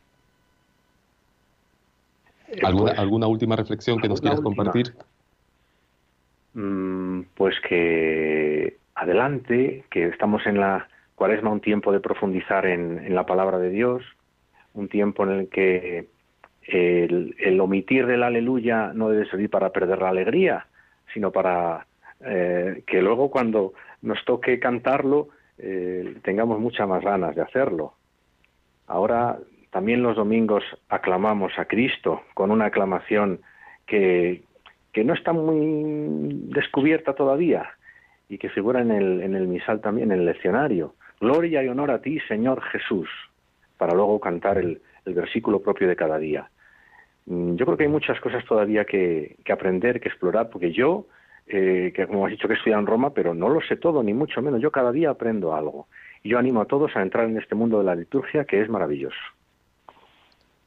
¿Alguna, 2.62 2.90
pues, 2.90 2.98
¿alguna 2.98 3.26
última 3.26 3.56
reflexión 3.56 4.00
que 4.00 4.08
nos 4.08 4.20
quieras 4.20 4.40
compartir? 4.42 4.94
Mm, 6.54 7.22
pues 7.34 7.54
que 7.60 8.76
adelante, 8.94 9.84
que 9.90 10.08
estamos 10.08 10.46
en 10.46 10.58
la 10.58 10.88
cuaresma 11.14 11.50
un 11.50 11.60
tiempo 11.60 11.92
de 11.92 12.00
profundizar 12.00 12.66
en, 12.66 13.14
la 13.14 13.26
palabra 13.26 13.58
de 13.58 13.70
Dios, 13.70 14.02
un 14.74 14.88
tiempo 14.88 15.24
en 15.24 15.30
el 15.30 15.48
que 15.48 16.08
el, 16.62 17.60
omitir 17.60 18.06
del 18.06 18.22
aleluya 18.22 18.92
no 18.94 19.10
debe 19.10 19.28
servir 19.28 19.50
para 19.50 19.70
perder 19.70 20.00
la 20.00 20.08
alegría, 20.08 20.66
sino 21.12 21.30
para 21.30 21.86
eh, 22.24 22.82
que 22.86 23.02
luego 23.02 23.30
cuando 23.30 23.74
nos 24.02 24.24
toque 24.24 24.58
cantarlo 24.58 25.28
eh, 25.58 26.16
tengamos 26.22 26.58
muchas 26.58 26.88
más 26.88 27.02
ganas 27.02 27.34
de 27.34 27.42
hacerlo. 27.42 27.94
Ahora 28.86 29.38
también 29.70 30.02
los 30.02 30.16
domingos 30.16 30.64
aclamamos 30.88 31.52
a 31.58 31.66
Cristo 31.66 32.22
con 32.34 32.50
una 32.50 32.66
aclamación 32.66 33.40
que, 33.86 34.42
que 34.92 35.04
no 35.04 35.14
está 35.14 35.32
muy 35.32 36.28
descubierta 36.52 37.14
todavía 37.14 37.70
y 38.28 38.38
que 38.38 38.48
figura 38.48 38.80
en 38.80 38.90
el, 38.90 39.22
en 39.22 39.34
el 39.34 39.46
misal 39.48 39.80
también, 39.80 40.12
en 40.12 40.20
el 40.20 40.26
leccionario. 40.26 40.94
Gloria 41.20 41.62
y 41.62 41.68
honor 41.68 41.90
a 41.90 42.00
ti, 42.00 42.18
Señor 42.28 42.62
Jesús, 42.62 43.08
para 43.76 43.94
luego 43.94 44.20
cantar 44.20 44.58
el, 44.58 44.80
el 45.04 45.14
versículo 45.14 45.60
propio 45.60 45.88
de 45.88 45.96
cada 45.96 46.18
día. 46.18 46.48
Mm, 47.26 47.56
yo 47.56 47.66
creo 47.66 47.76
que 47.76 47.84
hay 47.84 47.90
muchas 47.90 48.20
cosas 48.20 48.44
todavía 48.44 48.84
que, 48.84 49.36
que 49.44 49.52
aprender, 49.52 50.00
que 50.00 50.08
explorar, 50.08 50.50
porque 50.50 50.72
yo 50.72 51.06
eh, 51.52 51.92
que 51.94 52.06
como 52.06 52.26
has 52.26 52.30
dicho 52.30 52.46
que 52.46 52.54
estudiado 52.54 52.80
en 52.80 52.86
Roma, 52.86 53.10
pero 53.10 53.34
no 53.34 53.48
lo 53.48 53.60
sé 53.60 53.76
todo, 53.76 54.04
ni 54.04 54.14
mucho 54.14 54.40
menos. 54.40 54.60
Yo 54.60 54.70
cada 54.70 54.92
día 54.92 55.10
aprendo 55.10 55.52
algo. 55.52 55.88
Y 56.22 56.28
yo 56.28 56.38
animo 56.38 56.60
a 56.60 56.66
todos 56.66 56.94
a 56.94 57.02
entrar 57.02 57.28
en 57.28 57.38
este 57.38 57.56
mundo 57.56 57.78
de 57.78 57.84
la 57.84 57.96
liturgia 57.96 58.44
que 58.44 58.60
es 58.60 58.68
maravilloso. 58.68 59.18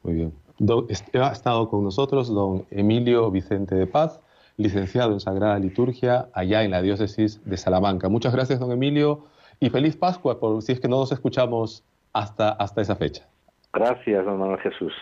Muy 0.02 0.14
bien. 0.14 0.32
Ha 0.60 1.32
estado 1.32 1.68
con 1.68 1.84
nosotros 1.84 2.28
don 2.28 2.66
Emilio 2.70 3.30
Vicente 3.30 3.74
de 3.74 3.86
Paz, 3.86 4.20
licenciado 4.56 5.12
en 5.12 5.20
Sagrada 5.20 5.58
Liturgia 5.58 6.28
allá 6.32 6.62
en 6.62 6.70
la 6.70 6.82
diócesis 6.82 7.44
de 7.44 7.56
Salamanca. 7.56 8.08
Muchas 8.08 8.32
gracias, 8.32 8.60
don 8.60 8.70
Emilio, 8.72 9.24
y 9.60 9.70
feliz 9.70 9.96
Pascua, 9.96 10.38
por 10.38 10.62
si 10.62 10.72
es 10.72 10.80
que 10.80 10.88
no 10.88 10.98
nos 10.98 11.12
escuchamos 11.12 11.82
hasta, 12.12 12.50
hasta 12.50 12.80
esa 12.80 12.96
fecha. 12.96 13.26
Gracias, 13.72 14.24
don 14.24 14.38
Manuel 14.38 14.60
Jesús. 14.60 14.92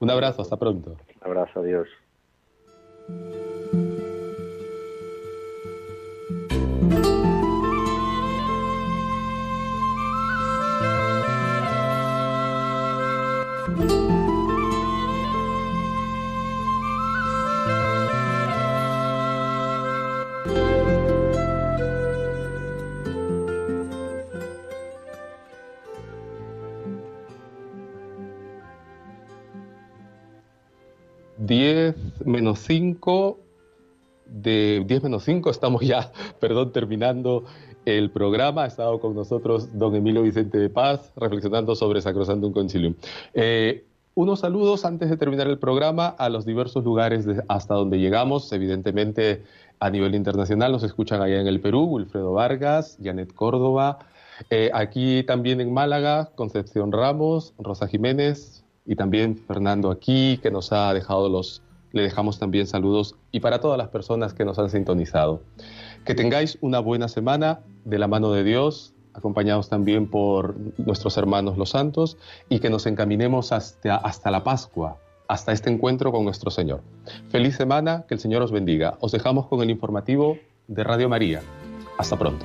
Un 0.00 0.10
abrazo, 0.10 0.42
hasta 0.42 0.56
pronto. 0.56 0.90
Un 0.90 1.26
abrazo, 1.26 1.60
adiós. 1.60 1.88
de 34.26 34.84
10 34.86 35.04
menos 35.04 35.24
5, 35.24 35.50
estamos 35.50 35.82
ya, 35.82 36.12
perdón, 36.40 36.72
terminando 36.72 37.44
el 37.84 38.10
programa. 38.10 38.64
Ha 38.64 38.66
estado 38.66 39.00
con 39.00 39.14
nosotros 39.14 39.78
don 39.78 39.94
Emilio 39.94 40.22
Vicente 40.22 40.58
de 40.58 40.68
Paz, 40.68 41.12
reflexionando 41.16 41.74
sobre 41.74 42.00
Sacrosantum 42.00 42.52
Concilium. 42.52 42.94
Eh, 43.34 43.84
unos 44.14 44.40
saludos 44.40 44.84
antes 44.84 45.10
de 45.10 45.16
terminar 45.16 45.46
el 45.46 45.58
programa 45.58 46.08
a 46.08 46.28
los 46.28 46.46
diversos 46.46 46.84
lugares 46.84 47.26
hasta 47.48 47.74
donde 47.74 47.98
llegamos. 47.98 48.50
Evidentemente, 48.52 49.42
a 49.78 49.90
nivel 49.90 50.14
internacional 50.14 50.72
nos 50.72 50.82
escuchan 50.82 51.20
allá 51.20 51.40
en 51.40 51.46
el 51.46 51.60
Perú, 51.60 51.84
Wilfredo 51.84 52.32
Vargas, 52.32 52.98
Janet 53.02 53.32
Córdoba. 53.34 53.98
Eh, 54.50 54.70
aquí 54.72 55.22
también 55.24 55.60
en 55.60 55.72
Málaga, 55.72 56.30
Concepción 56.34 56.92
Ramos, 56.92 57.54
Rosa 57.58 57.86
Jiménez 57.88 58.64
y 58.86 58.96
también 58.96 59.36
Fernando 59.36 59.90
aquí, 59.90 60.38
que 60.42 60.50
nos 60.50 60.72
ha 60.72 60.92
dejado 60.94 61.28
los 61.28 61.62
le 61.96 62.02
dejamos 62.02 62.38
también 62.38 62.66
saludos 62.66 63.16
y 63.32 63.40
para 63.40 63.60
todas 63.60 63.78
las 63.78 63.88
personas 63.88 64.34
que 64.34 64.44
nos 64.44 64.58
han 64.58 64.70
sintonizado. 64.70 65.40
Que 66.04 66.14
tengáis 66.14 66.58
una 66.60 66.78
buena 66.78 67.08
semana 67.08 67.60
de 67.84 67.98
la 67.98 68.06
mano 68.06 68.30
de 68.32 68.44
Dios, 68.44 68.92
acompañados 69.14 69.70
también 69.70 70.08
por 70.08 70.54
nuestros 70.76 71.16
hermanos 71.16 71.56
los 71.56 71.70
santos, 71.70 72.18
y 72.50 72.60
que 72.60 72.70
nos 72.70 72.86
encaminemos 72.86 73.50
hasta, 73.50 73.96
hasta 73.96 74.30
la 74.30 74.44
Pascua, 74.44 74.98
hasta 75.26 75.52
este 75.52 75.70
encuentro 75.70 76.12
con 76.12 76.24
nuestro 76.24 76.50
Señor. 76.50 76.82
Feliz 77.30 77.56
semana, 77.56 78.04
que 78.06 78.14
el 78.14 78.20
Señor 78.20 78.42
os 78.42 78.52
bendiga. 78.52 78.98
Os 79.00 79.12
dejamos 79.12 79.46
con 79.46 79.62
el 79.62 79.70
informativo 79.70 80.36
de 80.68 80.84
Radio 80.84 81.08
María. 81.08 81.40
Hasta 81.98 82.18
pronto. 82.18 82.44